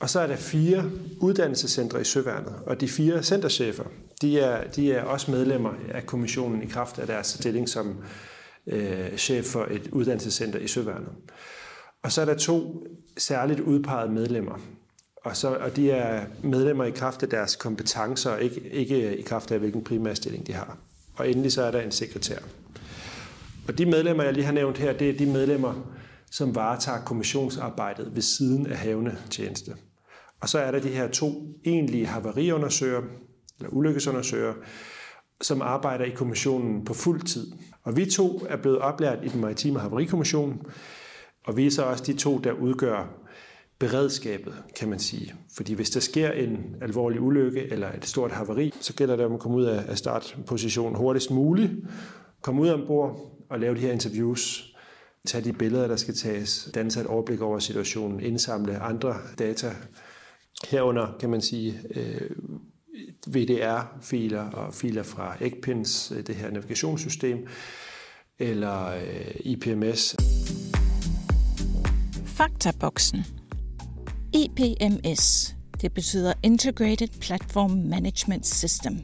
Og 0.00 0.10
så 0.10 0.20
er 0.20 0.26
der 0.26 0.36
fire 0.36 0.90
uddannelsescentre 1.20 2.00
i 2.00 2.04
Søværnet, 2.04 2.54
og 2.66 2.80
de 2.80 2.88
fire 2.88 3.22
centerchefer, 3.22 3.84
de 4.22 4.40
er, 4.40 4.70
de 4.70 4.92
er 4.92 5.02
også 5.02 5.30
medlemmer 5.30 5.72
af 5.94 6.06
kommissionen 6.06 6.62
i 6.62 6.66
kraft 6.66 6.98
af 6.98 7.06
deres 7.06 7.26
stilling 7.26 7.68
som 7.68 7.96
øh, 8.66 9.16
chef 9.16 9.44
for 9.46 9.66
et 9.70 9.88
uddannelsescenter 9.92 10.58
i 10.58 10.68
Søværnet. 10.68 11.08
Og 12.02 12.12
så 12.12 12.20
er 12.20 12.24
der 12.24 12.34
to 12.34 12.86
særligt 13.18 13.60
udpegede 13.60 14.12
medlemmer, 14.12 14.58
og, 15.24 15.36
så, 15.36 15.54
og 15.54 15.76
de 15.76 15.90
er 15.90 16.24
medlemmer 16.42 16.84
i 16.84 16.90
kraft 16.90 17.22
af 17.22 17.28
deres 17.28 17.56
kompetencer, 17.56 18.36
ikke, 18.36 18.60
ikke 18.70 19.16
i 19.16 19.22
kraft 19.22 19.50
af 19.50 19.58
hvilken 19.58 19.84
primær 19.84 20.14
stilling 20.14 20.46
de 20.46 20.52
har. 20.52 20.78
Og 21.16 21.30
endelig 21.30 21.52
så 21.52 21.62
er 21.62 21.70
der 21.70 21.80
en 21.80 21.92
sekretær. 21.92 22.38
Og 23.68 23.78
de 23.78 23.86
medlemmer, 23.86 24.24
jeg 24.24 24.32
lige 24.32 24.44
har 24.44 24.52
nævnt 24.52 24.78
her, 24.78 24.92
det 24.92 25.10
er 25.10 25.18
de 25.18 25.26
medlemmer, 25.26 25.74
som 26.30 26.54
varetager 26.54 27.04
kommissionsarbejdet 27.04 28.14
ved 28.14 28.22
siden 28.22 28.66
af 28.66 28.76
havne 28.76 29.18
tjeneste. 29.30 29.72
Og 30.40 30.48
så 30.48 30.58
er 30.58 30.70
der 30.70 30.80
de 30.80 30.88
her 30.88 31.08
to 31.08 31.42
egentlige 31.64 32.06
havariundersøgere, 32.06 33.02
eller 33.58 33.70
ulykkesundersøgere, 33.70 34.54
som 35.40 35.62
arbejder 35.62 36.04
i 36.04 36.10
kommissionen 36.10 36.84
på 36.84 36.94
fuld 36.94 37.22
tid. 37.22 37.52
Og 37.82 37.96
vi 37.96 38.10
to 38.10 38.46
er 38.48 38.56
blevet 38.56 38.78
oplært 38.78 39.18
i 39.24 39.28
den 39.28 39.40
maritime 39.40 39.78
havarikommission, 39.78 40.66
og 41.44 41.56
vi 41.56 41.66
er 41.66 41.70
så 41.70 41.82
også 41.82 42.04
de 42.04 42.12
to, 42.12 42.38
der 42.38 42.52
udgør 42.52 43.21
beredskabet, 43.78 44.54
kan 44.78 44.88
man 44.88 44.98
sige. 44.98 45.34
Fordi 45.56 45.74
hvis 45.74 45.90
der 45.90 46.00
sker 46.00 46.30
en 46.30 46.76
alvorlig 46.80 47.20
ulykke 47.20 47.72
eller 47.72 47.92
et 47.92 48.04
stort 48.04 48.30
havari, 48.30 48.74
så 48.80 48.94
gælder 48.94 49.16
det 49.16 49.26
om 49.26 49.34
at 49.34 49.40
komme 49.40 49.56
ud 49.56 49.64
af 49.64 49.98
startpositionen 49.98 50.96
hurtigst 50.96 51.30
muligt, 51.30 51.72
komme 52.42 52.62
ud 52.62 52.68
ombord 52.68 53.38
og 53.50 53.60
lave 53.60 53.74
de 53.74 53.80
her 53.80 53.92
interviews, 53.92 54.74
tage 55.26 55.44
de 55.44 55.52
billeder, 55.52 55.88
der 55.88 55.96
skal 55.96 56.14
tages, 56.14 56.70
danse 56.74 57.00
et 57.00 57.06
overblik 57.06 57.40
over 57.40 57.58
situationen, 57.58 58.20
indsamle 58.20 58.78
andre 58.78 59.16
data, 59.38 59.74
Herunder 60.70 61.16
kan 61.20 61.30
man 61.30 61.40
sige 61.40 61.80
øh, 61.94 62.30
VDR-filer 63.28 64.50
og 64.50 64.74
filer 64.74 65.02
fra 65.02 65.36
ECPINS, 65.40 66.12
øh, 66.12 66.26
det 66.26 66.34
her 66.34 66.50
navigationssystem, 66.50 67.46
eller 68.38 68.86
øh, 68.86 69.34
IPMS. 69.40 70.16
Faktaboksen. 72.24 73.41
IPMS, 74.34 75.54
det 75.80 75.92
betyder 75.92 76.32
Integrated 76.42 77.08
Platform 77.20 77.70
Management 77.70 78.46
System. 78.46 78.98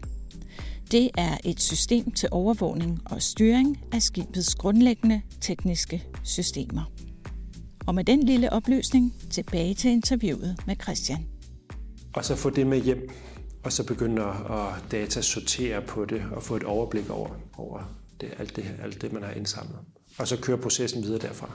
Det 0.91 1.11
er 1.19 1.37
et 1.45 1.61
system 1.61 2.11
til 2.11 2.29
overvågning 2.33 3.01
og 3.07 3.23
styring 3.23 3.79
af 3.93 4.03
skibets 4.03 4.55
grundlæggende 4.55 5.23
tekniske 5.41 6.05
systemer. 6.25 6.93
Og 7.87 7.95
med 7.95 8.05
den 8.05 8.23
lille 8.23 8.53
oplysning 8.53 9.15
tilbage 9.31 9.75
til 9.75 9.91
interviewet 9.91 10.57
med 10.67 10.77
Christian 10.83 11.27
og 12.19 12.25
så 12.25 12.37
få 12.37 12.51
det 12.51 12.67
med 12.67 12.81
hjem 12.81 13.11
og 13.65 13.73
så 13.73 13.87
begynde 13.87 14.23
at 14.23 14.91
datasortere 14.91 15.83
på 15.83 16.05
det 16.05 16.23
og 16.33 16.43
få 16.43 16.57
et 16.57 16.65
overblik 16.65 17.11
over, 17.11 17.29
over 17.57 17.81
det, 18.21 18.31
alt, 18.39 18.57
det, 18.57 18.65
alt 18.83 19.03
det, 19.03 19.13
man 19.13 19.23
har 19.23 19.31
indsamlet. 19.31 19.79
Og 20.19 20.29
så 20.29 20.37
kører 20.37 20.57
processen 20.57 21.03
videre 21.03 21.19
derfra. 21.19 21.51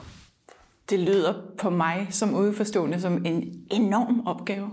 Det 0.90 0.98
lyder 0.98 1.34
på 1.58 1.70
mig 1.70 2.06
som 2.10 2.34
udeforstående 2.34 3.00
som 3.00 3.26
en 3.26 3.66
enorm 3.70 4.26
opgave. 4.26 4.70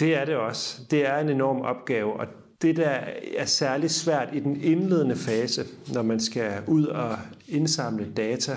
Det 0.00 0.14
er 0.14 0.24
det 0.24 0.36
også. 0.36 0.80
Det 0.90 1.06
er 1.06 1.18
en 1.18 1.28
enorm 1.28 1.60
opgave, 1.60 2.20
og 2.20 2.26
det, 2.62 2.76
der 2.76 2.98
er 3.36 3.44
særligt 3.44 3.92
svært 3.92 4.28
i 4.32 4.40
den 4.40 4.60
indledende 4.60 5.16
fase, 5.16 5.64
når 5.92 6.02
man 6.02 6.20
skal 6.20 6.62
ud 6.66 6.86
og 6.86 7.18
indsamle 7.48 8.12
data, 8.16 8.56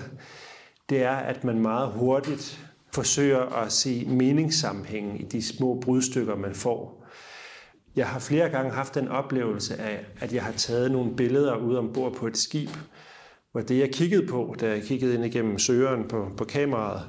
det 0.90 1.04
er, 1.04 1.16
at 1.16 1.44
man 1.44 1.60
meget 1.60 1.92
hurtigt 1.92 2.70
forsøger 2.94 3.40
at 3.40 3.72
se 3.72 4.06
meningssammenhængen 4.08 5.18
i 5.18 5.24
de 5.24 5.44
små 5.44 5.80
brudstykker, 5.80 6.36
man 6.36 6.56
får. 6.56 7.06
Jeg 7.96 8.08
har 8.08 8.20
flere 8.20 8.50
gange 8.50 8.72
haft 8.72 8.96
den 8.96 9.08
oplevelse 9.08 9.76
af, 9.76 10.06
at 10.20 10.34
jeg 10.34 10.44
har 10.44 10.52
taget 10.52 10.92
nogle 10.92 11.16
billeder 11.16 11.56
ud 11.56 11.76
ombord 11.76 12.16
på 12.16 12.28
et 12.28 12.38
skib, 12.38 12.70
hvor 13.58 13.64
det, 13.64 13.80
jeg 13.80 13.92
kiggede 13.92 14.28
på, 14.28 14.56
da 14.60 14.70
jeg 14.70 14.84
kiggede 14.84 15.14
ind 15.14 15.26
igennem 15.26 15.60
søgeren 15.60 16.04
på, 16.08 16.32
på 16.38 16.46
kameraet, 16.46 17.02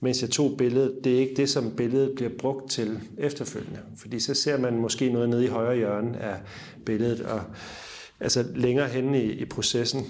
mens 0.00 0.22
jeg 0.22 0.30
tog 0.30 0.54
billedet, 0.58 1.00
det 1.04 1.14
er 1.14 1.18
ikke 1.18 1.34
det, 1.34 1.50
som 1.50 1.76
billedet 1.76 2.12
bliver 2.16 2.30
brugt 2.38 2.70
til 2.70 3.00
efterfølgende. 3.18 3.78
Fordi 3.96 4.20
så 4.20 4.34
ser 4.34 4.58
man 4.58 4.76
måske 4.76 5.12
noget 5.12 5.28
nede 5.28 5.44
i 5.44 5.48
højre 5.48 5.76
hjørne 5.76 6.18
af 6.18 6.36
billedet, 6.86 7.20
og 7.20 7.42
altså 8.20 8.44
længere 8.54 8.88
henne 8.88 9.22
i, 9.22 9.32
i 9.32 9.44
processen, 9.44 10.06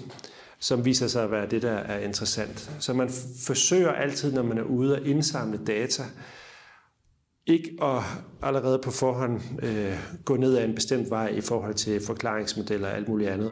som 0.59 0.85
viser 0.85 1.07
sig 1.07 1.23
at 1.23 1.31
være 1.31 1.49
det, 1.49 1.61
der 1.61 1.71
er 1.71 1.99
interessant. 1.99 2.71
Så 2.79 2.93
man 2.93 3.09
forsøger 3.45 3.91
altid, 3.91 4.33
når 4.33 4.43
man 4.43 4.57
er 4.57 4.63
ude 4.63 4.97
at 4.97 5.03
indsamle 5.03 5.59
data, 5.67 6.03
ikke 7.45 7.77
at 7.81 8.01
allerede 8.41 8.79
på 8.83 8.91
forhånd 8.91 9.41
øh, 9.63 9.97
gå 10.25 10.35
ned 10.35 10.57
ad 10.57 10.65
en 10.65 10.75
bestemt 10.75 11.09
vej 11.09 11.27
i 11.27 11.41
forhold 11.41 11.73
til 11.73 12.01
forklaringsmodeller 12.05 12.87
og 12.87 12.95
alt 12.95 13.07
muligt 13.07 13.29
andet. 13.29 13.51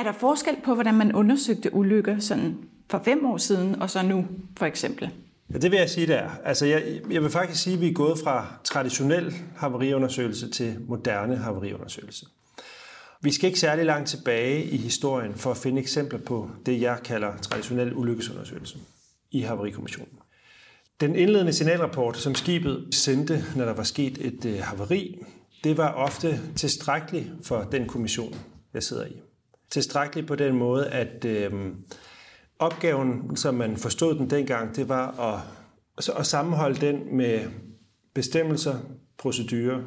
Er 0.00 0.04
der 0.04 0.12
forskel 0.12 0.56
på, 0.64 0.74
hvordan 0.74 0.94
man 0.94 1.12
undersøgte 1.12 1.74
ulykker 1.74 2.18
sådan 2.18 2.56
for 2.90 3.02
fem 3.04 3.26
år 3.26 3.36
siden 3.36 3.82
og 3.82 3.90
så 3.90 4.02
nu, 4.02 4.26
for 4.58 4.66
eksempel? 4.66 5.10
Ja, 5.52 5.58
det 5.58 5.70
vil 5.70 5.78
jeg 5.78 5.90
sige, 5.90 6.06
der. 6.06 6.28
Altså, 6.44 6.66
jeg, 6.66 7.00
jeg 7.10 7.22
vil 7.22 7.30
faktisk 7.30 7.62
sige, 7.62 7.74
at 7.74 7.80
vi 7.80 7.88
er 7.88 7.92
gået 7.92 8.18
fra 8.18 8.46
traditionel 8.64 9.34
haveriundersøgelse 9.56 10.50
til 10.50 10.76
moderne 10.88 11.36
haveriundersøgelse. 11.36 12.26
Vi 13.22 13.32
skal 13.32 13.46
ikke 13.46 13.60
særlig 13.60 13.84
langt 13.84 14.08
tilbage 14.08 14.64
i 14.64 14.76
historien 14.76 15.34
for 15.34 15.50
at 15.50 15.56
finde 15.56 15.80
eksempler 15.80 16.18
på 16.18 16.50
det, 16.66 16.80
jeg 16.80 16.98
kalder 17.04 17.36
traditionel 17.36 17.94
ulykkesundersøgelse 17.94 18.78
i 19.30 19.40
Haverikommissionen. 19.40 20.14
Den 21.00 21.16
indledende 21.16 21.52
signalrapport, 21.52 22.16
som 22.16 22.34
skibet 22.34 22.88
sendte, 22.90 23.44
når 23.56 23.64
der 23.64 23.74
var 23.74 23.82
sket 23.82 24.18
et 24.26 24.44
øh, 24.44 24.52
havari, 24.52 24.62
haveri, 24.62 25.24
det 25.64 25.76
var 25.76 25.92
ofte 25.92 26.40
tilstrækkeligt 26.56 27.26
for 27.42 27.68
den 27.72 27.86
kommission, 27.86 28.34
jeg 28.74 28.82
sidder 28.82 29.06
i. 29.06 29.20
Tilstrækkeligt 29.70 30.26
på 30.26 30.34
den 30.34 30.54
måde, 30.54 30.86
at 30.86 31.24
øh, 31.24 31.52
opgaven, 32.58 33.36
som 33.36 33.54
man 33.54 33.76
forstod 33.76 34.14
den 34.14 34.30
dengang, 34.30 34.76
det 34.76 34.88
var 34.88 35.20
at, 35.20 35.40
altså, 35.96 36.12
at 36.12 36.26
sammenholde 36.26 36.86
den 36.86 37.16
med 37.16 37.40
bestemmelser, 38.14 38.78
procedurer, 39.18 39.80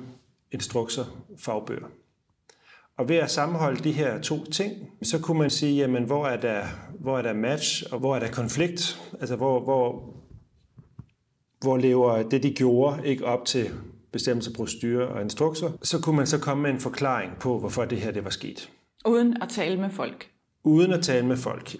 instrukser, 0.51 1.05
fagbøger. 1.39 1.87
Og 2.97 3.09
ved 3.09 3.15
at 3.15 3.31
sammenholde 3.31 3.83
de 3.83 3.91
her 3.91 4.21
to 4.21 4.45
ting, 4.45 4.73
så 5.01 5.19
kunne 5.19 5.39
man 5.39 5.49
sige, 5.49 5.75
jamen, 5.75 6.03
hvor 6.03 6.27
er 6.27 6.37
der, 6.37 6.65
hvor 6.99 7.17
er 7.17 7.21
der 7.21 7.33
match, 7.33 7.83
og 7.91 7.99
hvor 7.99 8.15
er 8.15 8.19
der 8.19 8.31
konflikt? 8.31 9.01
Altså, 9.19 9.35
hvor, 9.35 9.59
hvor, 9.59 10.13
hvor 11.61 11.77
lever 11.77 12.23
det, 12.23 12.43
de 12.43 12.53
gjorde, 12.53 13.07
ikke 13.07 13.25
op 13.25 13.45
til 13.45 13.69
bestemmelser, 14.11 14.53
procedurer 14.53 15.05
og 15.05 15.21
instrukser? 15.21 15.71
Så 15.81 16.01
kunne 16.01 16.15
man 16.15 16.27
så 16.27 16.39
komme 16.39 16.63
med 16.63 16.71
en 16.71 16.79
forklaring 16.79 17.31
på, 17.39 17.59
hvorfor 17.59 17.85
det 17.85 18.01
her 18.01 18.11
det 18.11 18.23
var 18.23 18.29
sket. 18.29 18.69
Uden 19.05 19.41
at 19.41 19.49
tale 19.49 19.79
med 19.79 19.89
folk? 19.89 20.29
Uden 20.63 20.93
at 20.93 21.03
tale 21.03 21.25
med 21.25 21.37
folk. 21.37 21.75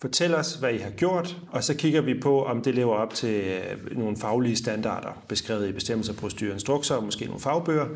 Fortæl 0.00 0.34
os, 0.34 0.54
hvad 0.54 0.74
I 0.74 0.78
har 0.78 0.90
gjort, 0.90 1.36
og 1.50 1.64
så 1.64 1.76
kigger 1.76 2.00
vi 2.00 2.20
på, 2.20 2.44
om 2.44 2.62
det 2.62 2.74
lever 2.74 2.94
op 2.94 3.14
til 3.14 3.44
øh, 3.44 3.98
nogle 3.98 4.16
faglige 4.16 4.56
standarder, 4.56 5.22
beskrevet 5.28 5.68
i 5.68 5.72
bestemmelser, 5.72 6.14
procedurer 6.14 6.52
instrukser, 6.52 6.94
og 6.94 7.04
måske 7.04 7.24
nogle 7.24 7.40
fagbøger. 7.40 7.86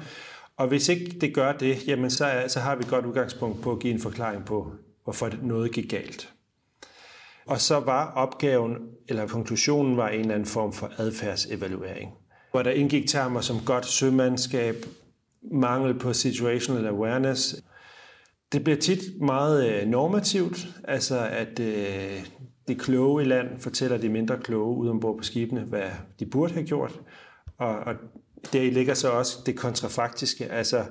Og 0.57 0.69
hvis 0.69 0.89
ikke 0.89 1.17
det 1.21 1.35
gør 1.35 1.53
det, 1.53 1.89
jamen 1.89 2.11
så, 2.11 2.35
øh, 2.35 2.49
så 2.49 2.61
har 2.61 2.77
vi 2.77 2.81
et 2.81 2.89
godt 2.89 3.07
udgangspunkt 3.07 3.63
på 3.63 3.73
at 3.73 3.79
give 3.79 3.95
en 3.95 4.01
forklaring 4.01 4.45
på, 4.45 4.73
hvorfor 5.05 5.31
noget 5.43 5.73
gik 5.73 5.91
galt. 5.91 6.33
Og 7.47 7.61
så 7.61 7.81
var 7.81 8.13
opgaven, 8.13 8.77
eller 9.09 9.27
konklusionen 9.27 9.97
var 9.97 10.09
en 10.09 10.21
eller 10.21 10.35
anden 10.35 10.49
form 10.49 10.73
for 10.73 10.91
adfærdsevaluering, 10.99 12.11
hvor 12.51 12.63
der 12.63 12.71
indgik 12.71 13.09
termer 13.09 13.41
som 13.41 13.57
godt 13.67 13.87
sømandskab, 13.87 14.77
mangel 15.53 15.99
på 15.99 16.13
situational 16.13 16.87
awareness. 16.87 17.57
Det 18.55 18.65
bliver 18.65 18.79
tit 18.79 19.21
meget 19.21 19.71
øh, 19.71 19.89
normativt, 19.89 20.67
altså 20.85 21.29
at 21.31 21.61
øh, 21.61 22.77
kloge 22.79 23.23
i 23.23 23.27
land 23.27 23.61
fortæller 23.61 23.97
de 23.97 24.09
mindre 24.09 24.39
kloge 24.39 24.77
ude 24.77 24.91
ombord 24.91 25.17
på 25.17 25.23
skibene, 25.23 25.61
hvad 25.61 25.91
de 26.21 26.27
burde 26.27 26.53
have 26.53 26.67
gjort, 26.67 27.01
og, 27.59 27.77
og 27.77 27.95
der 28.53 28.71
ligger 28.71 28.95
så 28.95 29.11
også 29.11 29.39
det 29.47 29.57
kontrafaktiske, 29.57 30.47
altså 30.47 30.85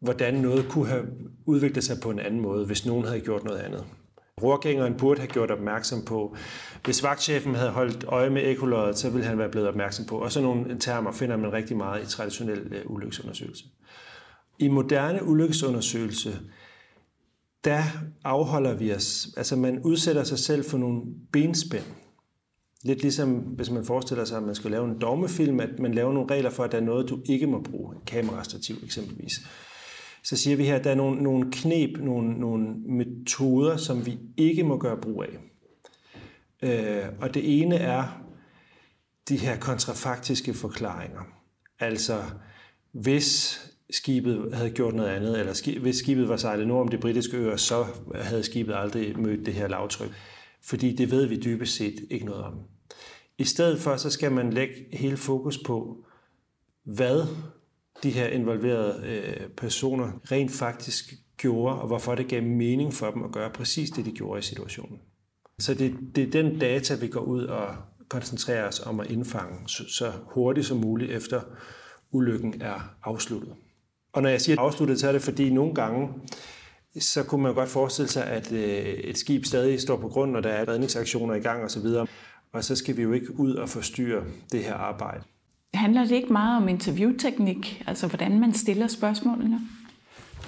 hvordan 0.00 0.34
noget 0.34 0.66
kunne 0.68 0.86
have 0.86 1.06
udviklet 1.46 1.84
sig 1.84 1.96
på 2.02 2.10
en 2.10 2.18
anden 2.18 2.40
måde, 2.40 2.66
hvis 2.66 2.86
nogen 2.86 3.04
havde 3.04 3.20
gjort 3.20 3.44
noget 3.44 3.58
andet. 3.58 3.84
Rorgængeren 4.42 4.94
burde 4.94 5.20
have 5.20 5.30
gjort 5.30 5.50
opmærksom 5.50 6.04
på, 6.04 6.36
hvis 6.84 7.02
vagtchefen 7.02 7.54
havde 7.54 7.70
holdt 7.70 8.04
øje 8.04 8.30
med 8.30 8.50
ekoløjet, 8.50 8.98
så 8.98 9.10
ville 9.10 9.26
han 9.26 9.38
være 9.38 9.48
blevet 9.48 9.68
opmærksom 9.68 10.06
på. 10.06 10.18
Og 10.18 10.32
sådan 10.32 10.48
nogle 10.48 10.78
termer 10.78 11.12
finder 11.12 11.36
man 11.36 11.52
rigtig 11.52 11.76
meget 11.76 12.02
i 12.02 12.06
traditionel 12.06 12.58
øh, 12.58 12.80
ulykkesundersøgelse. 12.86 13.64
I 14.58 14.68
moderne 14.68 15.24
ulykkesundersøgelse, 15.24 16.38
der 17.64 17.82
afholder 18.24 18.74
vi 18.74 18.92
os, 18.92 19.28
altså 19.36 19.56
man 19.56 19.80
udsætter 19.82 20.24
sig 20.24 20.38
selv 20.38 20.64
for 20.64 20.78
nogle 20.78 21.02
benspænd. 21.32 21.84
Lidt 22.84 23.02
ligesom, 23.02 23.30
hvis 23.30 23.70
man 23.70 23.84
forestiller 23.84 24.24
sig, 24.24 24.36
at 24.36 24.42
man 24.42 24.54
skal 24.54 24.70
lave 24.70 24.84
en 24.84 25.00
dogmefilm, 25.00 25.60
at 25.60 25.78
man 25.78 25.94
laver 25.94 26.12
nogle 26.12 26.34
regler 26.34 26.50
for, 26.50 26.64
at 26.64 26.72
der 26.72 26.78
er 26.78 26.82
noget, 26.82 27.08
du 27.08 27.20
ikke 27.24 27.46
må 27.46 27.60
bruge. 27.60 27.96
Et 27.96 28.04
kamerastativ 28.06 28.76
eksempelvis. 28.84 29.40
Så 30.24 30.36
siger 30.36 30.56
vi 30.56 30.64
her, 30.64 30.76
at 30.76 30.84
der 30.84 30.90
er 30.90 30.94
nogle, 30.94 31.22
nogle 31.22 31.50
knep, 31.52 31.98
nogle, 31.98 32.40
nogle 32.40 32.74
metoder, 32.74 33.76
som 33.76 34.06
vi 34.06 34.18
ikke 34.36 34.62
må 34.62 34.78
gøre 34.78 34.96
brug 34.96 35.24
af. 35.24 35.38
Øh, 36.62 37.08
og 37.20 37.34
det 37.34 37.60
ene 37.60 37.76
er 37.76 38.22
de 39.28 39.36
her 39.36 39.58
kontrafaktiske 39.58 40.54
forklaringer. 40.54 41.20
Altså, 41.80 42.22
hvis 42.92 43.60
skibet 43.90 44.54
havde 44.54 44.70
gjort 44.70 44.94
noget 44.94 45.08
andet, 45.08 45.40
eller 45.40 45.52
skib, 45.52 45.82
hvis 45.82 45.96
skibet 45.96 46.28
var 46.28 46.36
sejlet 46.36 46.68
nord 46.68 46.80
om 46.80 46.88
de 46.88 46.98
britiske 46.98 47.36
øer, 47.36 47.56
så 47.56 47.86
havde 48.14 48.42
skibet 48.42 48.74
aldrig 48.74 49.18
mødt 49.18 49.46
det 49.46 49.54
her 49.54 49.68
lavtryk. 49.68 50.10
Fordi 50.62 50.96
det 50.96 51.10
ved 51.10 51.26
vi 51.26 51.36
dybest 51.36 51.76
set 51.76 51.94
ikke 52.10 52.26
noget 52.26 52.44
om. 52.44 52.54
I 53.38 53.44
stedet 53.44 53.80
for, 53.80 53.96
så 53.96 54.10
skal 54.10 54.32
man 54.32 54.52
lægge 54.52 54.74
hele 54.92 55.16
fokus 55.16 55.58
på, 55.58 56.04
hvad 56.84 57.26
de 58.02 58.10
her 58.10 58.26
involverede 58.26 59.06
øh, 59.06 59.48
personer 59.48 60.12
rent 60.32 60.50
faktisk 60.50 61.14
gjorde, 61.36 61.80
og 61.80 61.86
hvorfor 61.86 62.14
det 62.14 62.28
gav 62.28 62.42
mening 62.42 62.94
for 62.94 63.10
dem 63.10 63.24
at 63.24 63.32
gøre 63.32 63.50
præcis 63.50 63.90
det, 63.90 64.04
de 64.04 64.12
gjorde 64.12 64.38
i 64.38 64.42
situationen. 64.42 65.00
Så 65.58 65.74
det, 65.74 65.94
det 66.14 66.22
er 66.22 66.30
den 66.30 66.58
data, 66.58 66.94
vi 66.94 67.08
går 67.08 67.20
ud 67.20 67.44
og 67.44 67.76
koncentrerer 68.08 68.68
os 68.68 68.80
om 68.80 69.00
at 69.00 69.10
indfange 69.10 69.68
så, 69.68 69.88
så 69.88 70.12
hurtigt 70.24 70.66
som 70.66 70.76
muligt 70.76 71.10
efter 71.10 71.40
ulykken 72.10 72.62
er 72.62 72.94
afsluttet. 73.02 73.54
Og 74.16 74.22
når 74.22 74.28
jeg 74.28 74.40
siger 74.40 74.60
afsluttet, 74.60 75.00
så 75.00 75.08
er 75.08 75.12
det 75.12 75.22
fordi 75.22 75.50
nogle 75.50 75.74
gange, 75.74 76.08
så 77.00 77.22
kunne 77.22 77.42
man 77.42 77.54
godt 77.54 77.68
forestille 77.68 78.08
sig, 78.08 78.24
at 78.26 78.52
øh, 78.52 78.84
et 78.84 79.18
skib 79.18 79.44
stadig 79.44 79.80
står 79.80 79.96
på 79.96 80.08
grund, 80.08 80.36
og 80.36 80.42
der 80.42 80.50
er 80.50 80.68
redningsaktioner 80.68 81.34
i 81.34 81.40
gang 81.40 81.64
osv. 81.64 81.86
Og 82.52 82.64
så 82.64 82.76
skal 82.76 82.96
vi 82.96 83.02
jo 83.02 83.12
ikke 83.12 83.40
ud 83.40 83.54
og 83.54 83.68
forstyrre 83.68 84.22
det 84.52 84.64
her 84.64 84.74
arbejde. 84.74 85.22
Handler 85.74 86.00
det 86.04 86.10
ikke 86.10 86.32
meget 86.32 86.62
om 86.62 86.68
interviewteknik, 86.68 87.82
altså 87.86 88.06
hvordan 88.06 88.40
man 88.40 88.54
stiller 88.54 88.86
spørgsmålene? 88.86 89.60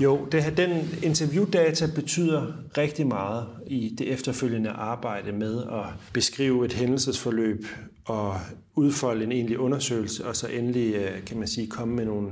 Jo, 0.00 0.26
det 0.32 0.42
her, 0.42 0.50
den 0.50 0.70
interviewdata 1.02 1.86
betyder 1.94 2.52
rigtig 2.78 3.06
meget 3.06 3.46
i 3.66 3.94
det 3.98 4.12
efterfølgende 4.12 4.70
arbejde 4.70 5.32
med 5.32 5.62
at 5.62 5.84
beskrive 6.12 6.64
et 6.64 6.72
hændelsesforløb 6.72 7.66
og 8.04 8.34
udfolde 8.76 9.24
en 9.24 9.32
egentlig 9.32 9.58
undersøgelse, 9.58 10.26
og 10.26 10.36
så 10.36 10.46
endelig, 10.46 10.94
øh, 10.94 11.24
kan 11.24 11.38
man 11.38 11.48
sige, 11.48 11.66
komme 11.66 11.94
med 11.94 12.04
nogle 12.04 12.30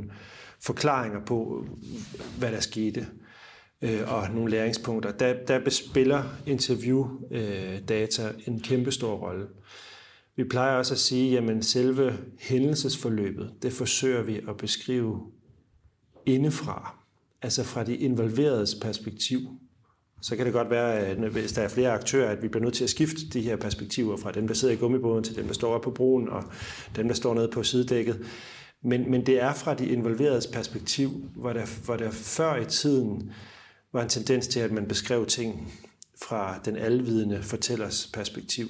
forklaringer 0.60 1.20
på, 1.24 1.66
hvad 2.38 2.52
der 2.52 2.60
skete 2.60 3.06
øh, 3.82 4.14
og 4.14 4.30
nogle 4.34 4.50
læringspunkter. 4.50 5.12
Der, 5.12 5.34
der 5.48 5.64
bespiller 5.64 6.22
interviewdata 6.46 8.28
øh, 8.28 8.48
en 8.48 8.60
kæmpe 8.60 8.92
stor 8.92 9.16
rolle. 9.16 9.46
Vi 10.36 10.44
plejer 10.44 10.76
også 10.76 10.94
at 10.94 10.98
sige, 10.98 11.38
at 11.38 11.64
selve 11.64 12.18
hændelsesforløbet, 12.40 13.52
det 13.62 13.72
forsøger 13.72 14.22
vi 14.22 14.40
at 14.48 14.56
beskrive 14.56 15.20
indefra, 16.26 16.96
altså 17.42 17.64
fra 17.64 17.84
de 17.84 17.96
involveredes 17.96 18.74
perspektiv. 18.74 19.40
Så 20.22 20.36
kan 20.36 20.46
det 20.46 20.52
godt 20.52 20.70
være, 20.70 20.98
at 20.98 21.16
hvis 21.16 21.52
der 21.52 21.62
er 21.62 21.68
flere 21.68 21.90
aktører, 21.90 22.30
at 22.30 22.42
vi 22.42 22.48
bliver 22.48 22.64
nødt 22.64 22.74
til 22.74 22.84
at 22.84 22.90
skifte 22.90 23.28
de 23.32 23.40
her 23.40 23.56
perspektiver 23.56 24.16
fra 24.16 24.32
dem, 24.32 24.46
der 24.46 24.54
sidder 24.54 24.74
i 24.74 24.76
gummibåden, 24.76 25.24
til 25.24 25.36
dem, 25.36 25.46
der 25.46 25.54
står 25.54 25.78
på 25.78 25.90
broen, 25.90 26.28
og 26.28 26.44
dem, 26.96 27.08
der 27.08 27.14
står 27.14 27.34
nede 27.34 27.48
på 27.48 27.62
sidedækket. 27.62 28.26
Men, 28.86 29.10
men 29.10 29.26
det 29.26 29.42
er 29.42 29.54
fra 29.54 29.74
de 29.74 29.86
involveredes 29.86 30.46
perspektiv, 30.46 31.10
hvor 31.34 31.52
der, 31.52 31.84
hvor 31.84 31.96
der 31.96 32.10
før 32.10 32.56
i 32.56 32.64
tiden 32.64 33.32
var 33.92 34.02
en 34.02 34.08
tendens 34.08 34.46
til, 34.46 34.60
at 34.60 34.72
man 34.72 34.88
beskrev 34.88 35.26
ting 35.26 35.72
fra 36.22 36.58
den 36.64 36.76
alvidende 36.76 37.42
fortællers 37.42 38.10
perspektiv. 38.14 38.66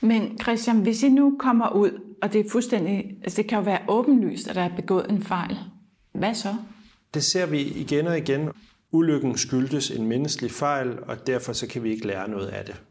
Men 0.00 0.38
Christian, 0.42 0.80
hvis 0.80 1.02
I 1.02 1.08
nu 1.08 1.36
kommer 1.38 1.68
ud, 1.68 2.00
og 2.22 2.32
det 2.32 2.46
er 2.46 2.50
fuldstændig, 2.50 3.16
altså 3.22 3.42
det 3.42 3.48
kan 3.48 3.58
jo 3.58 3.64
være 3.64 3.80
åbenlyst, 3.88 4.48
at 4.48 4.54
der 4.54 4.62
er 4.62 4.76
begået 4.76 5.10
en 5.10 5.22
fejl, 5.22 5.56
hvad 6.12 6.34
så? 6.34 6.54
Det 7.14 7.24
ser 7.24 7.46
vi 7.46 7.60
igen 7.62 8.06
og 8.06 8.18
igen. 8.18 8.48
Ulykken 8.92 9.38
skyldes 9.38 9.90
en 9.90 10.06
menneskelig 10.06 10.50
fejl, 10.50 10.98
og 11.02 11.26
derfor 11.26 11.52
så 11.52 11.66
kan 11.66 11.82
vi 11.82 11.90
ikke 11.90 12.06
lære 12.06 12.30
noget 12.30 12.46
af 12.46 12.64
det. 12.64 12.82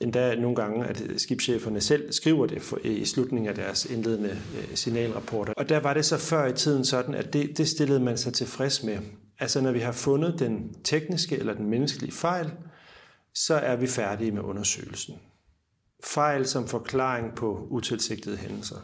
Endda 0.00 0.34
nogle 0.34 0.56
gange, 0.56 0.86
at 0.86 1.00
øh, 1.00 1.18
skibscheferne 1.18 1.80
selv 1.80 2.12
skriver 2.12 2.46
det 2.46 2.72
øh, 2.84 3.00
i 3.00 3.04
slutningen 3.04 3.48
af 3.48 3.54
deres 3.54 3.84
indledende 3.84 4.30
øh, 4.30 4.76
signalrapporter. 4.76 5.52
Og 5.56 5.68
der 5.68 5.80
var 5.80 5.94
det 5.94 6.04
så 6.04 6.18
før 6.18 6.46
i 6.46 6.52
tiden 6.52 6.84
sådan, 6.84 7.14
at 7.14 7.32
det, 7.32 7.58
det 7.58 7.68
stillede 7.68 8.00
man 8.00 8.18
sig 8.18 8.34
tilfreds 8.34 8.82
med. 8.82 8.98
Altså 9.38 9.60
når 9.60 9.72
vi 9.72 9.80
har 9.80 9.92
fundet 9.92 10.38
den 10.38 10.74
tekniske 10.84 11.38
eller 11.38 11.54
den 11.54 11.70
menneskelige 11.70 12.12
fejl, 12.12 12.52
så 13.34 13.54
er 13.54 13.76
vi 13.76 13.86
færdige 13.86 14.30
med 14.30 14.42
undersøgelsen. 14.42 15.14
Fejl 16.04 16.46
som 16.46 16.68
forklaring 16.68 17.34
på 17.34 17.66
utilsigtede 17.70 18.36
hændelser. 18.36 18.76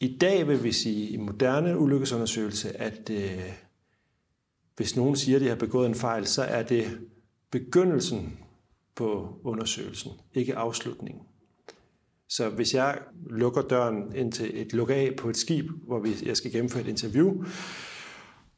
I 0.00 0.18
dag 0.20 0.48
vil 0.48 0.64
vi 0.64 0.72
sige 0.72 1.08
i 1.08 1.16
moderne 1.16 1.78
ulykkesundersøgelse, 1.78 2.80
at 2.80 3.10
øh, 3.10 3.52
hvis 4.76 4.96
nogen 4.96 5.16
siger, 5.16 5.36
at 5.36 5.42
de 5.42 5.48
har 5.48 5.56
begået 5.56 5.86
en 5.86 5.94
fejl, 5.94 6.26
så 6.26 6.42
er 6.42 6.62
det 6.62 7.00
begyndelsen 7.50 8.38
på 8.96 9.38
undersøgelsen, 9.44 10.12
ikke 10.34 10.56
afslutningen. 10.56 11.22
Så 12.28 12.48
hvis 12.48 12.74
jeg 12.74 12.98
lukker 13.30 13.62
døren 13.62 14.16
ind 14.16 14.32
til 14.32 14.60
et 14.60 14.72
luk 14.72 14.90
af 14.90 15.14
på 15.18 15.28
et 15.28 15.36
skib, 15.36 15.70
hvor 15.86 16.00
vi, 16.00 16.16
jeg 16.22 16.36
skal 16.36 16.52
gennemføre 16.52 16.82
et 16.82 16.88
interview, 16.88 17.44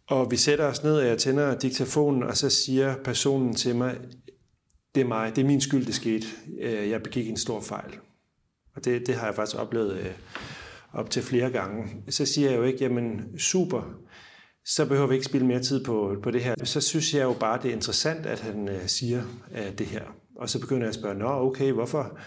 og 0.07 0.31
vi 0.31 0.37
sætter 0.37 0.65
os 0.65 0.83
ned, 0.83 0.97
og 0.97 1.07
jeg 1.07 1.19
tænder 1.19 1.59
diktafonen, 1.59 2.23
og 2.23 2.37
så 2.37 2.51
siger 2.51 2.97
personen 3.05 3.55
til 3.55 3.77
mig, 3.77 3.99
det 4.95 5.01
er 5.01 5.05
mig, 5.05 5.37
det 5.37 5.43
er 5.43 5.47
min 5.47 5.61
skyld, 5.61 5.87
det 5.87 5.95
skete. 5.95 6.27
Øh, 6.61 6.91
jeg 6.91 7.03
begik 7.03 7.29
en 7.29 7.37
stor 7.37 7.61
fejl. 7.61 7.91
Og 8.77 8.85
det, 8.85 9.07
det 9.07 9.15
har 9.15 9.27
jeg 9.27 9.35
faktisk 9.35 9.57
oplevet 9.57 9.99
øh, 9.99 10.13
op 10.93 11.11
til 11.11 11.23
flere 11.23 11.51
gange. 11.51 12.03
Så 12.11 12.27
siger 12.27 12.51
jeg 12.51 12.59
jo 12.59 12.63
ikke, 12.63 12.79
jamen 12.85 13.39
super, 13.39 13.83
så 14.65 14.87
behøver 14.87 15.07
vi 15.07 15.15
ikke 15.15 15.27
spille 15.27 15.47
mere 15.47 15.63
tid 15.63 15.85
på, 15.85 16.17
på 16.23 16.31
det 16.31 16.45
her. 16.45 16.55
Så 16.65 16.81
synes 16.81 17.15
jeg 17.15 17.23
jo 17.23 17.33
bare, 17.41 17.63
det 17.63 17.69
er 17.69 17.75
interessant, 17.75 18.27
at 18.27 18.41
han 18.41 18.69
øh, 18.69 18.87
siger 18.87 19.23
øh, 19.55 19.79
det 19.79 19.87
her. 19.87 20.05
Og 20.37 20.51
så 20.51 20.61
begynder 20.61 20.83
jeg 20.83 20.89
at 20.89 20.95
spørge, 20.95 21.15
nå 21.15 21.29
okay, 21.29 21.73
hvorfor, 21.73 22.19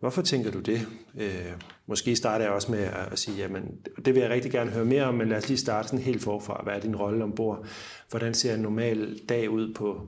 hvorfor 0.00 0.22
tænker 0.22 0.50
du 0.50 0.60
det? 0.60 0.86
Øh, 1.18 1.52
måske 1.86 2.16
starter 2.16 2.44
jeg 2.44 2.54
også 2.54 2.70
med 2.70 2.78
at, 2.78 3.12
at 3.12 3.18
sige, 3.18 3.36
jamen 3.36 3.78
det 4.04 4.14
vil 4.14 4.20
jeg 4.20 4.30
rigtig 4.30 4.50
gerne 4.50 4.70
høre 4.70 4.84
mere 4.84 5.04
om, 5.04 5.14
men 5.14 5.28
lad 5.28 5.36
os 5.36 5.48
lige 5.48 5.58
starte 5.58 5.88
sådan 5.88 6.04
helt 6.04 6.22
forfra. 6.22 6.60
Hvad 6.62 6.74
er 6.74 6.80
din 6.80 6.96
rolle 6.96 7.24
ombord? 7.24 7.66
Hvordan 8.10 8.34
ser 8.34 8.54
en 8.54 8.60
normal 8.60 9.20
dag 9.28 9.50
ud 9.50 9.74
på 9.74 10.00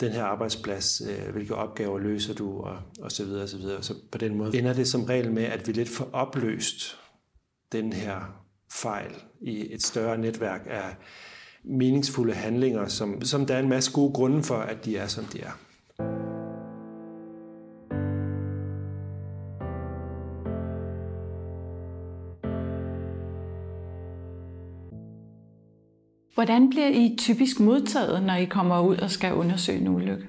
den 0.00 0.12
her 0.12 0.24
arbejdsplads? 0.24 1.02
Øh, 1.10 1.32
hvilke 1.32 1.54
opgaver 1.54 1.98
løser 1.98 2.34
du? 2.34 2.60
Og, 2.60 2.78
og 3.00 3.12
så 3.12 3.24
videre, 3.24 3.42
og 3.42 3.48
så 3.48 3.56
videre. 3.56 3.82
Så 3.82 3.94
på 4.12 4.18
den 4.18 4.34
måde 4.34 4.58
ender 4.58 4.72
det 4.72 4.88
som 4.88 5.04
regel 5.04 5.32
med, 5.32 5.44
at 5.44 5.68
vi 5.68 5.72
lidt 5.72 5.88
får 5.88 6.10
opløst 6.12 6.98
den 7.72 7.92
her 7.92 8.42
fejl 8.72 9.12
i 9.40 9.74
et 9.74 9.82
større 9.82 10.18
netværk 10.18 10.66
af 10.70 10.96
meningsfulde 11.64 12.34
handlinger, 12.34 12.88
som, 12.88 13.22
som 13.22 13.46
der 13.46 13.54
er 13.54 13.58
en 13.58 13.68
masse 13.68 13.92
gode 13.92 14.12
grunde 14.12 14.42
for, 14.42 14.56
at 14.56 14.84
de 14.84 14.96
er, 14.96 15.06
som 15.06 15.24
de 15.24 15.40
er. 15.40 15.50
Hvordan 26.36 26.70
bliver 26.70 26.88
I 26.88 27.16
typisk 27.18 27.60
modtaget, 27.60 28.22
når 28.22 28.34
I 28.34 28.44
kommer 28.44 28.80
ud 28.80 28.96
og 28.96 29.10
skal 29.10 29.34
undersøge 29.34 29.80
en 29.80 29.88
ulykke? 29.88 30.28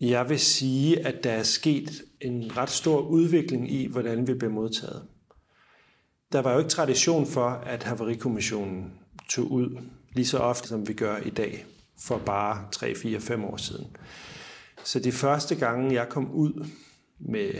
Jeg 0.00 0.28
vil 0.28 0.38
sige, 0.38 1.06
at 1.06 1.24
der 1.24 1.30
er 1.30 1.42
sket 1.42 2.02
en 2.20 2.56
ret 2.56 2.70
stor 2.70 3.00
udvikling 3.00 3.72
i, 3.72 3.86
hvordan 3.86 4.26
vi 4.26 4.34
bliver 4.34 4.52
modtaget. 4.52 5.02
Der 6.32 6.42
var 6.42 6.52
jo 6.52 6.58
ikke 6.58 6.70
tradition 6.70 7.26
for, 7.26 7.48
at 7.48 7.82
Havarikommissionen 7.82 8.92
tog 9.28 9.52
ud 9.52 9.78
lige 10.12 10.26
så 10.26 10.38
ofte, 10.38 10.68
som 10.68 10.88
vi 10.88 10.92
gør 10.92 11.16
i 11.16 11.30
dag, 11.30 11.66
for 12.00 12.18
bare 12.18 12.66
3, 12.72 12.94
4, 12.94 13.20
5 13.20 13.44
år 13.44 13.56
siden. 13.56 13.86
Så 14.84 15.00
de 15.00 15.12
første 15.12 15.54
gange, 15.54 15.94
jeg 15.94 16.08
kom 16.08 16.30
ud 16.30 16.66
med 17.18 17.50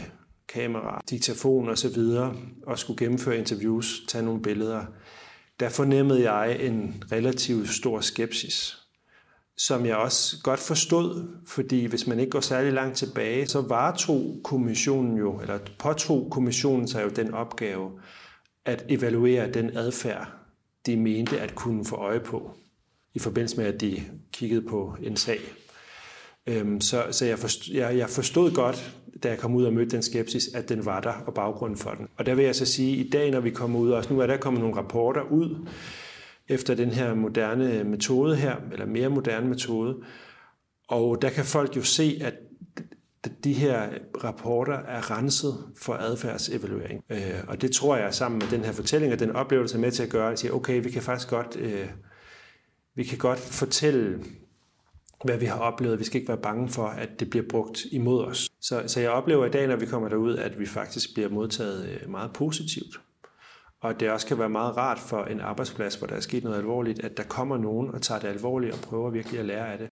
kamera, 0.47 1.01
diktafon 1.09 1.69
og 1.69 1.77
så 1.77 1.89
videre, 1.89 2.35
og 2.63 2.79
skulle 2.79 2.97
gennemføre 2.97 3.37
interviews, 3.37 4.01
tage 4.07 4.25
nogle 4.25 4.41
billeder, 4.41 4.85
der 5.59 5.69
fornemmede 5.69 6.31
jeg 6.31 6.61
en 6.61 7.03
relativt 7.11 7.69
stor 7.69 8.01
skepsis, 8.01 8.77
som 9.57 9.85
jeg 9.85 9.95
også 9.95 10.37
godt 10.43 10.59
forstod, 10.59 11.27
fordi 11.47 11.85
hvis 11.85 12.07
man 12.07 12.19
ikke 12.19 12.29
går 12.29 12.39
særlig 12.39 12.73
langt 12.73 12.97
tilbage, 12.97 13.47
så 13.47 13.61
varetog 13.61 14.41
kommissionen 14.43 15.17
jo, 15.17 15.39
eller 15.39 15.59
påtog 15.79 16.31
kommissionen 16.31 16.87
sig 16.87 17.03
jo 17.03 17.09
den 17.09 17.33
opgave 17.33 17.91
at 18.65 18.85
evaluere 18.89 19.51
den 19.51 19.77
adfærd, 19.77 20.31
de 20.85 20.97
mente 20.97 21.39
at 21.39 21.55
kunne 21.55 21.85
få 21.85 21.95
øje 21.95 22.19
på, 22.19 22.57
i 23.13 23.19
forbindelse 23.19 23.57
med, 23.57 23.65
at 23.65 23.81
de 23.81 24.03
kiggede 24.33 24.61
på 24.61 24.95
en 25.03 25.17
sag. 25.17 25.39
Øhm, 26.47 26.81
så 26.81 27.03
så 27.11 27.25
jeg, 27.25 27.39
forstod, 27.39 27.75
jeg, 27.75 27.97
jeg 27.97 28.09
forstod 28.09 28.51
godt, 28.51 28.95
da 29.23 29.29
jeg 29.29 29.37
kom 29.37 29.55
ud 29.55 29.63
og 29.63 29.73
mødte 29.73 29.91
den 29.91 30.03
skepsis, 30.03 30.47
at 30.53 30.69
den 30.69 30.85
var 30.85 30.99
der 30.99 31.13
og 31.25 31.33
baggrunden 31.33 31.77
for 31.77 31.91
den. 31.91 32.07
Og 32.17 32.25
der 32.25 32.35
vil 32.35 32.45
jeg 32.45 32.55
så 32.55 32.65
sige, 32.65 32.99
at 32.99 33.05
i 33.05 33.09
dag, 33.09 33.31
når 33.31 33.39
vi 33.39 33.49
kommer 33.49 33.79
ud, 33.79 33.91
også 33.91 34.13
nu 34.13 34.19
er 34.19 34.27
der 34.27 34.37
kommet 34.37 34.61
nogle 34.61 34.77
rapporter 34.77 35.21
ud, 35.21 35.67
efter 36.49 36.75
den 36.75 36.89
her 36.89 37.13
moderne 37.13 37.83
metode 37.83 38.35
her, 38.35 38.55
eller 38.71 38.85
mere 38.85 39.09
moderne 39.09 39.47
metode, 39.47 39.97
og 40.87 41.21
der 41.21 41.29
kan 41.29 41.45
folk 41.45 41.75
jo 41.75 41.83
se, 41.83 42.19
at 42.21 42.33
de 43.43 43.53
her 43.53 43.89
rapporter 44.23 44.77
er 44.77 45.11
renset 45.11 45.63
for 45.77 45.93
adfærdsevaluering. 45.93 47.03
Øh, 47.09 47.43
og 47.47 47.61
det 47.61 47.71
tror 47.71 47.97
jeg 47.97 48.13
sammen 48.13 48.39
med 48.39 48.47
den 48.57 48.65
her 48.65 48.71
fortælling 48.71 49.13
og 49.13 49.19
den 49.19 49.31
oplevelse 49.31 49.75
er 49.75 49.81
med 49.81 49.91
til 49.91 50.03
at 50.03 50.09
gøre, 50.09 50.31
at 50.31 50.39
sige, 50.39 50.53
okay, 50.53 50.83
vi 50.83 50.89
kan 50.89 51.01
faktisk 51.01 51.29
godt, 51.29 51.57
øh, 51.59 51.89
vi 52.95 53.03
kan 53.03 53.17
godt 53.17 53.39
fortælle, 53.39 54.19
hvad 55.23 55.37
vi 55.37 55.45
har 55.45 55.59
oplevet. 55.59 55.99
Vi 55.99 56.03
skal 56.03 56.21
ikke 56.21 56.29
være 56.29 56.41
bange 56.41 56.69
for, 56.69 56.85
at 56.85 57.19
det 57.19 57.29
bliver 57.29 57.45
brugt 57.49 57.85
imod 57.91 58.23
os. 58.23 58.49
Så, 58.61 58.83
så 58.87 58.99
jeg 58.99 59.09
oplever 59.09 59.45
i 59.45 59.49
dag, 59.49 59.67
når 59.67 59.75
vi 59.75 59.85
kommer 59.85 60.09
derud, 60.09 60.37
at 60.37 60.59
vi 60.59 60.65
faktisk 60.65 61.13
bliver 61.13 61.29
modtaget 61.29 61.89
øh, 61.89 62.09
meget 62.09 62.33
positivt. 62.33 63.01
Og 63.81 63.99
det 63.99 64.11
også 64.11 64.27
kan 64.27 64.39
være 64.39 64.49
meget 64.49 64.77
rart 64.77 64.99
for 64.99 65.23
en 65.23 65.39
arbejdsplads, 65.39 65.95
hvor 65.95 66.07
der 66.07 66.15
er 66.15 66.19
sket 66.19 66.43
noget 66.43 66.57
alvorligt, 66.57 67.03
at 67.03 67.17
der 67.17 67.23
kommer 67.23 67.57
nogen 67.57 67.89
og 67.89 68.01
tager 68.01 68.21
det 68.21 68.27
alvorligt 68.27 68.73
og 68.73 68.79
prøver 68.79 69.09
virkelig 69.09 69.39
at 69.39 69.45
lære 69.45 69.71
af 69.71 69.77
det. 69.77 69.89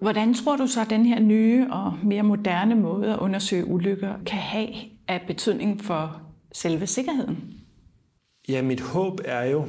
Hvordan 0.00 0.34
tror 0.34 0.56
du 0.56 0.66
så, 0.66 0.80
at 0.80 0.90
den 0.90 1.06
her 1.06 1.20
nye 1.20 1.66
og 1.70 1.92
mere 2.04 2.22
moderne 2.22 2.74
måde 2.74 3.12
at 3.12 3.18
undersøge 3.18 3.66
ulykker 3.66 4.14
kan 4.26 4.38
have 4.38 4.68
af 5.08 5.24
betydning 5.26 5.80
for 5.80 6.22
selve 6.52 6.86
sikkerheden? 6.86 7.61
Ja, 8.52 8.62
mit 8.62 8.80
håb 8.80 9.20
er 9.24 9.42
jo, 9.42 9.64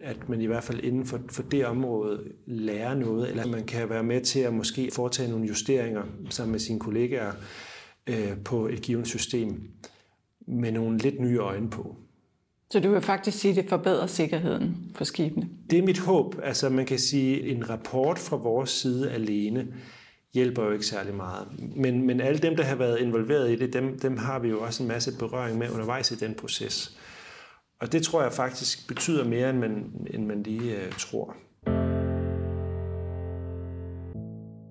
at 0.00 0.28
man 0.28 0.40
i 0.40 0.46
hvert 0.46 0.64
fald 0.64 0.84
inden 0.84 1.06
for, 1.06 1.20
for 1.30 1.42
det 1.42 1.66
område 1.66 2.24
lærer 2.46 2.94
noget, 2.94 3.30
eller 3.30 3.46
man 3.46 3.64
kan 3.64 3.88
være 3.90 4.02
med 4.02 4.20
til 4.20 4.40
at 4.40 4.54
måske 4.54 4.90
foretage 4.92 5.30
nogle 5.30 5.46
justeringer 5.48 6.02
sammen 6.28 6.52
med 6.52 6.60
sine 6.60 6.80
kollegaer 6.80 7.32
øh, 8.06 8.36
på 8.44 8.68
et 8.68 8.82
givet 8.82 9.06
system 9.06 9.70
med 10.48 10.72
nogle 10.72 10.98
lidt 10.98 11.20
nye 11.20 11.38
øjne 11.38 11.70
på. 11.70 11.96
Så 12.70 12.80
du 12.80 12.90
vil 12.90 13.00
faktisk 13.00 13.38
sige, 13.38 13.50
at 13.50 13.56
det 13.56 13.68
forbedrer 13.68 14.06
sikkerheden 14.06 14.76
for 14.94 15.04
skibene? 15.04 15.48
Det 15.70 15.78
er 15.78 15.82
mit 15.82 15.98
håb. 15.98 16.34
Altså 16.42 16.68
man 16.68 16.86
kan 16.86 16.98
sige, 16.98 17.42
at 17.42 17.56
en 17.56 17.70
rapport 17.70 18.18
fra 18.18 18.36
vores 18.36 18.70
side 18.70 19.10
alene 19.10 19.66
hjælper 20.34 20.64
jo 20.64 20.70
ikke 20.70 20.86
særlig 20.86 21.14
meget. 21.14 21.48
Men, 21.76 22.06
men 22.06 22.20
alle 22.20 22.38
dem, 22.38 22.56
der 22.56 22.64
har 22.64 22.76
været 22.76 23.00
involveret 23.00 23.50
i 23.50 23.56
det, 23.56 23.72
dem, 23.72 23.98
dem 23.98 24.16
har 24.16 24.38
vi 24.38 24.48
jo 24.48 24.60
også 24.60 24.82
en 24.82 24.88
masse 24.88 25.18
berøring 25.18 25.58
med 25.58 25.70
undervejs 25.70 26.10
i 26.10 26.14
den 26.14 26.34
proces. 26.34 26.96
Og 27.80 27.92
det 27.92 28.02
tror 28.02 28.22
jeg 28.22 28.32
faktisk 28.32 28.88
betyder 28.88 29.24
mere, 29.24 29.50
end 29.50 29.58
man, 29.58 29.84
end 30.14 30.26
man 30.26 30.42
lige 30.42 30.76
uh, 30.76 30.92
tror. 30.98 31.36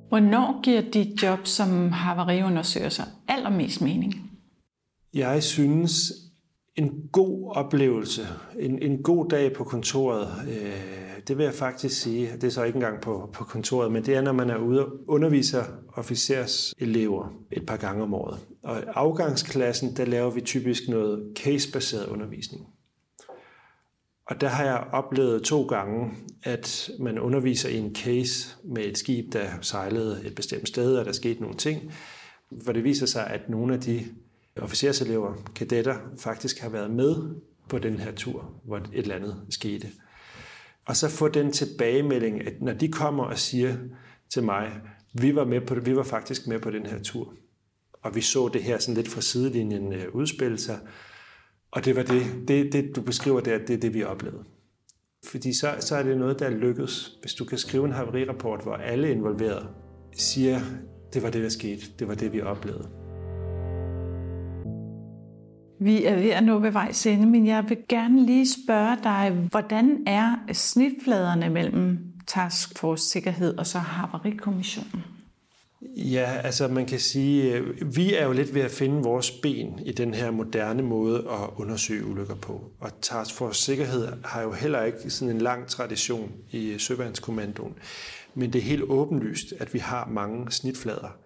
Hvornår 0.09 0.61
giver 0.63 0.81
dit 0.81 1.23
job 1.23 1.39
som 1.43 1.91
havariundersøger 1.91 3.03
allermest 3.27 3.81
mening? 3.81 4.13
Jeg 5.13 5.43
synes, 5.43 6.11
en 6.75 7.09
god 7.11 7.55
oplevelse, 7.55 8.21
en, 8.59 8.81
en 8.81 9.03
god 9.03 9.29
dag 9.29 9.53
på 9.53 9.63
kontoret, 9.63 10.27
øh, 10.49 10.99
det 11.27 11.37
vil 11.37 11.43
jeg 11.43 11.53
faktisk 11.53 12.01
sige, 12.01 12.31
det 12.33 12.43
er 12.43 12.49
så 12.49 12.63
ikke 12.63 12.75
engang 12.75 13.01
på, 13.01 13.29
på 13.33 13.43
kontoret, 13.43 13.91
men 13.91 14.05
det 14.05 14.15
er, 14.15 14.21
når 14.21 14.31
man 14.31 14.49
er 14.49 14.57
ude 14.57 14.85
og 14.85 14.91
underviser 15.07 15.63
officers 15.93 16.73
elever 16.77 17.33
et 17.51 17.65
par 17.65 17.77
gange 17.77 18.03
om 18.03 18.13
året. 18.13 18.39
Og 18.63 18.79
i 18.79 18.83
afgangsklassen, 18.87 19.97
der 19.97 20.05
laver 20.05 20.31
vi 20.31 20.41
typisk 20.41 20.83
noget 20.89 21.33
case-baseret 21.35 22.07
undervisning. 22.07 22.67
Og 24.29 24.41
der 24.41 24.47
har 24.47 24.63
jeg 24.63 24.87
oplevet 24.91 25.43
to 25.43 25.65
gange, 25.65 26.11
at 26.43 26.91
man 26.99 27.19
underviser 27.19 27.69
i 27.69 27.77
en 27.77 27.95
case 27.95 28.55
med 28.63 28.85
et 28.85 28.97
skib, 28.97 29.33
der 29.33 29.49
sejlede 29.61 30.21
et 30.25 30.35
bestemt 30.35 30.67
sted, 30.67 30.95
og 30.95 31.05
der 31.05 31.11
skete 31.11 31.41
nogle 31.41 31.57
ting, 31.57 31.93
hvor 32.49 32.73
det 32.73 32.83
viser 32.83 33.05
sig, 33.05 33.27
at 33.27 33.49
nogle 33.49 33.73
af 33.73 33.81
de 33.81 34.05
officerselever, 34.55 35.33
kadetter, 35.55 35.97
faktisk 36.17 36.59
har 36.59 36.69
været 36.69 36.91
med 36.91 37.35
på 37.69 37.79
den 37.79 37.99
her 37.99 38.11
tur, 38.11 38.53
hvor 38.63 38.77
et 38.77 38.89
eller 38.93 39.15
andet 39.15 39.41
skete. 39.49 39.87
Og 40.85 40.95
så 40.95 41.09
få 41.09 41.27
den 41.27 41.51
tilbagemelding, 41.51 42.47
at 42.47 42.61
når 42.61 42.73
de 42.73 42.87
kommer 42.87 43.23
og 43.23 43.37
siger 43.37 43.75
til 44.29 44.43
mig, 44.43 44.71
vi 45.13 45.35
var, 45.35 45.45
med 45.45 45.61
på 45.61 45.75
vi 45.75 45.95
var 45.95 46.03
faktisk 46.03 46.47
med 46.47 46.59
på 46.59 46.71
den 46.71 46.85
her 46.85 47.03
tur, 47.03 47.33
og 48.01 48.15
vi 48.15 48.21
så 48.21 48.47
det 48.47 48.63
her 48.63 48.79
sådan 48.79 48.95
lidt 48.95 49.07
fra 49.07 49.21
sidelinjen 49.21 49.93
øh, 49.93 50.15
udspille 50.15 50.57
sig, 50.57 50.79
og 51.71 51.85
det 51.85 51.95
var 51.95 52.03
det, 52.03 52.47
det, 52.47 52.73
det 52.73 52.95
du 52.95 53.01
beskriver 53.01 53.39
der, 53.39 53.57
det 53.57 53.73
er 53.73 53.79
det, 53.79 53.93
vi 53.93 54.03
oplevede. 54.03 54.43
Fordi 55.31 55.59
så, 55.59 55.75
så 55.79 55.95
er 55.95 56.03
det 56.03 56.17
noget, 56.17 56.39
der 56.39 56.45
er 56.45 56.49
lykkedes. 56.49 57.17
Hvis 57.21 57.33
du 57.33 57.45
kan 57.45 57.57
skrive 57.57 57.85
en 57.85 57.91
haverirapport, 57.91 58.63
hvor 58.63 58.73
alle 58.73 59.11
involverede 59.11 59.67
siger, 60.13 60.59
det 61.13 61.23
var 61.23 61.29
det, 61.29 61.43
der 61.43 61.49
skete, 61.49 61.81
det 61.99 62.07
var 62.07 62.15
det, 62.15 62.33
vi 62.33 62.41
oplevede. 62.41 62.89
Vi 65.81 66.05
er 66.05 66.15
ved 66.15 66.29
at 66.29 66.43
nå 66.43 66.59
ved 66.59 66.71
vejs 66.71 67.05
ende, 67.05 67.25
men 67.25 67.47
jeg 67.47 67.65
vil 67.69 67.77
gerne 67.89 68.25
lige 68.25 68.47
spørge 68.63 68.97
dig, 69.03 69.47
hvordan 69.49 70.03
er 70.07 70.35
snitfladerne 70.53 71.49
mellem 71.49 71.99
Task 72.27 72.79
Force 72.79 73.09
Sikkerhed 73.09 73.57
og 73.57 73.67
så 73.67 73.79
Havarikommissionen? 73.79 75.18
Ja, 76.01 76.41
altså 76.43 76.67
man 76.67 76.85
kan 76.85 76.99
sige, 76.99 77.53
øh, 77.53 77.95
vi 77.95 78.13
er 78.13 78.25
jo 78.25 78.31
lidt 78.31 78.53
ved 78.53 78.61
at 78.61 78.71
finde 78.71 79.03
vores 79.03 79.31
ben 79.31 79.79
i 79.85 79.91
den 79.91 80.13
her 80.13 80.31
moderne 80.31 80.83
måde 80.83 81.17
at 81.17 81.49
undersøge 81.55 82.05
ulykker 82.05 82.35
på. 82.35 82.71
Og 82.79 82.91
Task 83.01 83.33
Force 83.33 83.63
Sikkerhed 83.63 84.07
har 84.23 84.41
jo 84.41 84.51
heller 84.51 84.83
ikke 84.83 85.09
sådan 85.09 85.35
en 85.35 85.41
lang 85.41 85.67
tradition 85.67 86.31
i 86.51 86.69
øh, 86.69 86.79
Søværnskommandoen. 86.79 87.73
Men 88.35 88.53
det 88.53 88.59
er 88.59 88.63
helt 88.63 88.83
åbenlyst, 88.83 89.53
at 89.59 89.73
vi 89.73 89.79
har 89.79 90.07
mange 90.07 90.51
snitflader. 90.51 91.17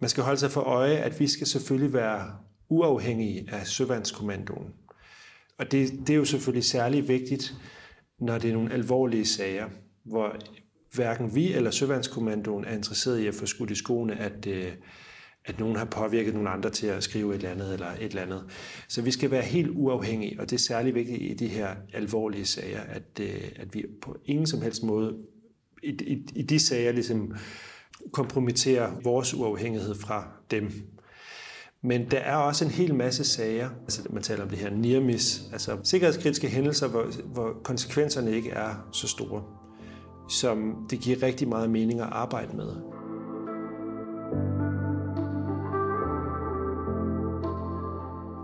Man 0.00 0.10
skal 0.10 0.22
holde 0.22 0.40
sig 0.40 0.50
for 0.50 0.60
øje, 0.60 0.96
at 0.96 1.20
vi 1.20 1.26
skal 1.26 1.46
selvfølgelig 1.46 1.92
være 1.92 2.30
uafhængige 2.68 3.48
af 3.52 3.66
Søværnskommandoen. 3.66 4.66
Og 5.58 5.72
det, 5.72 5.92
det 6.06 6.10
er 6.10 6.16
jo 6.16 6.24
selvfølgelig 6.24 6.64
særlig 6.64 7.08
vigtigt, 7.08 7.54
når 8.20 8.38
det 8.38 8.50
er 8.50 8.54
nogle 8.54 8.72
alvorlige 8.72 9.26
sager, 9.26 9.68
hvor 10.04 10.36
hverken 10.92 11.34
vi 11.34 11.52
eller 11.52 11.70
Søvandskommandoen 11.70 12.64
er 12.64 12.74
interesseret 12.74 13.18
i 13.18 13.26
at 13.26 13.34
få 13.34 13.46
skudt 13.46 13.70
i 13.70 13.74
skoene, 13.74 14.20
at, 14.20 14.46
øh, 14.46 14.72
at 15.44 15.58
nogen 15.58 15.76
har 15.76 15.84
påvirket 15.84 16.34
nogle 16.34 16.50
andre 16.50 16.70
til 16.70 16.86
at 16.86 17.02
skrive 17.02 17.30
et 17.30 17.34
eller 17.34 17.50
andet 17.50 17.72
eller 17.72 17.86
et 17.86 18.04
eller 18.04 18.22
andet. 18.22 18.44
Så 18.88 19.02
vi 19.02 19.10
skal 19.10 19.30
være 19.30 19.42
helt 19.42 19.70
uafhængige, 19.70 20.40
og 20.40 20.50
det 20.50 20.56
er 20.56 20.60
særlig 20.60 20.94
vigtigt 20.94 21.22
i 21.22 21.34
de 21.34 21.48
her 21.48 21.68
alvorlige 21.92 22.46
sager, 22.46 22.80
at, 22.80 23.20
øh, 23.20 23.42
at 23.56 23.74
vi 23.74 23.84
på 24.02 24.16
ingen 24.24 24.46
som 24.46 24.62
helst 24.62 24.82
måde 24.82 25.16
i, 25.82 25.90
i, 25.90 26.26
i 26.34 26.42
de 26.42 26.58
sager 26.58 26.92
ligesom 26.92 27.34
kompromitterer 28.12 29.00
vores 29.02 29.34
uafhængighed 29.34 29.94
fra 29.94 30.28
dem. 30.50 30.70
Men 31.82 32.10
der 32.10 32.18
er 32.18 32.36
også 32.36 32.64
en 32.64 32.70
hel 32.70 32.94
masse 32.94 33.24
sager, 33.24 33.70
altså 33.82 34.02
man 34.10 34.22
taler 34.22 34.42
om 34.42 34.48
det 34.48 34.58
her 34.58 34.70
near-miss, 34.70 35.52
altså 35.52 35.78
sikkerhedskritiske 35.82 36.48
hændelser, 36.48 36.88
hvor, 36.88 37.10
hvor 37.24 37.60
konsekvenserne 37.64 38.36
ikke 38.36 38.50
er 38.50 38.88
så 38.92 39.08
store 39.08 39.61
som 40.32 40.86
det 40.90 41.00
giver 41.00 41.22
rigtig 41.22 41.48
meget 41.48 41.70
mening 41.70 42.00
at 42.00 42.08
arbejde 42.10 42.56
med. 42.56 42.72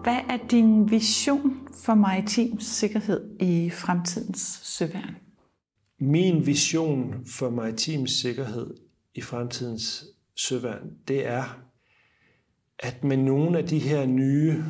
Hvad 0.02 0.18
er 0.28 0.46
din 0.50 0.90
vision 0.90 1.68
for 1.74 1.94
maritim 1.94 2.60
sikkerhed 2.60 3.40
i 3.40 3.70
fremtidens 3.70 4.60
søværn? 4.62 5.16
Min 6.00 6.46
vision 6.46 7.14
for 7.26 7.50
maritim 7.50 8.06
sikkerhed 8.06 8.74
i 9.14 9.20
fremtidens 9.20 10.04
søværn, 10.34 10.90
det 11.08 11.26
er, 11.26 11.60
at 12.78 13.04
med 13.04 13.16
nogle 13.16 13.58
af 13.58 13.66
de 13.66 13.78
her 13.78 14.06
nye 14.06 14.64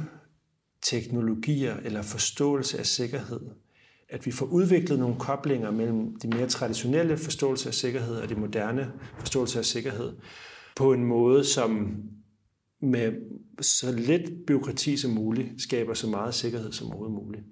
teknologier 0.83 1.77
eller 1.77 2.03
forståelse 2.03 2.79
af 2.79 2.87
sikkerhed, 2.87 3.41
at 4.09 4.27
vi 4.27 4.31
får 4.31 4.47
udviklet 4.47 4.99
nogle 4.99 5.17
koblinger 5.19 5.71
mellem 5.71 6.17
de 6.17 6.29
mere 6.29 6.47
traditionelle 6.47 7.19
forståelse 7.19 7.69
af 7.69 7.75
sikkerhed 7.75 8.17
og 8.17 8.29
de 8.29 8.35
moderne 8.35 8.93
forståelse 9.19 9.59
af 9.59 9.65
sikkerhed 9.65 10.13
på 10.77 10.93
en 10.93 11.05
måde, 11.05 11.45
som 11.45 11.97
med 12.83 13.13
så 13.61 13.93
lidt 13.93 14.47
byråkrati 14.47 14.97
som 14.97 15.11
muligt 15.11 15.63
skaber 15.63 15.95
så 15.95 16.07
meget 16.07 16.35
sikkerhed 16.35 16.73
som 16.73 16.87
overhovedet 16.87 17.15
muligt. 17.15 17.45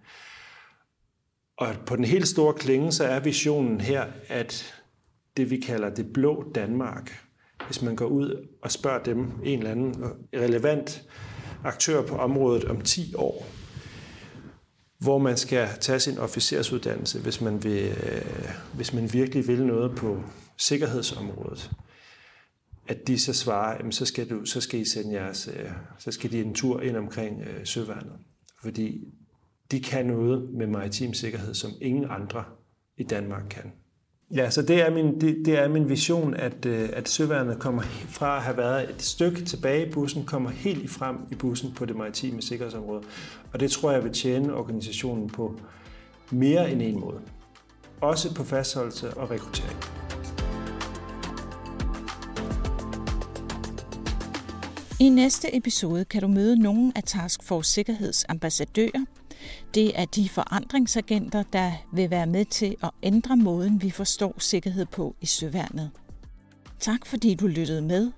Og 1.56 1.74
på 1.86 1.96
den 1.96 2.04
helt 2.04 2.28
store 2.28 2.54
klinge, 2.54 2.92
så 2.92 3.04
er 3.04 3.20
visionen 3.20 3.80
her, 3.80 4.04
at 4.28 4.74
det 5.36 5.50
vi 5.50 5.56
kalder 5.56 5.94
det 5.94 6.12
blå 6.12 6.52
Danmark, 6.54 7.26
hvis 7.66 7.82
man 7.82 7.96
går 7.96 8.06
ud 8.06 8.48
og 8.62 8.72
spørger 8.72 9.02
dem, 9.02 9.32
en 9.44 9.58
eller 9.58 9.70
anden 9.70 10.04
relevant 10.34 11.08
aktør 11.64 12.06
på 12.06 12.16
området 12.16 12.64
om 12.64 12.80
10 12.80 13.14
år, 13.14 13.46
hvor 14.98 15.18
man 15.18 15.36
skal 15.36 15.68
tage 15.80 16.00
sin 16.00 16.18
officersuddannelse, 16.18 17.20
hvis 17.20 17.40
man, 17.40 17.64
vil, 17.64 17.88
øh, 17.88 18.50
hvis 18.74 18.92
man 18.92 19.12
virkelig 19.12 19.46
vil 19.46 19.66
noget 19.66 19.96
på 19.96 20.22
sikkerhedsområdet. 20.56 21.70
At 22.88 23.06
de 23.06 23.18
så 23.18 23.32
svarer, 23.32 23.76
jamen, 23.76 23.92
så, 23.92 24.06
skal 24.06 24.30
du, 24.30 24.44
så 24.44 24.60
skal 24.60 24.80
I 24.80 24.84
sende 24.84 25.12
jeres, 25.14 25.48
øh, 25.48 25.70
så 25.98 26.10
skal 26.10 26.32
de 26.32 26.40
en 26.40 26.54
tur 26.54 26.80
ind 26.80 26.96
omkring 26.96 27.42
øh, 27.42 27.66
søværnet. 27.66 28.12
Fordi 28.62 29.04
de 29.70 29.80
kan 29.80 30.06
noget 30.06 30.50
med 30.54 30.66
maritim 30.66 31.14
sikkerhed, 31.14 31.54
som 31.54 31.70
ingen 31.80 32.06
andre 32.10 32.44
i 32.96 33.02
Danmark 33.02 33.42
kan. 33.50 33.72
Ja, 34.34 34.50
så 34.50 34.62
det 34.62 34.86
er 34.86 34.90
min, 34.90 35.20
det, 35.20 35.36
det 35.44 35.58
er 35.58 35.68
min 35.68 35.88
vision, 35.88 36.34
at, 36.34 36.66
øh, 36.66 36.88
at 36.92 37.08
søværnet 37.08 37.58
kommer 37.58 37.82
fra 38.08 38.36
at 38.36 38.42
have 38.42 38.56
været 38.56 38.90
et 38.90 39.02
stykke 39.02 39.44
tilbage 39.44 39.86
i 39.86 39.90
bussen, 39.90 40.24
kommer 40.24 40.50
helt 40.50 40.90
frem 40.90 41.16
i 41.30 41.34
bussen 41.34 41.72
på 41.72 41.84
det 41.84 41.96
maritime 41.96 42.42
sikkerhedsområde. 42.42 43.02
Og 43.52 43.60
det 43.60 43.70
tror 43.70 43.90
jeg 43.90 44.04
vil 44.04 44.12
tjene 44.12 44.54
organisationen 44.54 45.30
på 45.30 45.60
mere 46.30 46.70
end 46.70 46.82
en 46.82 47.00
måde. 47.00 47.20
Også 48.00 48.34
på 48.34 48.44
fastholdelse 48.44 49.14
og 49.14 49.30
rekruttering. 49.30 49.76
I 55.00 55.08
næste 55.08 55.56
episode 55.56 56.04
kan 56.04 56.22
du 56.22 56.28
møde 56.28 56.62
nogle 56.62 56.92
af 56.96 57.02
Task 57.02 57.42
Force 57.42 57.72
Sikkerheds 57.72 58.24
ambassadører, 58.28 59.04
det 59.74 60.00
er 60.00 60.04
de 60.04 60.28
forandringsagenter, 60.28 61.42
der 61.42 61.72
vil 61.92 62.10
være 62.10 62.26
med 62.26 62.44
til 62.44 62.76
at 62.82 62.90
ændre 63.02 63.36
måden, 63.36 63.82
vi 63.82 63.90
forstår 63.90 64.34
sikkerhed 64.38 64.86
på 64.86 65.16
i 65.20 65.26
søværnet. 65.26 65.90
Tak 66.80 67.06
fordi 67.06 67.34
du 67.34 67.46
lyttede 67.46 67.82
med. 67.82 68.12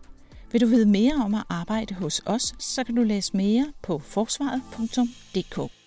Vil 0.52 0.60
du 0.60 0.66
vide 0.66 0.86
mere 0.86 1.14
om 1.24 1.34
at 1.34 1.44
arbejde 1.48 1.94
hos 1.94 2.22
os, 2.26 2.54
så 2.58 2.84
kan 2.84 2.94
du 2.94 3.02
læse 3.02 3.36
mere 3.36 3.72
på 3.82 3.98
forsvaret.dk. 3.98 5.77